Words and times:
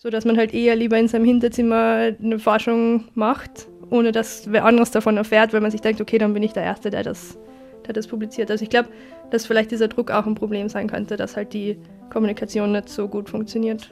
So 0.00 0.10
dass 0.10 0.24
man 0.24 0.38
halt 0.38 0.54
eher 0.54 0.76
lieber 0.76 0.96
in 0.96 1.08
seinem 1.08 1.24
Hinterzimmer 1.24 2.12
eine 2.22 2.38
Forschung 2.38 3.08
macht, 3.14 3.66
ohne 3.90 4.12
dass 4.12 4.44
wer 4.52 4.64
anderes 4.64 4.92
davon 4.92 5.16
erfährt, 5.16 5.52
weil 5.52 5.60
man 5.60 5.72
sich 5.72 5.80
denkt, 5.80 6.00
okay, 6.00 6.18
dann 6.18 6.34
bin 6.34 6.42
ich 6.44 6.52
der 6.52 6.62
Erste, 6.62 6.90
der 6.90 7.02
das, 7.02 7.36
der 7.84 7.94
das 7.94 8.06
publiziert. 8.06 8.48
Also 8.48 8.62
ich 8.62 8.70
glaube, 8.70 8.90
dass 9.32 9.46
vielleicht 9.46 9.72
dieser 9.72 9.88
Druck 9.88 10.12
auch 10.12 10.24
ein 10.24 10.36
Problem 10.36 10.68
sein 10.68 10.86
könnte, 10.86 11.16
dass 11.16 11.34
halt 11.34 11.52
die 11.52 11.80
Kommunikation 12.10 12.70
nicht 12.70 12.88
so 12.88 13.08
gut 13.08 13.28
funktioniert. 13.28 13.90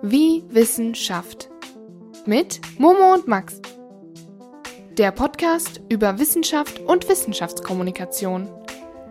Wie 0.00 0.44
Wissenschaft 0.48 1.50
mit 2.24 2.60
Momo 2.78 3.14
und 3.14 3.26
Max. 3.26 3.60
Der 4.96 5.10
Podcast 5.10 5.80
über 5.88 6.20
Wissenschaft 6.20 6.78
und 6.82 7.08
Wissenschaftskommunikation. 7.08 8.48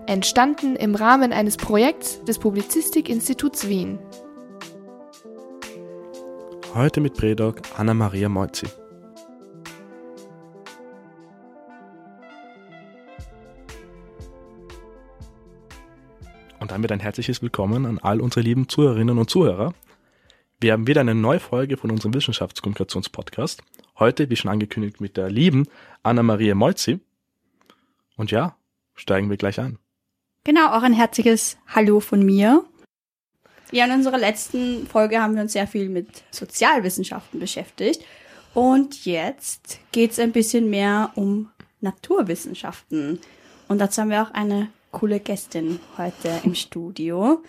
Entstanden 0.06 0.78
im 0.78 0.96
Rahmen 0.96 1.34
eines 1.34 1.58
Projekts 1.58 2.24
des 2.24 2.40
Publizistikinstituts 2.40 3.68
Wien. 3.68 4.00
Heute 6.76 7.02
mit 7.02 7.16
Predok 7.16 7.62
Anna-Maria 7.78 8.30
Moizzi. 8.30 8.68
Und 16.60 16.70
damit 16.70 16.92
ein 16.92 17.00
herzliches 17.00 17.42
Willkommen 17.42 17.88
an 17.88 17.98
all 17.98 18.22
unsere 18.22 18.42
lieben 18.42 18.70
Zuhörerinnen 18.70 19.18
und 19.18 19.32
Zuhörer. 19.32 19.74
Wir 20.62 20.74
haben 20.74 20.86
wieder 20.86 21.02
eine 21.02 21.16
neue 21.16 21.40
Folge 21.40 21.76
von 21.76 21.90
unserem 21.90 22.14
Wissenschaftskommunikationspodcast. 22.14 23.64
Heute, 23.98 24.30
wie 24.30 24.36
schon 24.36 24.52
angekündigt, 24.52 25.02
mit 25.02 25.18
der 25.18 25.32
lieben 25.32 25.66
Anna-Maria 26.04 26.54
Moizzi. 26.54 27.00
Und 28.16 28.30
ja, 28.30 28.56
steigen 28.94 29.32
wir 29.32 29.38
gleich 29.38 29.60
ein. 29.60 29.80
Genau, 30.44 30.68
auch 30.68 30.84
ein 30.84 30.94
herzliches 30.94 31.58
Hallo 31.68 32.00
von 32.00 32.24
mir. 32.24 32.64
Ja, 33.72 33.86
in 33.86 33.92
unserer 33.92 34.18
letzten 34.18 34.88
Folge 34.88 35.22
haben 35.22 35.36
wir 35.36 35.44
uns 35.44 35.54
sehr 35.54 35.68
viel 35.68 35.90
mit 35.90 36.08
Sozialwissenschaften 36.32 37.40
beschäftigt. 37.40 38.04
Und 38.54 39.06
jetzt 39.06 39.80
geht 39.92 40.12
es 40.12 40.20
ein 40.20 40.32
bisschen 40.32 40.70
mehr 40.70 41.12
um 41.16 41.52
Naturwissenschaften. 41.82 43.20
Und 43.68 43.80
dazu 43.80 44.02
haben 44.02 44.10
wir 44.10 44.24
auch 44.24 44.32
eine 44.32 44.70
coole 44.92 45.20
Gästin 45.20 45.80
heute 45.98 46.32
im 46.44 46.56
Studio. 46.56 47.44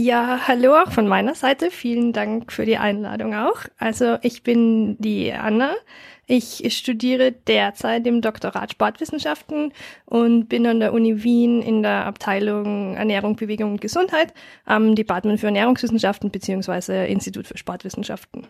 Ja, 0.00 0.46
hallo 0.46 0.76
auch 0.76 0.92
von 0.92 1.08
meiner 1.08 1.34
Seite. 1.34 1.72
Vielen 1.72 2.12
Dank 2.12 2.52
für 2.52 2.64
die 2.64 2.76
Einladung 2.76 3.34
auch. 3.34 3.62
Also 3.78 4.16
ich 4.22 4.44
bin 4.44 4.96
die 5.00 5.32
Anna. 5.32 5.74
Ich 6.28 6.64
studiere 6.78 7.32
derzeit 7.32 8.06
im 8.06 8.20
Doktorat 8.20 8.70
Sportwissenschaften 8.70 9.72
und 10.04 10.48
bin 10.48 10.68
an 10.68 10.78
der 10.78 10.92
Uni 10.92 11.24
Wien 11.24 11.62
in 11.62 11.82
der 11.82 12.06
Abteilung 12.06 12.94
Ernährung, 12.94 13.34
Bewegung 13.34 13.72
und 13.72 13.80
Gesundheit 13.80 14.32
am 14.64 14.94
Department 14.94 15.40
für 15.40 15.46
Ernährungswissenschaften 15.46 16.30
beziehungsweise 16.30 16.94
Institut 17.06 17.48
für 17.48 17.58
Sportwissenschaften. 17.58 18.46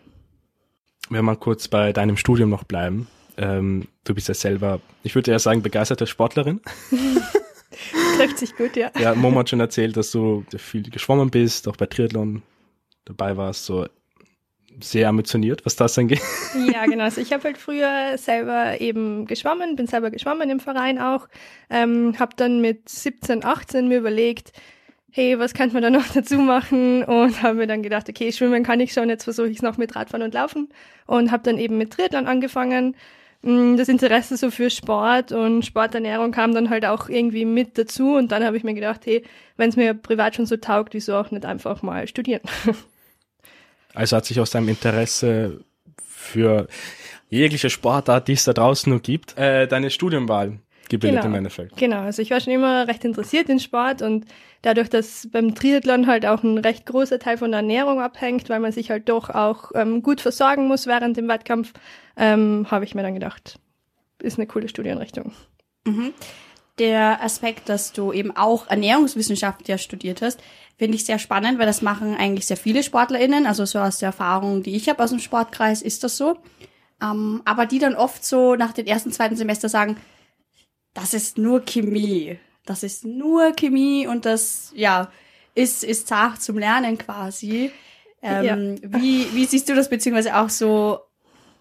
Wenn 1.09 1.17
wir 1.17 1.23
mal 1.23 1.35
kurz 1.35 1.67
bei 1.67 1.93
deinem 1.93 2.15
Studium 2.15 2.51
noch 2.51 2.63
bleiben. 2.63 3.07
Ähm, 3.37 3.87
du 4.03 4.13
bist 4.13 4.27
ja 4.27 4.35
selber, 4.35 4.81
ich 5.01 5.15
würde 5.15 5.31
ja 5.31 5.39
sagen, 5.39 5.63
begeisterte 5.63 6.05
Sportlerin. 6.05 6.61
Trifft 8.17 8.37
sich 8.37 8.55
gut, 8.55 8.75
ja. 8.75 8.91
Ja, 8.99 9.15
Momo 9.15 9.39
hat 9.39 9.49
schon 9.49 9.59
erzählt, 9.59 9.97
dass 9.97 10.11
du 10.11 10.43
viel 10.57 10.89
geschwommen 10.89 11.29
bist, 11.29 11.67
auch 11.67 11.75
bei 11.75 11.85
Triathlon 11.85 12.43
dabei 13.05 13.37
warst, 13.37 13.65
so 13.65 13.87
sehr 14.81 15.09
ambitioniert, 15.09 15.65
was 15.65 15.75
das 15.75 15.97
angeht. 15.97 16.21
Ja, 16.71 16.85
genau. 16.85 17.03
Also 17.03 17.21
ich 17.21 17.33
habe 17.33 17.43
halt 17.43 17.57
früher 17.57 18.17
selber 18.17 18.79
eben 18.79 19.25
geschwommen, 19.25 19.75
bin 19.75 19.87
selber 19.87 20.09
geschwommen 20.09 20.49
im 20.49 20.59
Verein 20.59 20.99
auch, 20.99 21.27
ähm, 21.69 22.17
habe 22.19 22.35
dann 22.35 22.61
mit 22.61 22.87
17, 22.87 23.43
18 23.43 23.87
mir 23.87 23.97
überlegt, 23.97 24.53
hey, 25.11 25.39
was 25.39 25.53
könnte 25.53 25.73
man 25.73 25.83
da 25.83 25.89
noch 25.89 26.07
dazu 26.13 26.37
machen? 26.37 27.03
Und 27.03 27.41
habe 27.41 27.55
mir 27.55 27.67
dann 27.67 27.83
gedacht, 27.83 28.07
okay, 28.09 28.31
schwimmen 28.31 28.63
kann 28.63 28.79
ich 28.79 28.93
schon, 28.93 29.09
jetzt 29.09 29.23
versuche 29.23 29.49
ich 29.49 29.57
es 29.57 29.63
noch 29.63 29.77
mit 29.77 29.95
Radfahren 29.95 30.23
und 30.23 30.33
Laufen. 30.33 30.69
Und 31.07 31.31
habe 31.31 31.43
dann 31.43 31.57
eben 31.57 31.77
mit 31.77 31.91
Triathlon 31.91 32.27
angefangen. 32.27 32.95
Mm, 33.41 33.77
das 33.77 33.87
Interesse 33.87 34.37
so 34.37 34.51
für 34.51 34.69
Sport 34.69 35.31
und 35.31 35.65
Sporternährung 35.65 36.31
kam 36.31 36.53
dann 36.53 36.69
halt 36.69 36.85
auch 36.85 37.09
irgendwie 37.09 37.45
mit 37.45 37.77
dazu. 37.77 38.15
Und 38.15 38.31
dann 38.31 38.43
habe 38.43 38.57
ich 38.57 38.63
mir 38.63 38.73
gedacht, 38.73 39.05
hey, 39.05 39.23
wenn 39.57 39.69
es 39.69 39.75
mir 39.75 39.93
privat 39.93 40.35
schon 40.35 40.45
so 40.45 40.57
taugt, 40.57 40.93
wieso 40.93 41.15
auch 41.15 41.31
nicht 41.31 41.45
einfach 41.45 41.81
mal 41.81 42.07
studieren? 42.07 42.41
Also 43.95 44.15
hat 44.15 44.25
sich 44.25 44.39
aus 44.39 44.51
deinem 44.51 44.69
Interesse 44.69 45.65
für 46.05 46.67
jegliche 47.27 47.71
Sportart, 47.71 48.27
die 48.27 48.33
es 48.33 48.43
da 48.43 48.53
draußen 48.53 48.89
nur 48.89 49.01
gibt, 49.01 49.35
äh, 49.35 49.67
deine 49.67 49.89
Studienwahl 49.89 50.59
gebildet 50.89 51.21
genau, 51.21 51.31
im 51.31 51.37
Endeffekt. 51.37 51.77
Genau, 51.77 52.01
also 52.01 52.21
ich 52.21 52.31
war 52.31 52.39
schon 52.39 52.53
immer 52.53 52.87
recht 52.87 53.05
interessiert 53.05 53.49
in 53.49 53.59
Sport 53.59 54.01
und 54.01 54.25
dadurch, 54.61 54.89
dass 54.89 55.27
beim 55.31 55.55
Triathlon 55.55 56.07
halt 56.07 56.25
auch 56.25 56.43
ein 56.43 56.57
recht 56.57 56.85
großer 56.85 57.19
Teil 57.19 57.37
von 57.37 57.51
der 57.51 57.59
Ernährung 57.59 58.01
abhängt, 58.01 58.49
weil 58.49 58.59
man 58.59 58.71
sich 58.71 58.89
halt 58.89 59.07
doch 59.07 59.29
auch 59.29 59.71
ähm, 59.75 60.01
gut 60.01 60.21
versorgen 60.21 60.67
muss 60.67 60.87
während 60.87 61.15
dem 61.17 61.27
Wettkampf, 61.27 61.73
ähm, 62.17 62.67
habe 62.69 62.85
ich 62.85 62.95
mir 62.95 63.03
dann 63.03 63.13
gedacht, 63.13 63.59
ist 64.21 64.37
eine 64.37 64.47
coole 64.47 64.67
Studienrichtung. 64.67 65.31
Mhm. 65.85 66.13
Der 66.79 67.23
Aspekt, 67.23 67.67
dass 67.67 67.91
du 67.91 68.13
eben 68.13 68.35
auch 68.35 68.67
Ernährungswissenschaft 68.69 69.67
ja 69.67 69.77
studiert 69.77 70.21
hast, 70.21 70.41
finde 70.77 70.95
ich 70.95 71.05
sehr 71.05 71.19
spannend, 71.19 71.59
weil 71.59 71.65
das 71.65 71.81
machen 71.81 72.15
eigentlich 72.15 72.45
sehr 72.45 72.57
viele 72.57 72.83
SportlerInnen. 72.83 73.45
Also 73.45 73.65
so 73.65 73.79
aus 73.79 73.99
der 73.99 74.07
Erfahrung, 74.07 74.63
die 74.63 74.75
ich 74.75 74.87
habe 74.87 75.03
aus 75.03 75.09
dem 75.09 75.19
Sportkreis, 75.19 75.81
ist 75.81 76.05
das 76.05 76.15
so. 76.15 76.37
Ähm, 77.01 77.41
aber 77.45 77.65
die 77.65 77.79
dann 77.79 77.95
oft 77.95 78.23
so 78.23 78.55
nach 78.55 78.71
dem 78.71 78.85
ersten, 78.85 79.11
zweiten 79.11 79.35
Semester 79.35 79.67
sagen, 79.67 79.97
das 80.93 81.13
ist 81.13 81.37
nur 81.37 81.61
Chemie. 81.65 82.39
Das 82.65 82.83
ist 82.83 83.05
nur 83.05 83.53
Chemie 83.53 84.07
und 84.07 84.25
das, 84.25 84.71
ja, 84.75 85.11
ist, 85.55 85.83
ist 85.83 86.07
zart 86.07 86.41
zum 86.41 86.57
Lernen 86.57 86.97
quasi. 86.97 87.71
Ähm, 88.21 88.75
ja. 88.81 89.01
wie, 89.01 89.33
wie 89.33 89.45
siehst 89.45 89.69
du 89.69 89.75
das, 89.75 89.89
beziehungsweise 89.89 90.35
auch 90.37 90.49
so, 90.49 90.99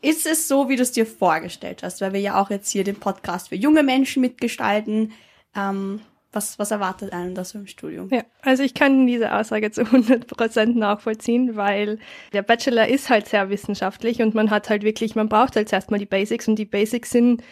ist 0.03 0.27
es 0.27 0.49
so, 0.49 0.69
wie 0.69 0.77
du 0.77 0.83
es 0.83 0.93
dir 0.93 1.07
vorgestellt 1.07 1.83
hast? 1.83 2.01
Weil 2.01 2.13
wir 2.13 2.21
ja 2.21 2.41
auch 2.41 2.51
jetzt 2.51 2.71
hier 2.71 2.85
den 2.85 2.97
Podcast 2.97 3.49
für 3.49 3.57
junge 3.57 3.83
Menschen 3.83 4.21
mitgestalten. 4.21 5.13
Ähm, 5.57 6.01
was, 6.31 6.59
was 6.59 6.71
erwartet 6.71 7.13
einen 7.13 7.35
das 7.35 7.55
im 7.55 7.67
Studium? 7.67 8.09
Ja, 8.13 8.23
also 8.43 8.63
ich 8.63 8.75
kann 8.75 9.07
diese 9.07 9.35
Aussage 9.35 9.71
zu 9.71 9.83
100 9.83 10.27
Prozent 10.27 10.77
nachvollziehen, 10.77 11.57
weil 11.57 11.99
der 12.33 12.43
Bachelor 12.43 12.87
ist 12.87 13.09
halt 13.09 13.29
sehr 13.29 13.49
wissenschaftlich 13.49 14.21
und 14.21 14.35
man 14.35 14.51
hat 14.51 14.69
halt 14.69 14.83
wirklich, 14.83 15.15
man 15.15 15.29
braucht 15.29 15.57
halt 15.57 15.69
zuerst 15.71 15.91
mal 15.91 15.99
die 15.99 16.07
Basics 16.07 16.47
und 16.47 16.57
die 16.57 16.67
Basics 16.67 17.11
sind 17.11 17.43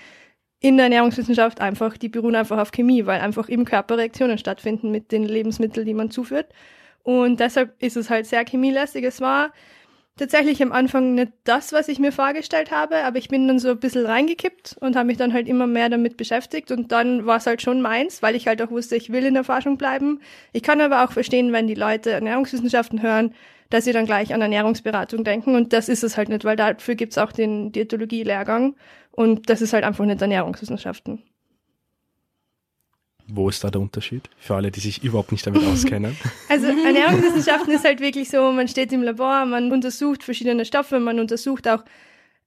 in 0.61 0.77
der 0.77 0.85
Ernährungswissenschaft 0.85 1.61
einfach, 1.61 1.97
die 1.97 2.09
beruhen 2.09 2.35
einfach 2.35 2.59
auf 2.59 2.73
Chemie, 2.73 3.07
weil 3.07 3.21
einfach 3.21 3.49
im 3.49 3.65
Körper 3.65 3.99
Reaktionen 3.99 4.39
stattfinden 4.39 4.91
mit 4.91 5.13
den 5.13 5.25
Lebensmitteln, 5.25 5.87
die 5.87 5.95
man 5.95 6.11
zuführt. 6.11 6.47
Und 7.03 7.41
deshalb 7.41 7.81
ist 7.83 7.97
es 7.97 8.11
halt 8.11 8.27
sehr 8.27 8.45
chemielästig. 8.45 9.05
Es 9.05 9.21
war 9.21 9.53
tatsächlich 10.17 10.63
am 10.63 10.73
Anfang 10.73 11.15
nicht 11.15 11.33
das, 11.45 11.73
was 11.73 11.89
ich 11.89 11.99
mir 11.99 12.11
vorgestellt 12.11 12.71
habe, 12.71 13.05
aber 13.05 13.19
ich 13.19 13.29
bin 13.29 13.47
dann 13.47 13.59
so 13.59 13.71
ein 13.71 13.79
bisschen 13.79 14.07
reingekippt 14.07 14.77
und 14.81 14.97
habe 14.97 15.07
mich 15.07 15.19
dann 15.19 15.33
halt 15.33 15.47
immer 15.47 15.67
mehr 15.67 15.91
damit 15.91 16.17
beschäftigt 16.17 16.71
und 16.73 16.91
dann 16.91 17.27
war 17.27 17.37
es 17.37 17.47
halt 17.47 17.61
schon 17.61 17.83
meins, 17.83 18.23
weil 18.23 18.35
ich 18.35 18.49
halt 18.49 18.63
auch 18.63 18.71
wusste, 18.71 18.97
ich 18.97 19.13
will 19.13 19.27
in 19.27 19.35
der 19.35 19.45
Forschung 19.45 19.77
bleiben. 19.77 20.21
Ich 20.53 20.63
kann 20.63 20.81
aber 20.81 21.05
auch 21.05 21.13
verstehen, 21.13 21.53
wenn 21.53 21.67
die 21.67 21.75
Leute 21.75 22.13
Ernährungswissenschaften 22.13 23.03
hören, 23.03 23.35
dass 23.69 23.85
sie 23.85 23.93
dann 23.93 24.07
gleich 24.07 24.33
an 24.33 24.41
Ernährungsberatung 24.41 25.23
denken 25.23 25.55
und 25.55 25.73
das 25.73 25.89
ist 25.89 26.03
es 26.03 26.17
halt 26.17 26.29
nicht, 26.31 26.45
weil 26.45 26.57
dafür 26.57 26.95
gibt's 26.95 27.19
auch 27.19 27.33
den 27.33 27.73
Diätologie-Lehrgang 27.73 28.75
und 29.17 29.49
das 29.51 29.63
ist 29.63 29.73
halt 29.73 29.85
einfach 29.85 30.05
nicht 30.05 30.21
Ernährungswissenschaften. 30.21 31.23
Wo 33.29 33.49
ist 33.49 33.65
da 33.65 33.71
der 33.71 33.81
Unterschied 33.81 34.31
für 34.39 34.55
alle, 34.55 34.71
die 34.71 34.79
sich 34.79 35.03
überhaupt 35.03 35.33
nicht 35.33 35.45
damit 35.47 35.65
auskennen? 35.67 36.17
Also 36.49 36.67
Ernährungswissenschaften 36.67 37.75
ist 37.75 37.85
halt 37.85 38.01
wirklich 38.01 38.29
so, 38.29 38.53
man 38.53 38.69
steht 38.69 38.93
im 38.93 39.03
Labor, 39.03 39.45
man 39.47 39.73
untersucht 39.73 40.23
verschiedene 40.23 40.65
Stoffe, 40.65 41.01
man 41.01 41.19
untersucht 41.19 41.67
auch 41.67 41.83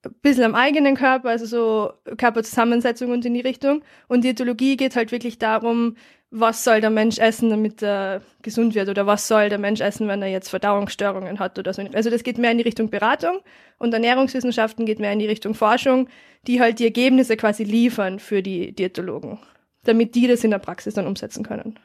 ein 0.06 0.14
bisschen 0.22 0.46
am 0.46 0.56
eigenen 0.56 0.96
Körper, 0.96 1.30
also 1.30 1.46
so 1.46 2.16
Körperzusammensetzung 2.18 3.12
und 3.12 3.26
in 3.26 3.34
die 3.34 3.42
Richtung. 3.42 3.82
Und 4.08 4.24
Diätologie 4.24 4.78
geht 4.78 4.96
halt 4.96 5.12
wirklich 5.12 5.40
darum, 5.40 5.98
was 6.32 6.64
soll 6.64 6.80
der 6.80 6.92
Mensch 6.92 7.18
essen, 7.18 7.50
damit 7.50 7.82
er 7.82 8.22
gesund 8.42 8.76
wird 8.76 8.90
oder 8.90 9.08
was 9.08 9.28
soll 9.28 9.50
der 9.50 9.58
Mensch 9.58 9.82
essen, 9.82 10.08
wenn 10.08 10.22
er 10.22 10.30
jetzt 10.30 10.50
Verdauungsstörungen 10.50 11.40
hat 11.40 11.58
oder 11.58 11.74
so. 11.74 11.82
Also 11.94 12.10
das 12.10 12.24
geht 12.24 12.38
mehr 12.38 12.52
in 12.52 12.58
die 12.58 12.64
Richtung 12.64 12.90
Beratung 12.90 13.40
und 13.80 13.94
Ernährungswissenschaften 13.94 14.86
geht 14.86 15.00
mehr 15.00 15.12
in 15.12 15.20
die 15.20 15.28
Richtung 15.28 15.56
Forschung, 15.56 16.08
die 16.46 16.62
halt 16.62 16.80
die 16.80 16.86
Ergebnisse 16.86 17.36
quasi 17.36 17.64
liefern 17.64 18.20
für 18.20 18.44
die 18.44 18.74
Diätologen 18.74 19.40
damit 19.84 20.16
die 20.16 20.28
das 20.28 20.44
in 20.44 20.52
der 20.52 20.60
Praxis 20.60 20.94
dann 20.94 21.08
umsetzen 21.08 21.44
können. 21.44 21.80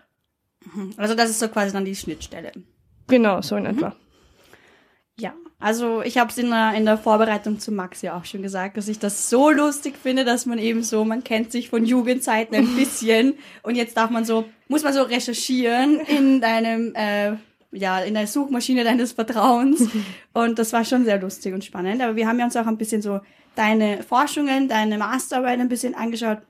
Mhm. 0.74 0.94
Also 0.96 1.14
das 1.14 1.30
ist 1.30 1.38
so 1.38 1.48
quasi 1.48 1.72
dann 1.72 1.84
die 1.84 1.94
Schnittstelle. 1.94 2.52
Genau, 3.06 3.40
so 3.42 3.56
in 3.56 3.64
mhm. 3.64 3.70
etwa. 3.70 3.96
Ja, 5.18 5.34
also 5.64 6.02
ich 6.02 6.18
habe 6.18 6.30
es 6.30 6.36
in 6.36 6.50
der, 6.50 6.74
in 6.74 6.84
der 6.84 6.98
Vorbereitung 6.98 7.58
zu 7.58 7.72
Max 7.72 8.02
ja 8.02 8.18
auch 8.18 8.26
schon 8.26 8.42
gesagt, 8.42 8.76
dass 8.76 8.86
ich 8.86 8.98
das 8.98 9.30
so 9.30 9.48
lustig 9.48 9.94
finde, 9.96 10.26
dass 10.26 10.44
man 10.44 10.58
eben 10.58 10.82
so, 10.82 11.06
man 11.06 11.24
kennt 11.24 11.52
sich 11.52 11.70
von 11.70 11.86
Jugendzeiten 11.86 12.54
ein 12.54 12.76
bisschen. 12.76 13.38
Und 13.62 13.74
jetzt 13.74 13.96
darf 13.96 14.10
man 14.10 14.26
so, 14.26 14.44
muss 14.68 14.82
man 14.82 14.92
so 14.92 15.00
recherchieren 15.00 16.00
in 16.00 16.42
deinem, 16.42 16.94
äh, 16.94 17.36
ja, 17.72 18.00
in 18.00 18.12
der 18.12 18.26
Suchmaschine 18.26 18.84
deines 18.84 19.12
Vertrauens. 19.12 19.88
Und 20.34 20.58
das 20.58 20.74
war 20.74 20.84
schon 20.84 21.06
sehr 21.06 21.18
lustig 21.18 21.54
und 21.54 21.64
spannend. 21.64 22.02
Aber 22.02 22.14
wir 22.14 22.28
haben 22.28 22.38
ja 22.38 22.44
uns 22.44 22.56
auch 22.58 22.66
ein 22.66 22.76
bisschen 22.76 23.00
so 23.00 23.20
deine 23.54 24.02
Forschungen, 24.02 24.68
deine 24.68 24.98
Masterarbeit 24.98 25.60
ein 25.60 25.70
bisschen 25.70 25.94
angeschaut. 25.94 26.42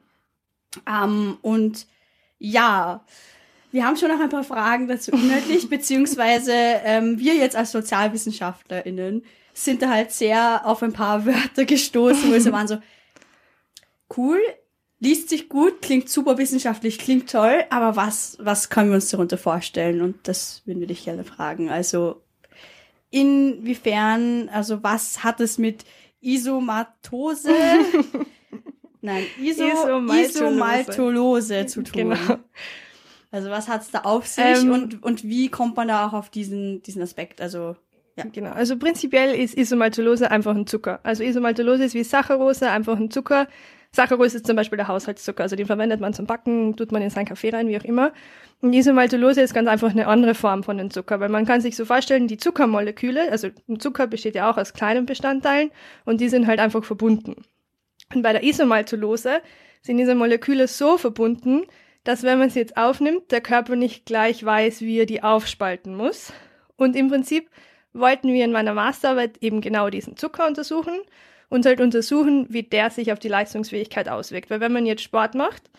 Ähm, 0.88 1.38
und 1.40 1.86
ja, 2.38 3.04
Wir 3.74 3.84
haben 3.84 3.96
schon 3.96 4.08
noch 4.08 4.20
ein 4.20 4.28
paar 4.28 4.44
Fragen 4.44 4.86
dazu 4.86 5.10
inhaltlich, 5.10 5.68
beziehungsweise 5.68 6.52
ähm, 6.54 7.18
wir 7.18 7.34
jetzt 7.34 7.56
als 7.56 7.72
SozialwissenschaftlerInnen 7.72 9.24
sind 9.52 9.82
da 9.82 9.88
halt 9.88 10.12
sehr 10.12 10.64
auf 10.64 10.80
ein 10.84 10.92
paar 10.92 11.26
Wörter 11.26 11.64
gestoßen, 11.64 12.32
wo 12.32 12.38
sie 12.38 12.52
waren 12.52 12.68
so, 12.68 12.78
cool, 14.16 14.38
liest 15.00 15.28
sich 15.28 15.48
gut, 15.48 15.82
klingt 15.82 16.08
super 16.08 16.38
wissenschaftlich, 16.38 17.00
klingt 17.00 17.28
toll, 17.28 17.64
aber 17.70 17.96
was, 17.96 18.36
was 18.40 18.70
können 18.70 18.90
wir 18.90 18.94
uns 18.94 19.10
darunter 19.10 19.38
vorstellen? 19.38 20.02
Und 20.02 20.28
das 20.28 20.62
würden 20.66 20.78
wir 20.78 20.86
dich 20.86 21.04
gerne 21.04 21.24
fragen. 21.24 21.68
Also, 21.68 22.22
inwiefern, 23.10 24.50
also 24.50 24.84
was 24.84 25.24
hat 25.24 25.40
es 25.40 25.58
mit 25.58 25.84
Isomatose, 26.20 27.50
nein, 29.00 29.24
Iso, 29.40 29.64
Isomaltolose. 29.64 30.30
Isomaltolose 30.30 31.66
zu 31.66 31.82
tun? 31.82 32.10
Genau. 32.10 32.38
Also 33.34 33.50
was 33.50 33.66
hat's 33.66 33.90
da 33.90 34.02
auf 34.02 34.28
sich 34.28 34.44
Ähm, 34.44 34.70
und, 34.70 35.02
und 35.02 35.24
wie 35.24 35.48
kommt 35.48 35.76
man 35.76 35.88
da 35.88 36.06
auch 36.06 36.12
auf 36.12 36.30
diesen, 36.30 36.82
diesen 36.82 37.02
Aspekt? 37.02 37.40
Also, 37.40 37.74
ja. 38.16 38.24
Genau. 38.32 38.52
Also 38.52 38.78
prinzipiell 38.78 39.34
ist 39.34 39.58
Isomaltolose 39.58 40.30
einfach 40.30 40.54
ein 40.54 40.68
Zucker. 40.68 41.00
Also 41.02 41.24
Isomaltolose 41.24 41.82
ist 41.82 41.94
wie 41.94 42.04
Saccharose, 42.04 42.70
einfach 42.70 42.96
ein 42.96 43.10
Zucker. 43.10 43.48
Saccharose 43.90 44.36
ist 44.36 44.46
zum 44.46 44.54
Beispiel 44.54 44.76
der 44.76 44.86
Haushaltszucker. 44.86 45.42
Also 45.42 45.56
den 45.56 45.66
verwendet 45.66 46.00
man 46.00 46.14
zum 46.14 46.26
Backen, 46.26 46.76
tut 46.76 46.92
man 46.92 47.02
in 47.02 47.10
seinen 47.10 47.26
Kaffee 47.26 47.50
rein, 47.50 47.66
wie 47.66 47.76
auch 47.76 47.82
immer. 47.82 48.12
Und 48.60 48.72
Isomaltolose 48.72 49.40
ist 49.40 49.52
ganz 49.52 49.68
einfach 49.68 49.90
eine 49.90 50.06
andere 50.06 50.36
Form 50.36 50.62
von 50.62 50.78
dem 50.78 50.92
Zucker, 50.92 51.18
weil 51.18 51.28
man 51.28 51.44
kann 51.44 51.60
sich 51.60 51.74
so 51.74 51.84
vorstellen, 51.84 52.28
die 52.28 52.36
Zuckermoleküle, 52.36 53.32
also 53.32 53.48
ein 53.68 53.80
Zucker 53.80 54.06
besteht 54.06 54.36
ja 54.36 54.48
auch 54.48 54.58
aus 54.58 54.74
kleinen 54.74 55.06
Bestandteilen 55.06 55.72
und 56.04 56.20
die 56.20 56.28
sind 56.28 56.46
halt 56.46 56.60
einfach 56.60 56.84
verbunden. 56.84 57.34
Und 58.14 58.22
bei 58.22 58.32
der 58.32 58.44
Isomaltolose 58.44 59.40
sind 59.82 59.96
diese 59.96 60.14
Moleküle 60.14 60.68
so 60.68 60.98
verbunden, 60.98 61.64
dass 62.04 62.22
wenn 62.22 62.38
man 62.38 62.50
sie 62.50 62.60
jetzt 62.60 62.76
aufnimmt, 62.76 63.32
der 63.32 63.40
Körper 63.40 63.76
nicht 63.76 64.06
gleich 64.06 64.44
weiß, 64.44 64.82
wie 64.82 64.98
er 64.98 65.06
die 65.06 65.22
aufspalten 65.22 65.96
muss. 65.96 66.32
Und 66.76 66.96
im 66.96 67.08
Prinzip 67.08 67.50
wollten 67.92 68.32
wir 68.32 68.44
in 68.44 68.52
meiner 68.52 68.74
Masterarbeit 68.74 69.38
eben 69.40 69.60
genau 69.60 69.88
diesen 69.90 70.16
Zucker 70.16 70.46
untersuchen 70.46 70.94
und 71.48 71.66
halt 71.66 71.80
untersuchen, 71.80 72.46
wie 72.50 72.62
der 72.62 72.90
sich 72.90 73.12
auf 73.12 73.18
die 73.18 73.28
Leistungsfähigkeit 73.28 74.08
auswirkt. 74.08 74.50
Weil 74.50 74.60
wenn 74.60 74.72
man 74.72 74.86
jetzt 74.86 75.02
Sport 75.02 75.34
macht, 75.34 75.70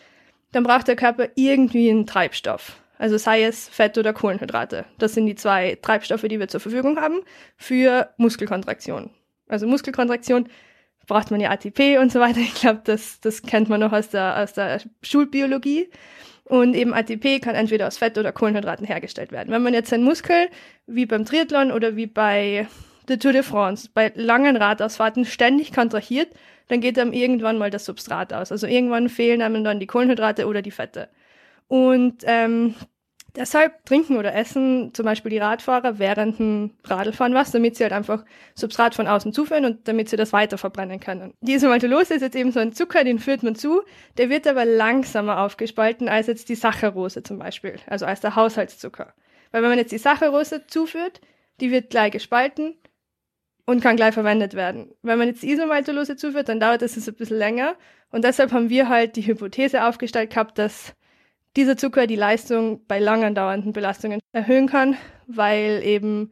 dann 0.52 0.64
braucht 0.64 0.88
der 0.88 0.96
Körper 0.96 1.28
irgendwie 1.34 1.90
einen 1.90 2.06
Treibstoff. 2.06 2.80
Also 2.98 3.18
sei 3.18 3.44
es 3.44 3.68
Fett 3.68 3.98
oder 3.98 4.12
Kohlenhydrate. 4.12 4.86
Das 4.98 5.14
sind 5.14 5.26
die 5.26 5.34
zwei 5.34 5.76
Treibstoffe, 5.82 6.22
die 6.22 6.40
wir 6.40 6.48
zur 6.48 6.60
Verfügung 6.60 6.98
haben 6.98 7.20
für 7.56 8.08
Muskelkontraktion. 8.16 9.10
Also 9.48 9.66
Muskelkontraktion 9.66 10.48
braucht 11.06 11.30
man 11.30 11.40
ja 11.40 11.50
ATP 11.50 11.98
und 11.98 12.12
so 12.12 12.20
weiter. 12.20 12.40
Ich 12.40 12.54
glaube, 12.54 12.80
das, 12.84 13.20
das 13.20 13.42
kennt 13.42 13.68
man 13.68 13.80
noch 13.80 13.92
aus 13.92 14.08
der, 14.08 14.42
aus 14.42 14.52
der 14.52 14.80
Schulbiologie. 15.02 15.88
Und 16.44 16.74
eben 16.74 16.94
ATP 16.94 17.40
kann 17.40 17.56
entweder 17.56 17.88
aus 17.88 17.98
Fett 17.98 18.18
oder 18.18 18.30
Kohlenhydraten 18.30 18.86
hergestellt 18.86 19.32
werden. 19.32 19.52
Wenn 19.52 19.62
man 19.62 19.74
jetzt 19.74 19.92
einen 19.92 20.04
Muskel, 20.04 20.48
wie 20.86 21.04
beim 21.04 21.24
Triathlon 21.24 21.72
oder 21.72 21.96
wie 21.96 22.06
bei 22.06 22.68
der 23.08 23.18
Tour 23.18 23.32
de 23.32 23.42
France, 23.42 23.88
bei 23.92 24.12
langen 24.14 24.56
Radausfahrten 24.56 25.24
ständig 25.24 25.72
kontrahiert, 25.72 26.28
dann 26.68 26.80
geht 26.80 26.98
einem 26.98 27.12
irgendwann 27.12 27.58
mal 27.58 27.70
das 27.70 27.84
Substrat 27.84 28.32
aus. 28.32 28.52
Also 28.52 28.66
irgendwann 28.66 29.08
fehlen 29.08 29.42
einem 29.42 29.64
dann 29.64 29.80
die 29.80 29.86
Kohlenhydrate 29.86 30.46
oder 30.46 30.62
die 30.62 30.70
Fette. 30.70 31.08
Und 31.68 32.22
ähm, 32.24 32.74
deshalb 33.36 33.84
trinken 33.84 34.16
oder 34.16 34.34
essen 34.34 34.92
zum 34.94 35.04
Beispiel 35.04 35.30
die 35.30 35.38
Radfahrer 35.38 35.98
während 35.98 36.38
dem 36.38 36.72
Radlfahren 36.84 37.34
was, 37.34 37.52
damit 37.52 37.76
sie 37.76 37.84
halt 37.84 37.92
einfach 37.92 38.24
Substrat 38.54 38.94
von 38.94 39.06
außen 39.06 39.32
zuführen 39.32 39.64
und 39.64 39.88
damit 39.88 40.08
sie 40.08 40.16
das 40.16 40.32
weiter 40.32 40.58
verbrennen 40.58 41.00
können. 41.00 41.34
Die 41.40 41.54
Isomaltolose 41.54 42.14
ist 42.14 42.22
jetzt 42.22 42.36
eben 42.36 42.52
so 42.52 42.60
ein 42.60 42.72
Zucker, 42.72 43.04
den 43.04 43.18
führt 43.18 43.42
man 43.42 43.54
zu, 43.54 43.82
der 44.16 44.30
wird 44.30 44.46
aber 44.46 44.64
langsamer 44.64 45.40
aufgespalten 45.40 46.08
als 46.08 46.26
jetzt 46.26 46.48
die 46.48 46.54
Saccharose 46.54 47.22
zum 47.22 47.38
Beispiel, 47.38 47.76
also 47.86 48.06
als 48.06 48.20
der 48.20 48.36
Haushaltszucker. 48.36 49.14
Weil 49.52 49.62
wenn 49.62 49.70
man 49.70 49.78
jetzt 49.78 49.92
die 49.92 49.98
Saccharose 49.98 50.66
zuführt, 50.66 51.20
die 51.60 51.70
wird 51.70 51.90
gleich 51.90 52.12
gespalten 52.12 52.74
und 53.64 53.80
kann 53.80 53.96
gleich 53.96 54.14
verwendet 54.14 54.54
werden. 54.54 54.92
Wenn 55.02 55.18
man 55.18 55.28
jetzt 55.28 55.42
die 55.42 55.50
Isomaltolose 55.50 56.16
zuführt, 56.16 56.48
dann 56.48 56.60
dauert 56.60 56.82
das 56.82 56.96
ein 56.96 57.14
bisschen 57.14 57.38
länger 57.38 57.76
und 58.10 58.24
deshalb 58.24 58.52
haben 58.52 58.70
wir 58.70 58.88
halt 58.88 59.16
die 59.16 59.26
Hypothese 59.26 59.84
aufgestellt 59.84 60.30
gehabt, 60.30 60.58
dass 60.58 60.94
dieser 61.56 61.76
Zucker 61.76 62.06
die 62.06 62.16
Leistung 62.16 62.84
bei 62.86 62.98
lang 62.98 63.24
andauernden 63.24 63.72
Belastungen 63.72 64.20
erhöhen 64.32 64.68
kann, 64.68 64.96
weil 65.26 65.82
eben 65.82 66.30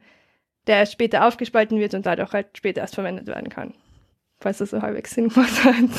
der 0.67 0.85
später 0.85 1.27
aufgespalten 1.27 1.79
wird 1.79 1.93
und 1.93 2.05
dadurch 2.05 2.31
halt 2.31 2.57
später 2.57 2.81
erst 2.81 2.95
verwendet 2.95 3.27
werden 3.27 3.49
kann. 3.49 3.73
Falls 4.39 4.59
das 4.59 4.71
so 4.71 4.81
halbwegs 4.81 5.11
Sinn 5.11 5.29
gemacht 5.29 5.63
hat. 5.63 5.89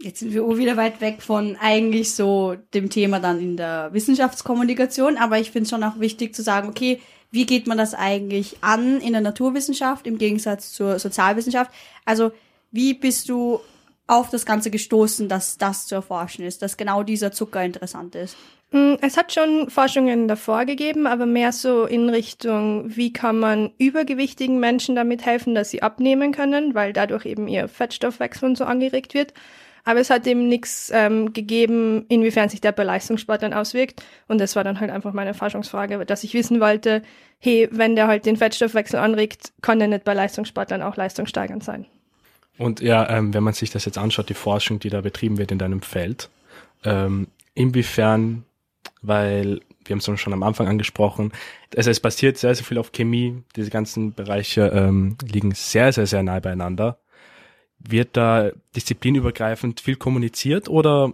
Jetzt 0.00 0.20
sind 0.20 0.34
wir 0.34 0.58
wieder 0.58 0.76
weit 0.76 1.00
weg 1.00 1.22
von 1.22 1.56
eigentlich 1.60 2.14
so 2.14 2.56
dem 2.74 2.90
Thema 2.90 3.20
dann 3.20 3.40
in 3.40 3.56
der 3.56 3.90
Wissenschaftskommunikation, 3.92 5.16
aber 5.16 5.38
ich 5.38 5.50
finde 5.50 5.64
es 5.64 5.70
schon 5.70 5.84
auch 5.84 6.00
wichtig 6.00 6.34
zu 6.34 6.42
sagen, 6.42 6.68
okay, 6.68 7.00
wie 7.30 7.46
geht 7.46 7.66
man 7.66 7.78
das 7.78 7.94
eigentlich 7.94 8.58
an 8.60 9.00
in 9.00 9.12
der 9.12 9.22
Naturwissenschaft 9.22 10.06
im 10.06 10.18
Gegensatz 10.18 10.72
zur 10.72 10.98
Sozialwissenschaft? 10.98 11.70
Also 12.04 12.32
wie 12.70 12.94
bist 12.94 13.28
du 13.28 13.60
auf 14.06 14.30
das 14.30 14.44
Ganze 14.44 14.70
gestoßen, 14.70 15.28
dass 15.28 15.58
das 15.58 15.86
zu 15.86 15.94
erforschen 15.94 16.44
ist, 16.44 16.62
dass 16.62 16.76
genau 16.76 17.02
dieser 17.02 17.32
Zucker 17.32 17.64
interessant 17.64 18.14
ist? 18.14 18.36
Mm, 18.70 18.94
Es 19.00 19.16
hat 19.16 19.32
schon 19.32 19.70
Forschungen 19.70 20.28
davor 20.28 20.64
gegeben, 20.66 21.06
aber 21.06 21.26
mehr 21.26 21.52
so 21.52 21.84
in 21.86 22.08
Richtung, 22.10 22.96
wie 22.96 23.12
kann 23.12 23.38
man 23.38 23.72
übergewichtigen 23.78 24.60
Menschen 24.60 24.94
damit 24.94 25.24
helfen, 25.24 25.54
dass 25.54 25.70
sie 25.70 25.82
abnehmen 25.82 26.32
können, 26.32 26.74
weil 26.74 26.92
dadurch 26.92 27.24
eben 27.24 27.48
ihr 27.48 27.68
Fettstoffwechsel 27.68 28.48
und 28.48 28.58
so 28.58 28.64
angeregt 28.64 29.14
wird. 29.14 29.32
Aber 29.84 30.00
es 30.00 30.10
hat 30.10 30.26
eben 30.26 30.48
nichts 30.48 30.90
ähm, 30.94 31.34
gegeben, 31.34 32.06
inwiefern 32.08 32.48
sich 32.48 32.60
der 32.60 32.72
bei 32.72 32.84
Leistungssportlern 32.84 33.52
auswirkt. 33.52 34.02
Und 34.28 34.40
das 34.40 34.56
war 34.56 34.64
dann 34.64 34.80
halt 34.80 34.90
einfach 34.90 35.12
meine 35.12 35.34
Forschungsfrage, 35.34 36.04
dass 36.06 36.24
ich 36.24 36.32
wissen 36.32 36.58
wollte, 36.60 37.02
hey, 37.38 37.68
wenn 37.70 37.94
der 37.94 38.06
halt 38.06 38.24
den 38.24 38.36
Fettstoffwechsel 38.36 38.98
anregt, 38.98 39.52
kann 39.60 39.78
der 39.78 39.88
nicht 39.88 40.04
bei 40.04 40.14
Leistungssportlern 40.14 40.82
auch 40.82 40.96
leistungssteigernd 40.96 41.62
sein. 41.62 41.86
Und 42.58 42.80
ja, 42.80 43.08
ähm, 43.08 43.34
wenn 43.34 43.42
man 43.42 43.54
sich 43.54 43.70
das 43.70 43.84
jetzt 43.84 43.98
anschaut, 43.98 44.28
die 44.28 44.34
Forschung, 44.34 44.78
die 44.78 44.90
da 44.90 45.00
betrieben 45.00 45.38
wird 45.38 45.50
in 45.50 45.58
deinem 45.58 45.82
Feld, 45.82 46.30
ähm, 46.84 47.28
inwiefern, 47.54 48.44
weil 49.02 49.60
wir 49.84 49.94
haben 49.94 49.98
es 49.98 50.20
schon 50.20 50.32
am 50.32 50.42
Anfang 50.42 50.68
angesprochen, 50.68 51.32
also 51.76 51.90
es 51.90 52.00
basiert 52.00 52.38
sehr, 52.38 52.54
sehr 52.54 52.64
viel 52.64 52.78
auf 52.78 52.92
Chemie, 52.92 53.42
diese 53.56 53.70
ganzen 53.70 54.14
Bereiche 54.14 54.68
ähm, 54.74 55.16
liegen 55.22 55.52
sehr, 55.52 55.92
sehr, 55.92 56.06
sehr 56.06 56.22
nah 56.22 56.40
beieinander. 56.40 56.98
Wird 57.78 58.16
da 58.16 58.50
disziplinübergreifend 58.76 59.80
viel 59.80 59.96
kommuniziert 59.96 60.68
oder 60.68 61.12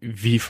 wie, 0.00 0.40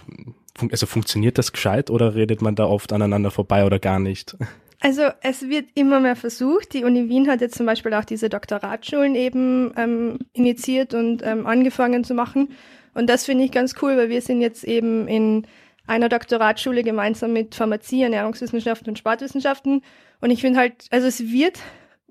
also 0.71 0.87
funktioniert 0.87 1.39
das 1.39 1.53
gescheit 1.53 1.91
oder 1.91 2.15
redet 2.15 2.43
man 2.43 2.55
da 2.55 2.65
oft 2.65 2.93
aneinander 2.93 3.31
vorbei 3.31 3.65
oder 3.65 3.79
gar 3.79 3.99
nicht? 3.99 4.37
Also 4.84 5.02
es 5.20 5.49
wird 5.49 5.69
immer 5.75 6.00
mehr 6.00 6.17
versucht. 6.17 6.73
Die 6.75 6.82
Uni 6.82 7.08
Wien 7.08 7.31
hat 7.31 7.40
jetzt 7.40 7.55
zum 7.55 7.67
Beispiel 7.67 7.94
auch 7.94 8.05
diese 8.05 8.29
Doktoratschulen 8.29 9.15
eben 9.15 9.72
ähm, 9.77 10.19
initiiert 10.32 10.93
und 10.93 11.22
ähm, 11.24 11.46
angefangen 11.46 12.03
zu 12.03 12.15
machen. 12.15 12.48
Und 12.93 13.08
das 13.08 13.24
finde 13.24 13.44
ich 13.44 13.53
ganz 13.53 13.77
cool, 13.81 13.96
weil 13.96 14.08
wir 14.08 14.20
sind 14.20 14.41
jetzt 14.41 14.65
eben 14.65 15.06
in 15.06 15.46
einer 15.86 16.08
Doktoratsschule 16.08 16.82
gemeinsam 16.82 17.32
mit 17.32 17.55
Pharmazie, 17.55 18.03
Ernährungswissenschaften 18.03 18.89
und 18.89 18.98
Sportwissenschaften. 18.98 19.82
Und 20.20 20.31
ich 20.31 20.41
finde 20.41 20.58
halt, 20.58 20.86
also 20.91 21.06
es 21.06 21.31
wird, 21.31 21.60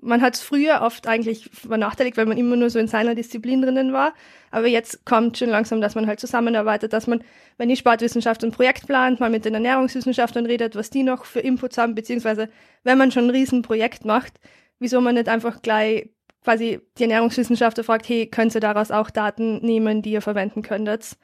man 0.02 0.20
hat 0.20 0.34
es 0.34 0.42
früher 0.42 0.82
oft 0.82 1.06
eigentlich 1.06 1.48
benachteiligt, 1.62 2.16
weil 2.16 2.26
man 2.26 2.36
immer 2.36 2.56
nur 2.56 2.70
so 2.70 2.78
in 2.78 2.88
seiner 2.88 3.14
Disziplin 3.14 3.62
drinnen 3.62 3.92
war. 3.92 4.14
Aber 4.50 4.66
jetzt 4.66 5.06
kommt 5.06 5.38
schon 5.38 5.48
langsam, 5.48 5.80
dass 5.80 5.94
man 5.94 6.06
halt 6.06 6.18
zusammenarbeitet, 6.18 6.92
dass 6.92 7.06
man, 7.06 7.22
wenn 7.56 7.68
die 7.68 7.76
Sportwissenschaft 7.76 8.42
ein 8.42 8.50
Projekt 8.50 8.86
plant, 8.86 9.20
mal 9.20 9.30
mit 9.30 9.44
den 9.44 9.54
Ernährungswissenschaftlern 9.54 10.44
redet, 10.44 10.74
was 10.74 10.90
die 10.90 11.04
noch 11.04 11.24
für 11.24 11.40
Inputs 11.40 11.78
haben, 11.78 11.94
beziehungsweise 11.94 12.48
wenn 12.82 12.98
man 12.98 13.12
schon 13.12 13.26
ein 13.26 13.30
Riesenprojekt 13.30 14.04
macht, 14.04 14.34
wieso 14.80 15.00
man 15.00 15.14
nicht 15.14 15.28
einfach 15.28 15.62
gleich 15.62 16.10
quasi 16.42 16.80
die 16.98 17.04
Ernährungswissenschaftler 17.04 17.84
fragt, 17.84 18.08
hey, 18.08 18.26
könnt 18.26 18.54
ihr 18.56 18.60
daraus 18.60 18.90
auch 18.90 19.08
Daten 19.08 19.64
nehmen, 19.64 20.02
die 20.02 20.10
ihr 20.12 20.22
verwenden 20.22 20.62
könntet? 20.62 21.16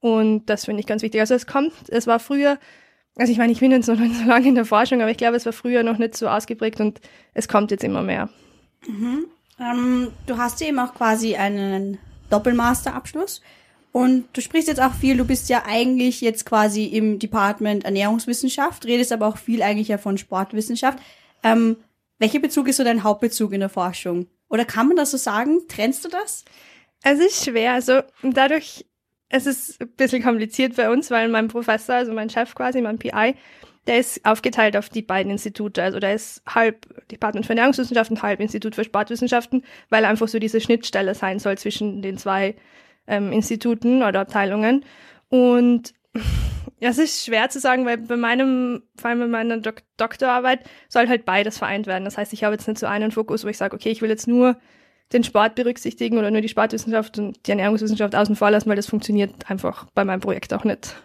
Und 0.00 0.46
das 0.46 0.64
finde 0.64 0.80
ich 0.80 0.86
ganz 0.86 1.02
wichtig. 1.02 1.20
Also 1.20 1.34
es 1.34 1.46
kommt, 1.46 1.72
es 1.88 2.08
war 2.08 2.18
früher, 2.18 2.58
also 3.16 3.30
ich 3.32 3.38
meine, 3.38 3.52
ich 3.52 3.60
bin 3.60 3.70
jetzt 3.70 3.88
noch 3.88 3.98
nicht 3.98 4.16
so 4.16 4.24
lange 4.24 4.48
in 4.48 4.54
der 4.54 4.64
Forschung, 4.64 5.00
aber 5.00 5.10
ich 5.10 5.16
glaube, 5.16 5.36
es 5.36 5.46
war 5.46 5.52
früher 5.52 5.82
noch 5.82 5.98
nicht 5.98 6.16
so 6.16 6.28
ausgeprägt 6.28 6.80
und 6.80 7.00
es 7.32 7.48
kommt 7.48 7.70
jetzt 7.70 7.84
immer 7.84 8.02
mehr. 8.02 8.28
Ähm, 9.60 10.12
du 10.26 10.36
hast 10.36 10.60
ja 10.60 10.68
eben 10.68 10.78
auch 10.78 10.94
quasi 10.94 11.36
einen 11.36 11.98
Doppelmasterabschluss 12.30 13.40
und 13.92 14.24
du 14.32 14.40
sprichst 14.40 14.66
jetzt 14.66 14.82
auch 14.82 14.92
viel, 14.92 15.16
du 15.16 15.24
bist 15.24 15.48
ja 15.48 15.62
eigentlich 15.66 16.20
jetzt 16.20 16.44
quasi 16.44 16.86
im 16.86 17.20
Department 17.20 17.84
Ernährungswissenschaft, 17.84 18.84
redest 18.86 19.12
aber 19.12 19.28
auch 19.28 19.36
viel 19.36 19.62
eigentlich 19.62 19.88
ja 19.88 19.98
von 19.98 20.18
Sportwissenschaft. 20.18 20.98
Ähm, 21.44 21.76
welcher 22.18 22.40
Bezug 22.40 22.66
ist 22.66 22.78
so 22.78 22.84
dein 22.84 23.04
Hauptbezug 23.04 23.52
in 23.52 23.60
der 23.60 23.68
Forschung? 23.68 24.26
Oder 24.48 24.64
kann 24.64 24.88
man 24.88 24.96
das 24.96 25.12
so 25.12 25.16
sagen? 25.16 25.60
Trennst 25.68 26.04
du 26.04 26.08
das? 26.08 26.44
Es 27.04 27.20
ist 27.20 27.44
schwer, 27.44 27.74
also 27.74 28.00
dadurch, 28.22 28.84
es 29.34 29.46
ist 29.46 29.80
ein 29.80 29.88
bisschen 29.96 30.22
kompliziert 30.22 30.76
bei 30.76 30.88
uns, 30.88 31.10
weil 31.10 31.28
mein 31.28 31.48
Professor, 31.48 31.96
also 31.96 32.12
mein 32.12 32.30
Chef 32.30 32.54
quasi, 32.54 32.80
mein 32.80 32.98
PI, 32.98 33.34
der 33.88 33.98
ist 33.98 34.24
aufgeteilt 34.24 34.76
auf 34.76 34.88
die 34.88 35.02
beiden 35.02 35.32
Institute. 35.32 35.82
Also 35.82 35.98
der 35.98 36.14
ist 36.14 36.40
halb 36.46 36.86
Department 37.08 37.44
für 37.44 37.50
Ernährungswissenschaften, 37.50 38.22
halb 38.22 38.38
Institut 38.38 38.76
für 38.76 38.84
Sportwissenschaften, 38.84 39.64
weil 39.90 40.04
einfach 40.04 40.28
so 40.28 40.38
diese 40.38 40.60
Schnittstelle 40.60 41.16
sein 41.16 41.40
soll 41.40 41.58
zwischen 41.58 42.00
den 42.00 42.16
zwei 42.16 42.54
ähm, 43.08 43.32
Instituten 43.32 44.04
oder 44.04 44.20
Abteilungen. 44.20 44.84
Und 45.30 45.94
es 46.80 46.98
ist 46.98 47.24
schwer 47.24 47.48
zu 47.50 47.58
sagen, 47.58 47.86
weil 47.86 47.98
bei 47.98 48.16
meinem, 48.16 48.84
vor 48.96 49.10
allem 49.10 49.18
bei 49.18 49.26
meiner 49.26 49.58
Dok 49.58 49.82
Doktorarbeit 49.96 50.60
soll 50.88 51.08
halt 51.08 51.24
beides 51.24 51.58
vereint 51.58 51.88
werden. 51.88 52.04
Das 52.04 52.16
heißt, 52.16 52.32
ich 52.32 52.44
habe 52.44 52.54
jetzt 52.54 52.68
nicht 52.68 52.78
so 52.78 52.86
einen 52.86 53.10
Fokus, 53.10 53.44
wo 53.44 53.48
ich 53.48 53.58
sage, 53.58 53.74
okay, 53.74 53.90
ich 53.90 54.00
will 54.00 54.10
jetzt 54.10 54.28
nur 54.28 54.56
den 55.12 55.24
Sport 55.24 55.54
berücksichtigen 55.54 56.18
oder 56.18 56.30
nur 56.30 56.40
die 56.40 56.48
Sportwissenschaft 56.48 57.18
und 57.18 57.46
die 57.46 57.50
Ernährungswissenschaft 57.50 58.14
außen 58.14 58.36
vor 58.36 58.50
lassen, 58.50 58.68
weil 58.68 58.76
das 58.76 58.86
funktioniert 58.86 59.50
einfach 59.50 59.86
bei 59.94 60.04
meinem 60.04 60.20
Projekt 60.20 60.52
auch 60.52 60.64
nicht. 60.64 60.96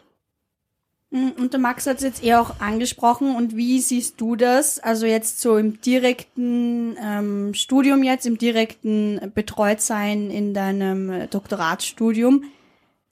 Mm, 1.12 1.30
und 1.38 1.54
der 1.54 1.60
Max 1.60 1.86
hat 1.88 1.98
es 1.98 2.04
jetzt 2.04 2.24
eher 2.24 2.42
auch 2.42 2.60
angesprochen. 2.60 3.36
Und 3.36 3.56
wie 3.56 3.80
siehst 3.80 4.20
du 4.22 4.36
das? 4.36 4.80
Also 4.80 5.06
jetzt 5.06 5.42
so 5.42 5.58
im 5.58 5.82
direkten 5.82 6.98
ähm, 7.04 7.54
Studium 7.54 8.04
jetzt, 8.04 8.26
im 8.26 8.38
direkten 8.38 9.32
Betreutsein 9.34 10.32
in 10.32 10.54
deinem 10.54 11.30
Doktoratsstudium. 11.30 12.46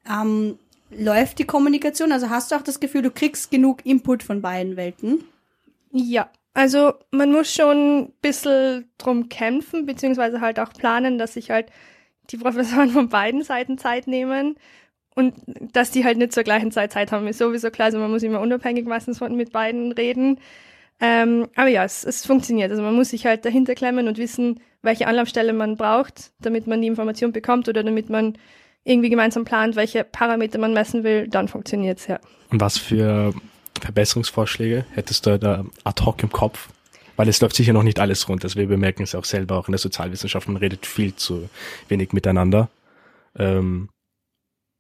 Ähm, 0.10 0.58
läuft 0.90 1.40
die 1.40 1.46
Kommunikation? 1.46 2.12
Also 2.12 2.30
hast 2.30 2.52
du 2.52 2.56
auch 2.56 2.62
das 2.62 2.80
Gefühl, 2.80 3.02
du 3.02 3.12
kriegst 3.12 3.52
genug 3.52 3.86
Input 3.86 4.24
von 4.24 4.42
beiden 4.42 4.76
Welten? 4.78 5.24
Ja, 5.92 6.30
also 6.58 6.96
man 7.12 7.32
muss 7.32 7.54
schon 7.54 8.00
ein 8.00 8.14
bisschen 8.24 8.90
drum 8.98 9.30
kämpfen, 9.30 9.86
beziehungsweise 9.86 10.42
halt 10.42 10.60
auch 10.60 10.74
planen, 10.74 11.20
dass 11.20 11.36
sich 11.36 11.52
halt 11.52 11.68
die 12.32 12.38
Professoren 12.38 12.90
von 12.94 13.10
beiden 13.10 13.44
Seiten 13.44 13.78
Zeit 13.78 14.08
nehmen 14.08 14.56
und 15.14 15.36
dass 15.72 15.92
die 15.92 16.04
halt 16.04 16.18
nicht 16.18 16.34
zur 16.34 16.42
gleichen 16.42 16.72
Zeit 16.72 16.94
Zeit 16.94 17.12
haben, 17.12 17.28
ist 17.28 17.38
sowieso 17.38 17.70
klar. 17.70 17.86
Also 17.86 18.00
man 18.00 18.10
muss 18.10 18.24
immer 18.24 18.42
unabhängig 18.42 18.88
meistens 18.88 19.20
von, 19.20 19.36
mit 19.36 19.52
beiden 19.52 19.92
reden. 19.92 20.40
Ähm, 21.00 21.48
aber 21.56 21.68
ja, 21.68 21.84
es, 21.84 22.04
es 22.04 22.26
funktioniert. 22.26 22.72
Also 22.72 22.82
man 22.82 22.96
muss 22.96 23.10
sich 23.10 23.28
halt 23.28 23.46
dahinter 23.46 23.76
klemmen 23.76 24.08
und 24.08 24.18
wissen, 24.18 24.60
welche 24.82 25.06
Anlaufstelle 25.06 25.54
man 25.54 25.78
braucht, 25.78 26.32
damit 26.40 26.66
man 26.66 26.82
die 26.82 26.88
Information 26.88 27.34
bekommt 27.34 27.70
oder 27.70 27.84
damit 27.84 28.10
man 28.10 28.36
irgendwie 28.84 29.12
gemeinsam 29.12 29.46
plant, 29.46 29.76
welche 29.76 30.04
Parameter 30.04 30.58
man 30.58 30.74
messen 30.74 31.04
will, 31.04 31.28
dann 31.28 31.50
funktioniert's 31.50 32.08
ja. 32.08 32.20
Und 32.50 32.62
was 32.62 32.80
für 32.80 33.36
Verbesserungsvorschläge 33.80 34.86
hättest 34.92 35.26
du 35.26 35.38
da 35.40 35.66
ad 35.84 36.04
hoc 36.04 36.22
im 36.24 36.32
Kopf? 36.32 36.70
Weil 37.16 37.30
es 37.30 37.42
läuft 37.42 37.56
sicher 37.56 37.74
noch 37.74 37.84
nicht 37.84 38.00
alles 38.00 38.30
rund. 38.30 38.44
Also 38.44 38.60
wir 38.60 38.68
bemerken 38.68 39.04
es 39.04 39.16
auch 39.16 39.26
selber, 39.26 39.58
auch 39.58 39.68
in 39.68 39.72
der 39.72 39.80
Sozialwissenschaft, 39.80 40.48
man 40.48 40.58
redet 40.58 40.86
viel 40.86 41.16
zu 41.16 41.50
wenig 41.90 42.14
miteinander. 42.14 42.70
Ähm, 43.36 43.90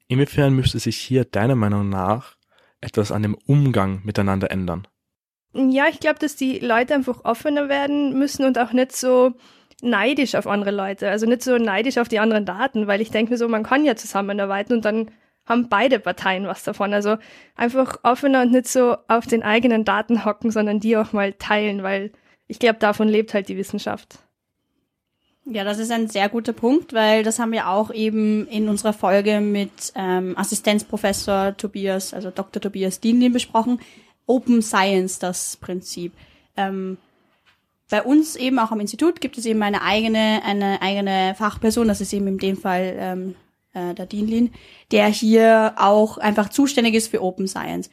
Inwiefern 0.07 0.53
müsste 0.53 0.79
sich 0.79 0.97
hier 0.97 1.25
deiner 1.25 1.55
Meinung 1.55 1.89
nach 1.89 2.35
etwas 2.79 3.11
an 3.11 3.23
dem 3.23 3.35
Umgang 3.35 4.01
miteinander 4.03 4.51
ändern? 4.51 4.87
Ja, 5.53 5.87
ich 5.89 5.99
glaube, 5.99 6.19
dass 6.19 6.35
die 6.35 6.59
Leute 6.59 6.95
einfach 6.95 7.25
offener 7.25 7.67
werden 7.67 8.17
müssen 8.17 8.45
und 8.45 8.57
auch 8.57 8.71
nicht 8.71 8.95
so 8.95 9.33
neidisch 9.81 10.35
auf 10.35 10.47
andere 10.47 10.71
Leute, 10.71 11.09
also 11.09 11.25
nicht 11.25 11.43
so 11.43 11.57
neidisch 11.57 11.97
auf 11.97 12.07
die 12.07 12.19
anderen 12.19 12.45
Daten, 12.45 12.87
weil 12.87 13.01
ich 13.01 13.11
denke 13.11 13.31
mir 13.31 13.37
so, 13.37 13.47
man 13.47 13.63
kann 13.63 13.85
ja 13.85 13.95
zusammenarbeiten 13.95 14.73
und 14.73 14.85
dann 14.85 15.11
haben 15.47 15.69
beide 15.69 15.99
Parteien 15.99 16.45
was 16.45 16.63
davon. 16.63 16.93
Also 16.93 17.17
einfach 17.55 17.97
offener 18.03 18.41
und 18.41 18.51
nicht 18.51 18.67
so 18.67 18.97
auf 19.07 19.25
den 19.25 19.43
eigenen 19.43 19.85
Daten 19.85 20.25
hocken, 20.25 20.51
sondern 20.51 20.79
die 20.79 20.97
auch 20.97 21.13
mal 21.13 21.33
teilen, 21.33 21.83
weil 21.83 22.11
ich 22.47 22.59
glaube, 22.59 22.79
davon 22.79 23.07
lebt 23.07 23.33
halt 23.33 23.49
die 23.49 23.57
Wissenschaft. 23.57 24.19
Ja, 25.49 25.63
das 25.63 25.79
ist 25.79 25.91
ein 25.91 26.09
sehr 26.09 26.27
guter 26.27 26.51
Punkt, 26.51 26.93
weil 26.93 27.23
das 27.23 27.39
haben 27.39 27.53
wir 27.53 27.69
auch 27.69 27.91
eben 27.91 28.47
in 28.47 28.67
unserer 28.67 28.91
Folge 28.91 29.39
mit 29.39 29.93
ähm, 29.95 30.37
Assistenzprofessor 30.37 31.55
Tobias, 31.55 32.13
also 32.13 32.31
Dr. 32.31 32.61
Tobias 32.61 32.99
Dienlin 32.99 33.31
besprochen. 33.31 33.79
Open 34.25 34.61
Science, 34.61 35.19
das 35.19 35.55
Prinzip. 35.55 36.11
Ähm, 36.57 36.97
bei 37.89 38.03
uns 38.03 38.35
eben 38.35 38.59
auch 38.59 38.71
am 38.71 38.81
Institut 38.81 39.21
gibt 39.21 39.37
es 39.37 39.45
eben 39.45 39.63
eine 39.63 39.81
eigene, 39.81 40.41
eine 40.43 40.81
eigene 40.81 41.33
Fachperson, 41.37 41.87
das 41.87 42.01
ist 42.01 42.11
eben 42.11 42.27
in 42.27 42.37
dem 42.37 42.57
Fall 42.57 42.95
ähm, 42.97 43.35
äh, 43.77 43.93
der 43.93 44.05
Dienlin, 44.05 44.51
der 44.91 45.07
hier 45.07 45.73
auch 45.77 46.17
einfach 46.17 46.49
zuständig 46.49 46.95
ist 46.95 47.09
für 47.09 47.21
Open 47.21 47.47
Science. 47.47 47.89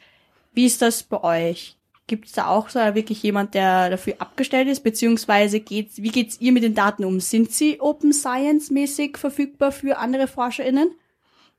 Wie 0.53 0.65
ist 0.65 0.81
das 0.81 1.03
bei 1.03 1.23
euch? 1.23 1.77
Gibt 2.07 2.27
es 2.27 2.33
da 2.33 2.47
auch 2.47 2.69
so 2.69 2.79
wirklich 2.79 3.23
jemand, 3.23 3.55
der 3.55 3.89
dafür 3.89 4.15
abgestellt 4.19 4.67
ist? 4.67 4.81
Beziehungsweise 4.81 5.59
geht's, 5.59 6.01
wie 6.01 6.11
geht's 6.11 6.39
ihr 6.39 6.51
mit 6.51 6.63
den 6.63 6.75
Daten 6.75 7.03
um? 7.03 7.19
Sind 7.19 7.51
sie 7.51 7.81
Open 7.81 8.13
Science 8.13 8.69
mäßig 8.69 9.17
verfügbar 9.17 9.71
für 9.71 9.97
andere 9.97 10.27
ForscherInnen? 10.27 10.89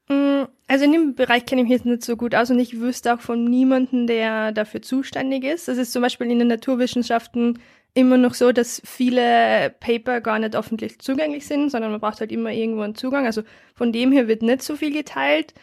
Mm, 0.08 0.44
also 0.68 0.84
in 0.84 0.92
dem 0.92 1.14
Bereich 1.14 1.46
kenne 1.46 1.62
ich 1.62 1.68
mich 1.68 1.76
jetzt 1.76 1.86
nicht 1.86 2.04
so 2.04 2.16
gut 2.16 2.34
aus 2.34 2.50
und 2.50 2.60
ich 2.60 2.80
wüsste 2.80 3.14
auch 3.14 3.20
von 3.20 3.44
niemandem, 3.44 4.06
der 4.06 4.52
dafür 4.52 4.82
zuständig 4.82 5.44
ist. 5.44 5.66
Das 5.66 5.78
ist 5.78 5.92
zum 5.92 6.02
Beispiel 6.02 6.30
in 6.30 6.38
den 6.38 6.48
Naturwissenschaften 6.48 7.58
immer 7.96 8.18
noch 8.18 8.34
so, 8.34 8.52
dass 8.52 8.82
viele 8.84 9.74
Paper 9.80 10.20
gar 10.20 10.38
nicht 10.38 10.54
öffentlich 10.54 10.98
zugänglich 10.98 11.46
sind, 11.46 11.70
sondern 11.70 11.90
man 11.90 12.00
braucht 12.00 12.20
halt 12.20 12.30
immer 12.30 12.52
irgendwo 12.52 12.82
einen 12.82 12.94
Zugang. 12.94 13.24
Also 13.24 13.42
von 13.74 13.90
dem 13.90 14.12
her 14.12 14.28
wird 14.28 14.42
nicht 14.42 14.62
so 14.62 14.76
viel 14.76 14.92
geteilt. 14.92 15.54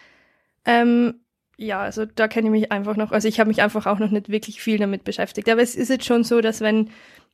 Ähm, 0.65 1.21
ja, 1.57 1.81
also 1.81 2.05
da 2.05 2.27
kenne 2.27 2.47
ich 2.47 2.51
mich 2.51 2.71
einfach 2.71 2.95
noch, 2.95 3.11
also 3.11 3.27
ich 3.27 3.39
habe 3.39 3.49
mich 3.49 3.61
einfach 3.61 3.85
auch 3.85 3.99
noch 3.99 4.09
nicht 4.09 4.29
wirklich 4.29 4.61
viel 4.61 4.79
damit 4.79 5.03
beschäftigt. 5.03 5.47
Aber 5.47 5.61
es 5.61 5.75
ist 5.75 5.89
jetzt 5.89 6.05
schon 6.05 6.23
so, 6.23 6.41
dass 6.41 6.61
wenn 6.61 6.89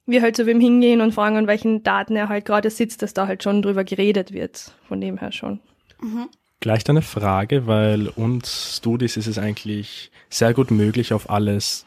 wir 0.05 0.21
halt 0.21 0.35
zu 0.35 0.45
wem 0.45 0.59
hingehen 0.59 0.99
und 0.99 1.13
fragen, 1.13 1.37
an 1.37 1.47
welchen 1.47 1.81
Daten 1.81 2.17
er 2.17 2.27
halt 2.27 2.43
gerade 2.43 2.69
sitzt, 2.69 3.01
dass 3.01 3.13
da 3.13 3.25
halt 3.25 3.41
schon 3.41 3.61
drüber 3.61 3.85
geredet 3.85 4.33
wird. 4.33 4.73
Von 4.85 4.99
dem 4.99 5.17
her 5.17 5.31
schon. 5.31 5.61
Mhm. 6.01 6.27
Gleich 6.59 6.89
eine 6.89 7.01
Frage, 7.01 7.67
weil 7.67 8.09
uns 8.09 8.75
Studis 8.77 9.15
ist 9.15 9.27
es 9.27 9.37
eigentlich 9.37 10.11
sehr 10.29 10.53
gut 10.53 10.71
möglich, 10.71 11.13
auf 11.13 11.29
alles 11.29 11.85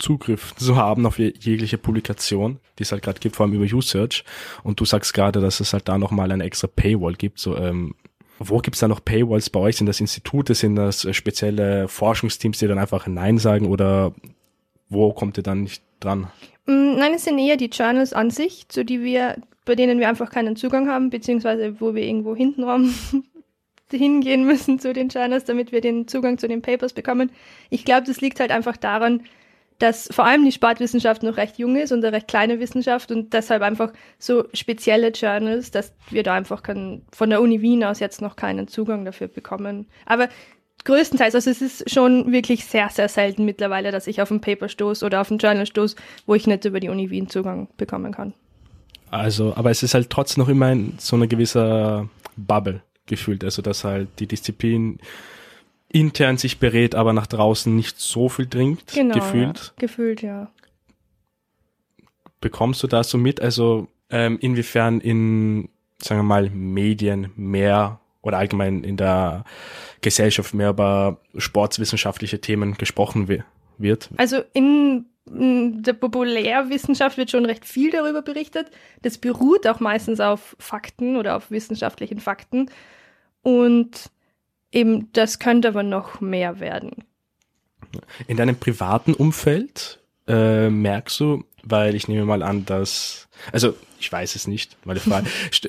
Zugriff 0.00 0.54
zu 0.56 0.76
haben, 0.76 1.06
auf 1.06 1.18
jegliche 1.18 1.78
Publikation, 1.78 2.58
die 2.78 2.82
es 2.82 2.92
halt 2.92 3.02
gerade 3.02 3.20
gibt, 3.20 3.36
vor 3.36 3.46
allem 3.46 3.54
über 3.54 3.76
USearch. 3.76 4.24
Und 4.64 4.80
du 4.80 4.84
sagst 4.84 5.14
gerade, 5.14 5.40
dass 5.40 5.60
es 5.60 5.72
halt 5.72 5.88
da 5.88 5.98
nochmal 5.98 6.32
eine 6.32 6.44
extra 6.44 6.66
Paywall 6.66 7.14
gibt, 7.14 7.38
so 7.38 7.56
ähm, 7.56 7.94
wo 8.42 8.58
gibt's 8.58 8.80
da 8.80 8.88
noch 8.88 9.04
Paywalls 9.04 9.50
bei 9.50 9.60
euch? 9.60 9.76
Sind 9.76 9.86
das 9.86 10.00
Institute, 10.00 10.54
sind 10.54 10.76
das 10.76 11.04
äh, 11.04 11.12
spezielle 11.12 11.88
Forschungsteams, 11.88 12.58
die 12.58 12.66
dann 12.66 12.78
einfach 12.78 13.06
Nein 13.06 13.38
sagen 13.38 13.66
oder 13.66 14.14
wo 14.88 15.12
kommt 15.12 15.36
ihr 15.36 15.42
dann 15.42 15.62
nicht 15.62 15.82
dran? 16.00 16.28
Mm, 16.66 16.96
nein, 16.96 17.12
es 17.14 17.24
sind 17.24 17.38
eher 17.38 17.58
die 17.58 17.66
Journals 17.66 18.14
an 18.14 18.30
sich, 18.30 18.66
zu 18.68 18.84
die 18.84 19.02
wir, 19.02 19.36
bei 19.66 19.74
denen 19.74 20.00
wir 20.00 20.08
einfach 20.08 20.30
keinen 20.30 20.56
Zugang 20.56 20.88
haben, 20.88 21.10
beziehungsweise 21.10 21.80
wo 21.80 21.94
wir 21.94 22.02
irgendwo 22.02 22.34
hintenrum 22.34 22.94
hingehen 23.92 24.46
müssen 24.46 24.78
zu 24.78 24.94
den 24.94 25.10
Journals, 25.10 25.44
damit 25.44 25.70
wir 25.70 25.82
den 25.82 26.08
Zugang 26.08 26.38
zu 26.38 26.48
den 26.48 26.62
Papers 26.62 26.94
bekommen. 26.94 27.30
Ich 27.68 27.84
glaube, 27.84 28.06
das 28.06 28.22
liegt 28.22 28.40
halt 28.40 28.52
einfach 28.52 28.78
daran, 28.78 29.22
dass 29.80 30.08
vor 30.12 30.26
allem 30.26 30.44
die 30.44 30.52
Sportwissenschaft 30.52 31.22
noch 31.22 31.36
recht 31.36 31.58
jung 31.58 31.74
ist 31.74 31.90
und 31.90 32.04
eine 32.04 32.14
recht 32.14 32.28
kleine 32.28 32.60
Wissenschaft 32.60 33.10
und 33.10 33.32
deshalb 33.32 33.62
einfach 33.62 33.92
so 34.18 34.44
spezielle 34.52 35.08
Journals, 35.08 35.70
dass 35.70 35.92
wir 36.10 36.22
da 36.22 36.34
einfach 36.34 36.62
kann, 36.62 37.02
von 37.12 37.30
der 37.30 37.40
Uni 37.40 37.62
Wien 37.62 37.82
aus 37.82 37.98
jetzt 37.98 38.20
noch 38.20 38.36
keinen 38.36 38.68
Zugang 38.68 39.04
dafür 39.06 39.28
bekommen. 39.28 39.86
Aber 40.04 40.28
größtenteils, 40.84 41.34
also 41.34 41.50
es 41.50 41.62
ist 41.62 41.90
schon 41.90 42.30
wirklich 42.30 42.66
sehr, 42.66 42.90
sehr 42.90 43.08
selten 43.08 43.46
mittlerweile, 43.46 43.90
dass 43.90 44.06
ich 44.06 44.20
auf 44.20 44.30
ein 44.30 44.42
Paper 44.42 44.68
stoße 44.68 45.04
oder 45.04 45.22
auf 45.22 45.30
ein 45.30 45.38
Journal 45.38 45.66
stoße, 45.66 45.96
wo 46.26 46.34
ich 46.34 46.46
nicht 46.46 46.66
über 46.66 46.78
die 46.78 46.90
Uni 46.90 47.10
Wien 47.10 47.28
Zugang 47.28 47.68
bekommen 47.78 48.12
kann. 48.12 48.34
Also, 49.10 49.54
aber 49.56 49.70
es 49.70 49.82
ist 49.82 49.94
halt 49.94 50.10
trotzdem 50.10 50.42
noch 50.42 50.48
immer 50.50 50.76
so 50.98 51.16
eine 51.16 51.26
gewisse 51.26 52.08
Bubble 52.36 52.82
gefühlt, 53.06 53.44
also 53.44 53.62
dass 53.62 53.82
halt 53.82 54.08
die 54.18 54.26
Disziplin 54.26 54.98
intern 55.92 56.38
sich 56.38 56.58
berät, 56.58 56.94
aber 56.94 57.12
nach 57.12 57.26
draußen 57.26 57.74
nicht 57.74 57.98
so 57.98 58.28
viel 58.28 58.46
dringt, 58.46 58.92
genau, 58.94 59.14
gefühlt. 59.14 59.58
Ja. 59.58 59.72
Gefühlt, 59.76 60.22
ja. 60.22 60.50
Bekommst 62.40 62.82
du 62.82 62.86
da 62.86 63.04
so 63.04 63.18
mit? 63.18 63.40
Also 63.40 63.88
ähm, 64.08 64.38
inwiefern 64.40 65.00
in, 65.00 65.68
sagen 66.00 66.20
wir 66.20 66.24
mal, 66.24 66.48
Medien 66.50 67.32
mehr 67.36 68.00
oder 68.22 68.38
allgemein 68.38 68.84
in 68.84 68.96
der 68.96 69.44
Gesellschaft 70.00 70.54
mehr 70.54 70.70
über 70.70 71.20
sportswissenschaftliche 71.36 72.40
Themen 72.40 72.74
gesprochen 72.74 73.28
wird? 73.78 74.10
Also 74.16 74.42
in 74.52 75.06
der 75.26 75.92
Populärwissenschaft 75.92 77.16
wird 77.16 77.30
schon 77.30 77.46
recht 77.46 77.64
viel 77.64 77.90
darüber 77.90 78.22
berichtet. 78.22 78.70
Das 79.02 79.18
beruht 79.18 79.66
auch 79.66 79.80
meistens 79.80 80.20
auf 80.20 80.56
Fakten 80.58 81.16
oder 81.16 81.36
auf 81.36 81.50
wissenschaftlichen 81.50 82.20
Fakten. 82.20 82.70
Und 83.42 84.10
eben, 84.72 85.12
das 85.12 85.38
könnte 85.38 85.68
aber 85.68 85.82
noch 85.82 86.20
mehr 86.20 86.60
werden. 86.60 87.04
In 88.26 88.36
deinem 88.36 88.56
privaten 88.56 89.14
Umfeld 89.14 90.00
äh, 90.28 90.70
merkst 90.70 91.18
du, 91.20 91.44
weil 91.62 91.94
ich 91.94 92.08
nehme 92.08 92.24
mal 92.24 92.42
an, 92.42 92.64
dass, 92.64 93.28
also 93.52 93.74
ich 93.98 94.10
weiß 94.10 94.36
es 94.36 94.46
nicht, 94.46 94.76
meine 94.84 95.00
Frage, 95.00 95.28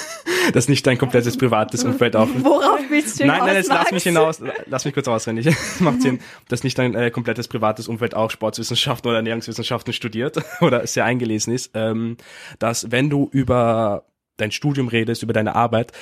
dass 0.52 0.68
nicht 0.68 0.86
dein 0.86 0.98
komplettes 0.98 1.36
privates 1.36 1.84
Umfeld 1.84 2.16
auch. 2.16 2.28
Worauf 2.38 2.80
willst 2.88 3.20
du 3.20 3.26
Nein, 3.26 3.40
nein, 3.44 3.56
jetzt 3.56 3.68
lass 3.68 3.90
mich 3.90 4.02
hinaus, 4.02 4.40
lass 4.66 4.84
mich 4.84 4.94
kurz 4.94 5.08
ausreden. 5.08 5.54
Macht 5.80 6.02
Sinn, 6.02 6.20
dass 6.48 6.64
nicht 6.64 6.78
dein 6.78 6.94
äh, 6.94 7.10
komplettes 7.10 7.48
privates 7.48 7.88
Umfeld 7.88 8.14
auch 8.14 8.30
Sportswissenschaften 8.30 9.08
oder 9.08 9.18
Ernährungswissenschaften 9.18 9.92
studiert 9.92 10.38
oder 10.60 10.86
sehr 10.86 11.04
eingelesen 11.04 11.52
ist, 11.52 11.72
ähm, 11.74 12.16
dass 12.58 12.90
wenn 12.90 13.10
du 13.10 13.28
über 13.32 14.04
dein 14.36 14.52
Studium 14.52 14.88
redest, 14.88 15.22
über 15.22 15.32
deine 15.32 15.54
Arbeit, 15.54 15.92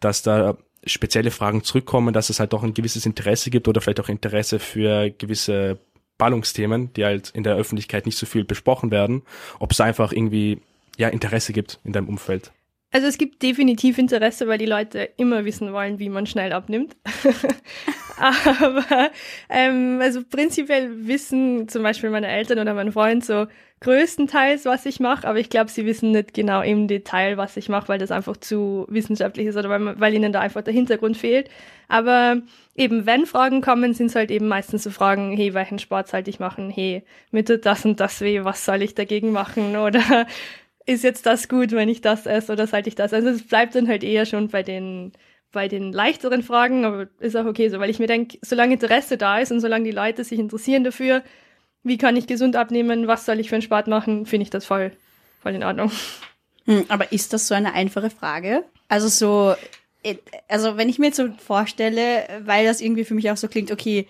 dass 0.00 0.22
da 0.22 0.56
spezielle 0.86 1.30
Fragen 1.30 1.62
zurückkommen, 1.64 2.14
dass 2.14 2.30
es 2.30 2.40
halt 2.40 2.54
auch 2.54 2.62
ein 2.62 2.74
gewisses 2.74 3.06
Interesse 3.06 3.50
gibt 3.50 3.68
oder 3.68 3.80
vielleicht 3.80 4.00
auch 4.00 4.08
Interesse 4.08 4.58
für 4.58 5.10
gewisse 5.10 5.78
Ballungsthemen, 6.18 6.92
die 6.92 7.04
halt 7.04 7.30
in 7.30 7.42
der 7.42 7.56
Öffentlichkeit 7.56 8.06
nicht 8.06 8.18
so 8.18 8.26
viel 8.26 8.44
besprochen 8.44 8.90
werden, 8.90 9.22
ob 9.58 9.72
es 9.72 9.80
einfach 9.80 10.12
irgendwie 10.12 10.60
ja 10.96 11.08
Interesse 11.08 11.52
gibt 11.52 11.80
in 11.84 11.92
deinem 11.92 12.08
Umfeld. 12.08 12.52
Also 12.92 13.08
es 13.08 13.18
gibt 13.18 13.42
definitiv 13.42 13.98
Interesse, 13.98 14.46
weil 14.46 14.58
die 14.58 14.66
Leute 14.66 15.10
immer 15.16 15.44
wissen 15.44 15.72
wollen, 15.72 15.98
wie 15.98 16.08
man 16.08 16.26
schnell 16.26 16.52
abnimmt. 16.52 16.96
Aber 18.16 19.10
ähm, 19.48 19.98
also 20.00 20.22
prinzipiell 20.22 21.04
wissen 21.08 21.68
zum 21.68 21.82
Beispiel 21.82 22.10
meine 22.10 22.28
Eltern 22.28 22.60
oder 22.60 22.72
mein 22.72 22.92
Freund 22.92 23.24
so 23.24 23.48
größtenteils, 23.84 24.64
was 24.64 24.86
ich 24.86 24.98
mache, 24.98 25.28
aber 25.28 25.38
ich 25.38 25.50
glaube, 25.50 25.70
sie 25.70 25.84
wissen 25.84 26.10
nicht 26.10 26.32
genau 26.32 26.62
im 26.62 26.88
Detail, 26.88 27.36
was 27.36 27.56
ich 27.58 27.68
mache, 27.68 27.88
weil 27.88 27.98
das 27.98 28.10
einfach 28.10 28.36
zu 28.38 28.86
wissenschaftlich 28.88 29.46
ist 29.46 29.56
oder 29.56 29.68
weil, 29.68 30.00
weil 30.00 30.14
ihnen 30.14 30.32
da 30.32 30.40
einfach 30.40 30.62
der 30.62 30.72
Hintergrund 30.72 31.18
fehlt. 31.18 31.50
Aber 31.86 32.40
eben, 32.74 33.04
wenn 33.04 33.26
Fragen 33.26 33.60
kommen, 33.60 33.92
sind 33.92 34.06
es 34.06 34.16
halt 34.16 34.30
eben 34.30 34.48
meistens 34.48 34.84
so 34.84 34.90
Fragen, 34.90 35.36
hey, 35.36 35.52
welchen 35.52 35.78
Sport 35.78 36.08
sollte 36.08 36.30
ich 36.30 36.40
machen? 36.40 36.70
Hey, 36.70 37.04
mir 37.30 37.44
tut 37.44 37.66
das 37.66 37.84
und 37.84 38.00
das 38.00 38.22
weh, 38.22 38.42
was 38.42 38.64
soll 38.64 38.80
ich 38.82 38.94
dagegen 38.94 39.32
machen? 39.32 39.76
Oder 39.84 40.26
ist 40.86 41.04
jetzt 41.04 41.26
das 41.26 41.48
gut, 41.48 41.72
wenn 41.72 41.88
ich 41.90 42.00
das 42.00 42.26
esse 42.26 42.52
oder 42.52 42.66
sollte 42.66 42.88
ich 42.88 42.94
das? 42.94 43.12
Also 43.12 43.28
es 43.28 43.46
bleibt 43.46 43.74
dann 43.74 43.88
halt 43.88 44.04
eher 44.04 44.26
schon 44.26 44.48
bei 44.48 44.62
den 44.62 45.12
bei 45.52 45.68
den 45.68 45.92
leichteren 45.92 46.42
Fragen, 46.42 46.84
aber 46.84 47.06
ist 47.20 47.36
auch 47.36 47.46
okay 47.46 47.68
so, 47.68 47.78
weil 47.78 47.88
ich 47.88 48.00
mir 48.00 48.08
denke, 48.08 48.38
solange 48.42 48.74
Interesse 48.74 49.16
da 49.16 49.38
ist 49.38 49.52
und 49.52 49.60
solange 49.60 49.84
die 49.84 49.92
Leute 49.92 50.24
sich 50.24 50.38
interessieren 50.38 50.84
dafür, 50.84 51.22
wie 51.84 51.98
kann 51.98 52.16
ich 52.16 52.26
gesund 52.26 52.56
abnehmen, 52.56 53.06
was 53.06 53.26
soll 53.26 53.38
ich 53.38 53.48
für 53.48 53.56
einen 53.56 53.62
Sport 53.62 53.86
machen, 53.86 54.26
finde 54.26 54.42
ich 54.42 54.50
das 54.50 54.64
voll, 54.64 54.92
voll 55.42 55.54
in 55.54 55.62
Ordnung. 55.62 55.92
Hm, 56.64 56.86
aber 56.88 57.12
ist 57.12 57.32
das 57.32 57.46
so 57.46 57.54
eine 57.54 57.74
einfache 57.74 58.10
Frage? 58.10 58.64
Also 58.88 59.08
so, 59.08 59.54
äh, 60.02 60.16
also 60.48 60.76
wenn 60.76 60.88
ich 60.88 60.98
mir 60.98 61.06
jetzt 61.06 61.16
so 61.16 61.28
vorstelle, 61.46 62.26
weil 62.44 62.64
das 62.64 62.80
irgendwie 62.80 63.04
für 63.04 63.14
mich 63.14 63.30
auch 63.30 63.36
so 63.36 63.48
klingt, 63.48 63.70
okay, 63.70 64.08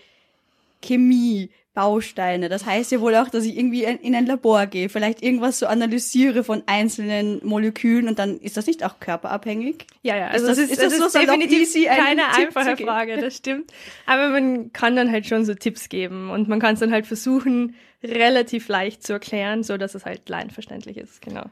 Chemie, 0.83 1.51
Bausteine. 1.75 2.49
Das 2.49 2.65
heißt 2.65 2.93
ja 2.93 3.01
wohl 3.01 3.17
auch, 3.17 3.29
dass 3.29 3.45
ich 3.45 3.57
irgendwie 3.57 3.83
in 3.83 4.15
ein 4.15 4.27
Labor 4.27 4.67
gehe, 4.67 4.89
vielleicht 4.89 5.23
irgendwas 5.23 5.59
so 5.59 5.67
analysiere 5.67 6.45
von 6.45 6.63
einzelnen 6.67 7.41
Molekülen 7.45 8.07
und 8.09 8.19
dann 8.21 8.39
ist 8.39 8.57
das 8.57 8.67
nicht 8.67 8.85
auch 8.85 9.01
körperabhängig? 9.01 9.87
Ja, 10.03 10.17
ja, 10.17 10.29
also 10.29 10.47
ist 10.47 10.59
das, 10.59 10.69
das 10.69 10.71
ist, 10.71 10.83
das, 10.83 10.99
das 10.99 11.15
ist 11.15 11.29
definitiv 11.29 11.87
keine 11.87 12.33
einfache 12.33 12.77
Frage, 12.77 13.19
das 13.19 13.37
stimmt. 13.37 13.73
Aber 14.07 14.29
man 14.29 14.73
kann 14.73 14.95
dann 14.95 15.11
halt 15.11 15.27
schon 15.27 15.45
so 15.45 15.55
Tipps 15.55 15.89
geben 15.89 16.31
und 16.31 16.49
man 16.49 16.61
kann 16.61 16.75
es 16.75 16.81
dann 16.81 16.93
halt 16.93 17.07
versuchen, 17.07 17.75
relativ 18.05 18.69
leicht 18.69 19.03
zu 19.03 19.13
erklären, 19.13 19.65
so 19.65 19.77
dass 19.77 19.97
es 19.97 20.05
halt 20.05 20.29
leinverständlich 20.29 20.97
ist, 20.97 21.21
genau. 21.23 21.47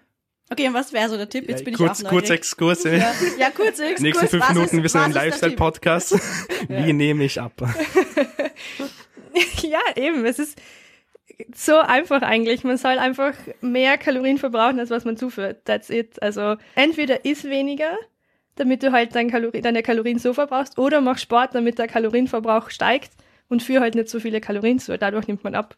Okay, 0.50 0.68
und 0.68 0.74
was 0.74 0.92
wäre 0.92 1.08
so 1.08 1.16
der 1.16 1.28
Tipp? 1.28 1.48
Jetzt 1.48 1.60
ja, 1.60 1.64
bin 1.64 1.74
kurz, 1.74 2.00
ich 2.00 2.06
auch 2.06 2.10
Kurz 2.10 2.28
Exkurs. 2.28 2.84
Ja, 2.84 2.92
ja 3.38 3.50
kurz 3.50 3.78
Exkurs. 3.78 4.00
Nächsten 4.00 4.28
fünf 4.28 4.48
Minuten, 4.50 4.76
ist, 4.76 4.82
wir 4.82 4.88
sind 4.90 5.00
ein 5.00 5.12
Lifestyle-Podcast. 5.12 6.14
Wie 6.68 6.92
nehme 6.92 7.24
ich 7.24 7.40
ab? 7.40 7.54
ja, 9.62 9.80
eben. 9.96 10.24
Es 10.24 10.38
ist 10.38 10.60
so 11.54 11.76
einfach 11.78 12.22
eigentlich. 12.22 12.64
Man 12.64 12.76
soll 12.76 12.98
einfach 12.98 13.34
mehr 13.60 13.98
Kalorien 13.98 14.38
verbrauchen, 14.38 14.78
als 14.78 14.90
was 14.90 15.04
man 15.04 15.16
zuführt. 15.16 15.64
That's 15.64 15.90
it. 15.90 16.22
Also 16.22 16.56
entweder 16.74 17.24
isst 17.24 17.44
weniger, 17.44 17.96
damit 18.56 18.82
du 18.82 18.92
halt 18.92 19.14
dein 19.14 19.30
Kalori 19.30 19.60
deine 19.60 19.82
Kalorien 19.82 20.18
so 20.18 20.34
verbrauchst, 20.34 20.78
oder 20.78 21.00
mach 21.00 21.18
Sport, 21.18 21.54
damit 21.54 21.78
der 21.78 21.88
Kalorienverbrauch 21.88 22.70
steigt 22.70 23.12
und 23.48 23.62
führ 23.62 23.80
halt 23.80 23.94
nicht 23.94 24.08
so 24.08 24.20
viele 24.20 24.40
Kalorien 24.40 24.78
zu. 24.78 24.96
Dadurch 24.96 25.26
nimmt 25.26 25.44
man 25.44 25.54
ab. 25.54 25.76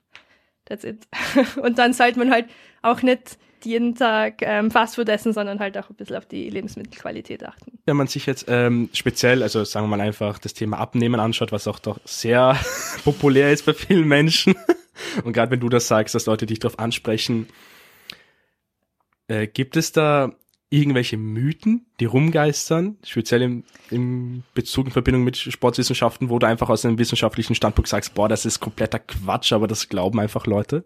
That's 0.64 0.84
it. 0.84 1.06
und 1.62 1.78
dann 1.78 1.92
sollte 1.92 2.18
man 2.18 2.30
halt 2.30 2.46
auch 2.82 3.02
nicht 3.02 3.38
jeden 3.64 3.94
Tag 3.94 4.42
ähm, 4.42 4.70
Fastfood 4.70 5.08
essen, 5.08 5.32
sondern 5.32 5.60
halt 5.60 5.76
auch 5.78 5.90
ein 5.90 5.96
bisschen 5.96 6.16
auf 6.16 6.26
die 6.26 6.48
Lebensmittelqualität 6.50 7.44
achten. 7.44 7.78
Wenn 7.86 7.96
man 7.96 8.06
sich 8.06 8.26
jetzt 8.26 8.46
ähm, 8.48 8.88
speziell, 8.92 9.42
also 9.42 9.64
sagen 9.64 9.86
wir 9.86 9.96
mal 9.96 10.02
einfach 10.02 10.38
das 10.38 10.54
Thema 10.54 10.78
Abnehmen 10.78 11.20
anschaut, 11.20 11.52
was 11.52 11.68
auch 11.68 11.78
doch 11.78 11.98
sehr 12.04 12.56
populär 13.04 13.52
ist 13.52 13.66
bei 13.66 13.74
vielen 13.74 14.08
Menschen, 14.08 14.54
und 15.24 15.32
gerade 15.32 15.50
wenn 15.50 15.60
du 15.60 15.68
das 15.68 15.88
sagst, 15.88 16.14
dass 16.14 16.26
Leute 16.26 16.46
dich 16.46 16.58
darauf 16.58 16.78
ansprechen, 16.78 17.48
äh, 19.28 19.46
gibt 19.46 19.76
es 19.76 19.92
da 19.92 20.32
irgendwelche 20.70 21.16
Mythen, 21.16 21.86
die 22.00 22.04
rumgeistern, 22.04 22.98
speziell 23.04 23.42
im, 23.42 23.64
im 23.90 24.42
Bezug 24.54 24.86
in 24.86 24.92
Verbindung 24.92 25.22
mit 25.22 25.36
Sportwissenschaften, 25.36 26.30
wo 26.30 26.38
du 26.38 26.46
einfach 26.46 26.68
aus 26.68 26.84
einem 26.84 26.98
wissenschaftlichen 26.98 27.54
Standpunkt 27.54 27.88
sagst, 27.88 28.14
boah, 28.14 28.28
das 28.28 28.44
ist 28.44 28.60
kompletter 28.60 28.98
Quatsch, 28.98 29.52
aber 29.52 29.68
das 29.68 29.88
glauben 29.88 30.18
einfach 30.18 30.46
Leute? 30.46 30.84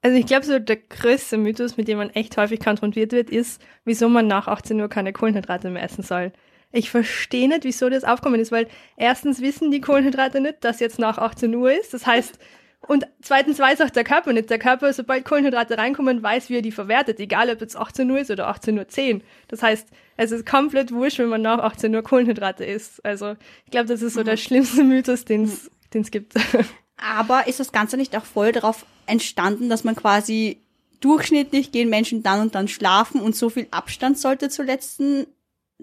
Also 0.00 0.16
ich 0.16 0.26
glaube, 0.26 0.46
so 0.46 0.58
der 0.58 0.76
größte 0.76 1.38
Mythos, 1.38 1.76
mit 1.76 1.88
dem 1.88 1.98
man 1.98 2.10
echt 2.10 2.36
häufig 2.36 2.60
konfrontiert 2.60 3.12
wird, 3.12 3.30
ist, 3.30 3.60
wieso 3.84 4.08
man 4.08 4.26
nach 4.28 4.46
18 4.46 4.80
Uhr 4.80 4.88
keine 4.88 5.12
Kohlenhydrate 5.12 5.70
mehr 5.70 5.82
essen 5.82 6.02
soll. 6.02 6.32
Ich 6.70 6.90
verstehe 6.90 7.48
nicht, 7.48 7.64
wieso 7.64 7.88
das 7.88 8.04
aufkommen 8.04 8.40
ist, 8.40 8.52
weil 8.52 8.68
erstens 8.96 9.40
wissen 9.40 9.70
die 9.70 9.80
Kohlenhydrate 9.80 10.40
nicht, 10.40 10.62
dass 10.62 10.80
jetzt 10.80 10.98
nach 10.98 11.18
18 11.18 11.54
Uhr 11.54 11.72
ist. 11.72 11.94
Das 11.94 12.06
heißt, 12.06 12.38
und 12.86 13.06
zweitens 13.20 13.58
weiß 13.58 13.80
auch 13.80 13.90
der 13.90 14.04
Körper 14.04 14.32
nicht. 14.32 14.50
Der 14.50 14.58
Körper, 14.58 14.92
sobald 14.92 15.24
Kohlenhydrate 15.24 15.76
reinkommen, 15.76 16.22
weiß, 16.22 16.48
wie 16.48 16.56
er 16.56 16.62
die 16.62 16.70
verwertet, 16.70 17.18
egal 17.18 17.50
ob 17.50 17.60
jetzt 17.60 17.76
18 17.76 18.08
Uhr 18.10 18.20
ist 18.20 18.30
oder 18.30 18.48
18.10 18.48 19.14
Uhr. 19.14 19.20
Das 19.48 19.62
heißt, 19.62 19.88
es 20.16 20.30
ist 20.30 20.46
komplett 20.46 20.92
wurscht, 20.92 21.18
wenn 21.18 21.28
man 21.28 21.42
nach 21.42 21.58
18 21.58 21.94
Uhr 21.94 22.02
Kohlenhydrate 22.02 22.64
isst. 22.64 23.04
Also 23.04 23.34
ich 23.64 23.70
glaube, 23.72 23.88
das 23.88 24.02
ist 24.02 24.14
so 24.14 24.22
der 24.22 24.34
mhm. 24.34 24.38
schlimmste 24.38 24.84
Mythos, 24.84 25.24
den 25.24 25.50
es 25.92 26.10
gibt. 26.10 26.34
Aber 26.98 27.46
ist 27.46 27.60
das 27.60 27.72
Ganze 27.72 27.96
nicht 27.96 28.16
auch 28.16 28.24
voll 28.24 28.52
darauf 28.52 28.84
entstanden, 29.06 29.68
dass 29.68 29.84
man 29.84 29.96
quasi 29.96 30.58
durchschnittlich 31.00 31.72
gehen 31.72 31.88
Menschen 31.88 32.22
dann 32.22 32.40
und 32.40 32.54
dann 32.54 32.68
schlafen 32.68 33.20
und 33.20 33.36
so 33.36 33.50
viel 33.50 33.68
Abstand 33.70 34.18
sollte 34.18 34.48
zur 34.48 34.64
letzten 34.64 35.26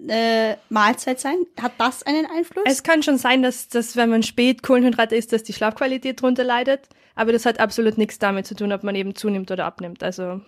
äh, 0.08 0.56
Mahlzeit 0.68 1.20
sein? 1.20 1.36
Hat 1.60 1.72
das 1.78 2.02
einen 2.02 2.26
Einfluss? 2.26 2.64
Es 2.66 2.82
kann 2.82 3.02
schon 3.02 3.18
sein, 3.18 3.42
dass, 3.42 3.68
dass 3.68 3.96
wenn 3.96 4.10
man 4.10 4.22
spät 4.22 4.62
Kohlenhydrate 4.62 5.16
isst, 5.16 5.32
dass 5.32 5.42
die 5.42 5.54
Schlafqualität 5.54 6.20
drunter 6.20 6.44
leidet. 6.44 6.88
Aber 7.14 7.32
das 7.32 7.46
hat 7.46 7.60
absolut 7.60 7.96
nichts 7.96 8.18
damit 8.18 8.46
zu 8.46 8.54
tun, 8.54 8.72
ob 8.72 8.82
man 8.82 8.94
eben 8.94 9.14
zunimmt 9.14 9.50
oder 9.50 9.64
abnimmt. 9.64 10.02
Also, 10.02 10.42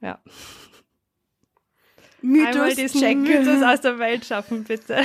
ja. 0.00 0.18
Mythos 2.26 2.54
Einmal 2.56 2.74
diesen 2.74 3.00
checken. 3.00 3.22
Mythos 3.22 3.62
aus 3.62 3.80
der 3.80 3.98
Welt 3.98 4.24
schaffen, 4.24 4.64
bitte. 4.64 5.04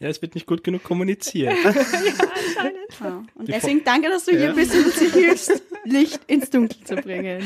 Ja, 0.00 0.08
es 0.08 0.22
wird 0.22 0.34
nicht 0.34 0.46
gut 0.46 0.64
genug 0.64 0.82
kommuniziert. 0.82 1.54
ja, 1.64 1.70
anscheinend. 1.70 3.00
Ja. 3.00 3.24
Und 3.34 3.48
deswegen 3.48 3.84
danke, 3.84 4.08
dass 4.08 4.24
du 4.24 4.32
hier 4.32 4.48
ja. 4.48 4.52
bist 4.52 4.74
und 4.74 4.86
uns 4.86 5.00
hilfst, 5.00 5.62
Licht 5.84 6.20
ins 6.26 6.50
Dunkel 6.50 6.84
zu 6.84 6.96
bringen. 6.96 7.42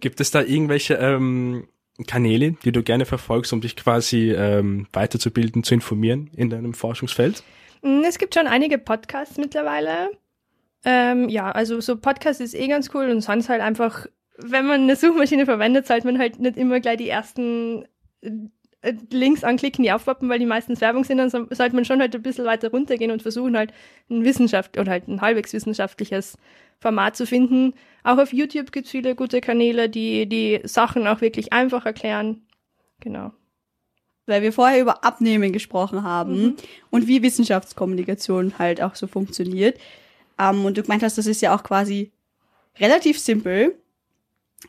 Gibt 0.00 0.20
es 0.20 0.30
da 0.30 0.42
irgendwelche 0.42 0.94
ähm, 0.94 1.68
Kanäle, 2.06 2.52
die 2.64 2.72
du 2.72 2.82
gerne 2.82 3.06
verfolgst, 3.06 3.52
um 3.52 3.60
dich 3.60 3.76
quasi 3.76 4.30
ähm, 4.30 4.86
weiterzubilden, 4.92 5.64
zu 5.64 5.74
informieren 5.74 6.30
in 6.34 6.50
deinem 6.50 6.74
Forschungsfeld? 6.74 7.42
Mm, 7.82 8.02
es 8.06 8.18
gibt 8.18 8.34
schon 8.34 8.46
einige 8.46 8.78
Podcasts 8.78 9.38
mittlerweile. 9.38 10.10
Ähm, 10.84 11.28
ja, 11.28 11.50
also 11.50 11.80
so 11.80 11.96
Podcast 11.96 12.40
ist 12.40 12.54
eh 12.54 12.68
ganz 12.68 12.90
cool 12.94 13.10
und 13.10 13.20
sonst 13.20 13.48
halt 13.48 13.60
einfach, 13.60 14.06
wenn 14.38 14.66
man 14.66 14.82
eine 14.82 14.96
Suchmaschine 14.96 15.44
verwendet, 15.44 15.86
sollte 15.86 16.06
man 16.06 16.18
halt 16.18 16.40
nicht 16.40 16.56
immer 16.56 16.80
gleich 16.80 16.98
die 16.98 17.08
ersten 17.08 17.86
Links 19.12 19.44
anklicken, 19.44 19.82
die 19.82 19.92
aufpoppen, 19.92 20.28
weil 20.28 20.38
die 20.38 20.46
meistens 20.46 20.80
Werbung 20.80 21.04
sind, 21.04 21.18
dann 21.18 21.28
sollte 21.30 21.74
man 21.74 21.84
schon 21.84 22.00
halt 22.00 22.14
ein 22.14 22.22
bisschen 22.22 22.46
weiter 22.46 22.70
runtergehen 22.70 23.10
und 23.10 23.20
versuchen 23.22 23.56
halt 23.56 23.74
ein 24.08 24.24
Wissenschaft 24.24 24.78
oder 24.78 24.90
halt 24.90 25.06
ein 25.06 25.20
halbwegs 25.20 25.52
wissenschaftliches 25.52 26.38
Format 26.78 27.14
zu 27.14 27.26
finden. 27.26 27.74
Auch 28.04 28.16
auf 28.16 28.32
YouTube 28.32 28.72
gibt 28.72 28.86
es 28.86 28.90
viele 28.90 29.14
gute 29.14 29.42
Kanäle, 29.42 29.90
die 29.90 30.26
die 30.26 30.60
Sachen 30.64 31.06
auch 31.06 31.20
wirklich 31.20 31.52
einfach 31.52 31.84
erklären. 31.84 32.42
Genau. 33.00 33.32
Weil 34.24 34.42
wir 34.42 34.52
vorher 34.52 34.80
über 34.80 35.04
Abnehmen 35.04 35.52
gesprochen 35.52 36.02
haben 36.02 36.42
mhm. 36.42 36.56
und 36.90 37.06
wie 37.06 37.22
Wissenschaftskommunikation 37.22 38.58
halt 38.58 38.80
auch 38.80 38.94
so 38.94 39.06
funktioniert. 39.06 39.78
Um, 40.38 40.60
ähm, 40.60 40.64
und 40.64 40.78
du 40.78 40.82
gemeint 40.82 41.02
hast, 41.02 41.18
das 41.18 41.26
ist 41.26 41.42
ja 41.42 41.54
auch 41.54 41.62
quasi 41.62 42.12
relativ 42.78 43.18
simpel. 43.18 43.74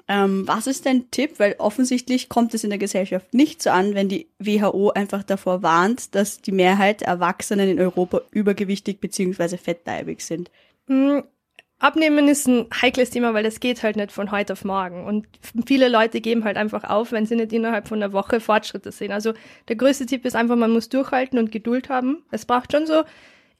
Ähm, 0.08 0.47
was 0.47 0.67
ist 0.67 0.86
dein 0.86 1.12
Tipp? 1.12 1.39
Weil 1.39 1.56
offensichtlich 1.58 2.30
kommt 2.30 2.54
es 2.54 2.63
in 2.63 2.69
der 2.69 2.80
Gesellschaft 2.80 3.34
nicht 3.34 3.62
so 3.62 3.69
an, 3.69 3.93
wenn 3.93 4.10
die 4.10 4.27
WHO 4.39 4.91
einfach 4.91 5.23
davor 5.23 5.63
warnt, 5.63 6.15
dass 6.15 6.41
die 6.41 6.51
Mehrheit 6.51 7.01
Erwachsenen 7.01 7.69
in 7.69 7.80
Europa 7.80 8.21
übergewichtig 8.32 8.99
bzw. 9.01 9.58
fettleibig 9.58 10.21
sind. 10.21 10.49
Hm, 10.88 11.23
Abnehmen 11.82 12.27
ist 12.27 12.47
ein 12.47 12.67
heikles 12.80 13.10
Thema, 13.10 13.34
weil 13.34 13.43
das 13.43 13.60
geht 13.60 13.82
halt 13.82 13.95
nicht 13.95 14.12
von 14.12 14.30
heute 14.30 14.54
auf 14.54 14.63
morgen. 14.63 15.04
Und 15.06 15.27
viele 15.65 15.89
Leute 15.89 16.21
geben 16.21 16.43
halt 16.43 16.56
einfach 16.56 16.84
auf, 16.84 17.12
wenn 17.12 17.25
sie 17.25 17.36
nicht 17.36 17.51
innerhalb 17.54 17.88
von 17.88 18.01
einer 18.01 18.13
Woche 18.13 18.39
Fortschritte 18.39 18.91
sehen. 18.91 19.12
Also 19.12 19.34
der 19.67 19.75
größte 19.77 20.06
Tipp 20.06 20.23
ist 20.23 20.36
einfach, 20.36 20.56
man 20.56 20.71
muss 20.71 20.89
durchhalten 20.89 21.39
und 21.39 21.51
Geduld 21.51 21.89
haben. 21.89 22.23
Es 22.30 22.45
braucht 22.45 22.71
schon 22.71 22.86
so 22.86 23.01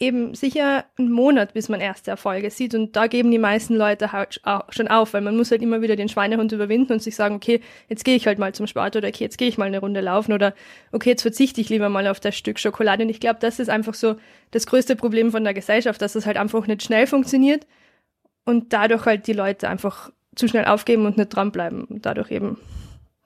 eben 0.02 0.34
sicher 0.34 0.86
einen 0.98 1.12
Monat, 1.12 1.54
bis 1.54 1.70
man 1.70 1.80
erste 1.80 2.10
Erfolge 2.12 2.50
sieht. 2.50 2.74
Und 2.74 2.96
da 2.96 3.06
geben 3.06 3.30
die 3.30 3.38
meisten 3.38 3.76
Leute 3.76 4.12
halt 4.12 4.42
schon 4.70 4.88
auf, 4.88 5.14
weil 5.14 5.22
man 5.22 5.38
muss 5.38 5.52
halt 5.52 5.62
immer 5.62 5.82
wieder 5.82 5.96
den 5.96 6.10
Schweinehund 6.10 6.52
überwinden 6.52 6.94
und 6.94 7.04
sich 7.04 7.16
sagen, 7.16 7.36
okay, 7.36 7.62
jetzt 7.88 8.04
gehe 8.04 8.16
ich 8.16 8.26
halt 8.26 8.40
mal 8.40 8.54
zum 8.54 8.66
Sport 8.66 8.96
oder 8.96 9.08
okay, 9.08 9.24
jetzt 9.24 9.38
gehe 9.38 9.48
ich 9.48 9.60
mal 9.60 9.66
eine 9.66 9.80
Runde 9.80 10.02
laufen 10.02 10.34
oder 10.34 10.56
okay, 10.92 11.12
jetzt 11.12 11.22
verzichte 11.22 11.62
ich 11.62 11.70
lieber 11.70 11.88
mal 11.90 12.08
auf 12.08 12.20
das 12.20 12.36
Stück 12.36 12.58
Schokolade. 12.60 13.04
Und 13.04 13.10
ich 13.10 13.20
glaube, 13.20 13.40
das 13.40 13.60
ist 13.60 13.70
einfach 13.70 13.94
so 13.94 14.16
das 14.50 14.66
größte 14.66 14.96
Problem 14.96 15.32
von 15.32 15.44
der 15.44 15.54
Gesellschaft, 15.54 16.02
dass 16.02 16.16
es 16.16 16.26
halt 16.26 16.38
einfach 16.38 16.66
nicht 16.66 16.82
schnell 16.82 17.06
funktioniert 17.06 17.68
und 18.44 18.74
dadurch 18.74 19.06
halt 19.06 19.28
die 19.28 19.34
Leute 19.34 19.70
einfach 19.70 20.12
zu 20.36 20.48
schnell 20.48 20.66
aufgeben 20.66 21.06
und 21.06 21.18
nicht 21.18 21.30
dranbleiben 21.30 21.84
und 21.84 22.06
dadurch 22.08 22.32
eben 22.32 22.58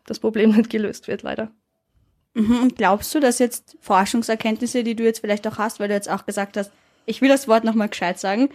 das 0.06 0.20
Problem 0.20 0.52
nicht 0.52 0.70
gelöst 0.70 1.08
wird, 1.08 1.24
leider. 1.24 1.52
Mhm, 2.36 2.64
und 2.64 2.76
glaubst 2.76 3.16
du, 3.16 3.20
dass 3.20 3.40
jetzt 3.40 3.78
Forschungserkenntnisse, 3.80 4.84
die 4.84 4.96
du 4.96 5.04
jetzt 5.04 5.20
vielleicht 5.20 5.48
auch 5.48 5.58
hast, 5.58 5.80
weil 5.80 5.88
du 5.88 5.94
jetzt 5.94 6.10
auch 6.10 6.26
gesagt 6.26 6.58
hast, 6.58 6.72
ich 7.06 7.22
will 7.22 7.30
das 7.30 7.48
Wort 7.48 7.64
nochmal 7.64 7.90
gescheit 7.90 8.20
sagen, 8.20 8.50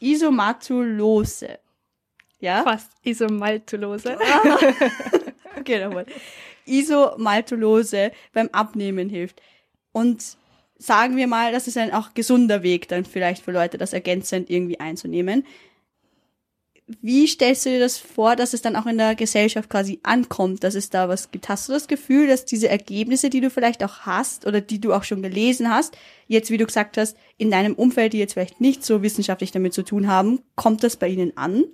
Isomatulose. 0.00 1.58
Ja? 2.40 2.64
Fast 2.64 2.90
Isomaltulose. 3.04 4.18
okay, 5.58 5.84
nochmal. 5.84 6.06
Isomaltulose 6.66 8.10
beim 8.32 8.48
Abnehmen 8.48 9.08
hilft. 9.08 9.40
Und 9.92 10.36
sagen 10.76 11.16
wir 11.16 11.28
mal, 11.28 11.52
das 11.52 11.68
ist 11.68 11.78
ein 11.78 11.92
auch 11.92 12.14
gesunder 12.14 12.64
Weg 12.64 12.88
dann 12.88 13.04
vielleicht 13.04 13.44
für 13.44 13.52
Leute, 13.52 13.78
das 13.78 13.92
ergänzend 13.92 14.50
irgendwie 14.50 14.80
einzunehmen. 14.80 15.46
Wie 16.86 17.26
stellst 17.26 17.64
du 17.64 17.70
dir 17.70 17.80
das 17.80 17.96
vor, 17.96 18.36
dass 18.36 18.52
es 18.52 18.60
dann 18.60 18.76
auch 18.76 18.84
in 18.84 18.98
der 18.98 19.14
Gesellschaft 19.14 19.70
quasi 19.70 20.00
ankommt, 20.02 20.64
dass 20.64 20.74
es 20.74 20.90
da 20.90 21.08
was 21.08 21.30
gibt? 21.30 21.48
Hast 21.48 21.68
du 21.68 21.72
das 21.72 21.88
Gefühl, 21.88 22.28
dass 22.28 22.44
diese 22.44 22.68
Ergebnisse, 22.68 23.30
die 23.30 23.40
du 23.40 23.48
vielleicht 23.48 23.82
auch 23.82 24.00
hast 24.00 24.46
oder 24.46 24.60
die 24.60 24.80
du 24.80 24.92
auch 24.92 25.04
schon 25.04 25.22
gelesen 25.22 25.70
hast, 25.70 25.96
jetzt, 26.26 26.50
wie 26.50 26.58
du 26.58 26.66
gesagt 26.66 26.98
hast, 26.98 27.16
in 27.38 27.50
deinem 27.50 27.74
Umfeld, 27.74 28.12
die 28.12 28.18
jetzt 28.18 28.34
vielleicht 28.34 28.60
nicht 28.60 28.84
so 28.84 29.02
wissenschaftlich 29.02 29.50
damit 29.50 29.72
zu 29.72 29.82
tun 29.82 30.08
haben, 30.08 30.40
kommt 30.56 30.84
das 30.84 30.96
bei 30.96 31.08
ihnen 31.08 31.34
an? 31.38 31.64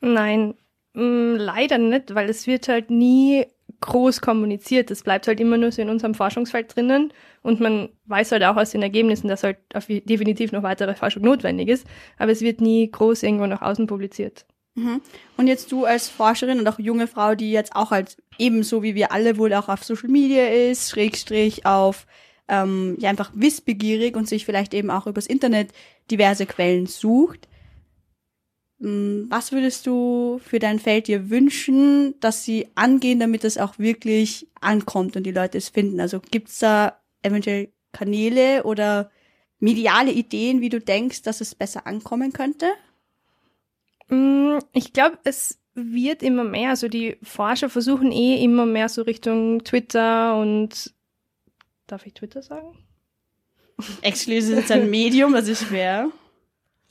Nein, 0.00 0.54
mh, 0.94 1.02
mm, 1.04 1.36
leider 1.36 1.78
nicht, 1.78 2.14
weil 2.16 2.28
es 2.28 2.48
wird 2.48 2.66
halt 2.66 2.90
nie 2.90 3.46
groß 3.80 4.20
kommuniziert. 4.20 4.90
Das 4.90 5.02
bleibt 5.02 5.26
halt 5.26 5.40
immer 5.40 5.56
nur 5.56 5.72
so 5.72 5.82
in 5.82 5.90
unserem 5.90 6.14
Forschungsfeld 6.14 6.74
drinnen 6.74 7.12
und 7.42 7.60
man 7.60 7.88
weiß 8.06 8.32
halt 8.32 8.42
auch 8.44 8.56
aus 8.56 8.70
den 8.70 8.82
Ergebnissen, 8.82 9.28
dass 9.28 9.42
halt 9.42 9.58
definitiv 9.88 10.52
noch 10.52 10.62
weitere 10.62 10.94
Forschung 10.94 11.22
notwendig 11.22 11.68
ist, 11.68 11.86
aber 12.18 12.32
es 12.32 12.40
wird 12.40 12.60
nie 12.60 12.90
groß 12.90 13.22
irgendwo 13.22 13.46
nach 13.46 13.62
außen 13.62 13.86
publiziert. 13.86 14.46
Mhm. 14.74 15.00
Und 15.36 15.46
jetzt 15.46 15.70
du 15.70 15.84
als 15.84 16.08
Forscherin 16.08 16.58
und 16.58 16.68
auch 16.68 16.78
junge 16.78 17.06
Frau, 17.06 17.34
die 17.34 17.52
jetzt 17.52 17.76
auch 17.76 17.90
halt 17.90 18.16
ebenso 18.38 18.82
wie 18.82 18.94
wir 18.94 19.12
alle 19.12 19.38
wohl 19.38 19.54
auch 19.54 19.68
auf 19.68 19.84
Social 19.84 20.08
Media 20.08 20.46
ist, 20.46 20.90
Schrägstrich 20.90 21.64
auf 21.64 22.06
ähm, 22.48 22.96
ja 22.98 23.08
einfach 23.08 23.30
wissbegierig 23.34 24.16
und 24.16 24.28
sich 24.28 24.44
vielleicht 24.44 24.74
eben 24.74 24.90
auch 24.90 25.06
übers 25.06 25.26
Internet 25.26 25.70
diverse 26.10 26.46
Quellen 26.46 26.86
sucht. 26.86 27.48
Hm, 28.84 29.28
was 29.30 29.50
würdest 29.50 29.86
du 29.86 30.38
für 30.44 30.58
dein 30.58 30.78
Feld 30.78 31.08
dir 31.08 31.30
wünschen, 31.30 32.20
dass 32.20 32.44
sie 32.44 32.68
angehen, 32.74 33.18
damit 33.18 33.42
es 33.42 33.56
auch 33.56 33.78
wirklich 33.78 34.46
ankommt 34.60 35.16
und 35.16 35.24
die 35.24 35.32
Leute 35.32 35.56
es 35.56 35.70
finden? 35.70 36.00
Also 36.00 36.20
gibt's 36.20 36.58
da 36.58 37.00
eventuell 37.22 37.72
Kanäle 37.92 38.64
oder 38.64 39.10
mediale 39.58 40.12
Ideen, 40.12 40.60
wie 40.60 40.68
du 40.68 40.80
denkst, 40.80 41.22
dass 41.22 41.40
es 41.40 41.54
besser 41.54 41.86
ankommen 41.86 42.34
könnte? 42.34 42.66
Hm, 44.08 44.58
ich 44.74 44.92
glaube, 44.92 45.18
es 45.24 45.58
wird 45.72 46.22
immer 46.22 46.44
mehr. 46.44 46.68
Also 46.68 46.88
die 46.88 47.16
Forscher 47.22 47.70
versuchen 47.70 48.12
eh 48.12 48.44
immer 48.44 48.66
mehr 48.66 48.90
so 48.90 49.00
Richtung 49.00 49.64
Twitter 49.64 50.38
und 50.38 50.92
darf 51.86 52.04
ich 52.04 52.12
Twitter 52.12 52.42
sagen? 52.42 52.76
Exclusive 54.02 54.60
ist 54.60 54.70
ein 54.70 54.90
Medium, 54.90 55.32
das 55.32 55.48
ist 55.48 55.68
schwer. 55.68 56.12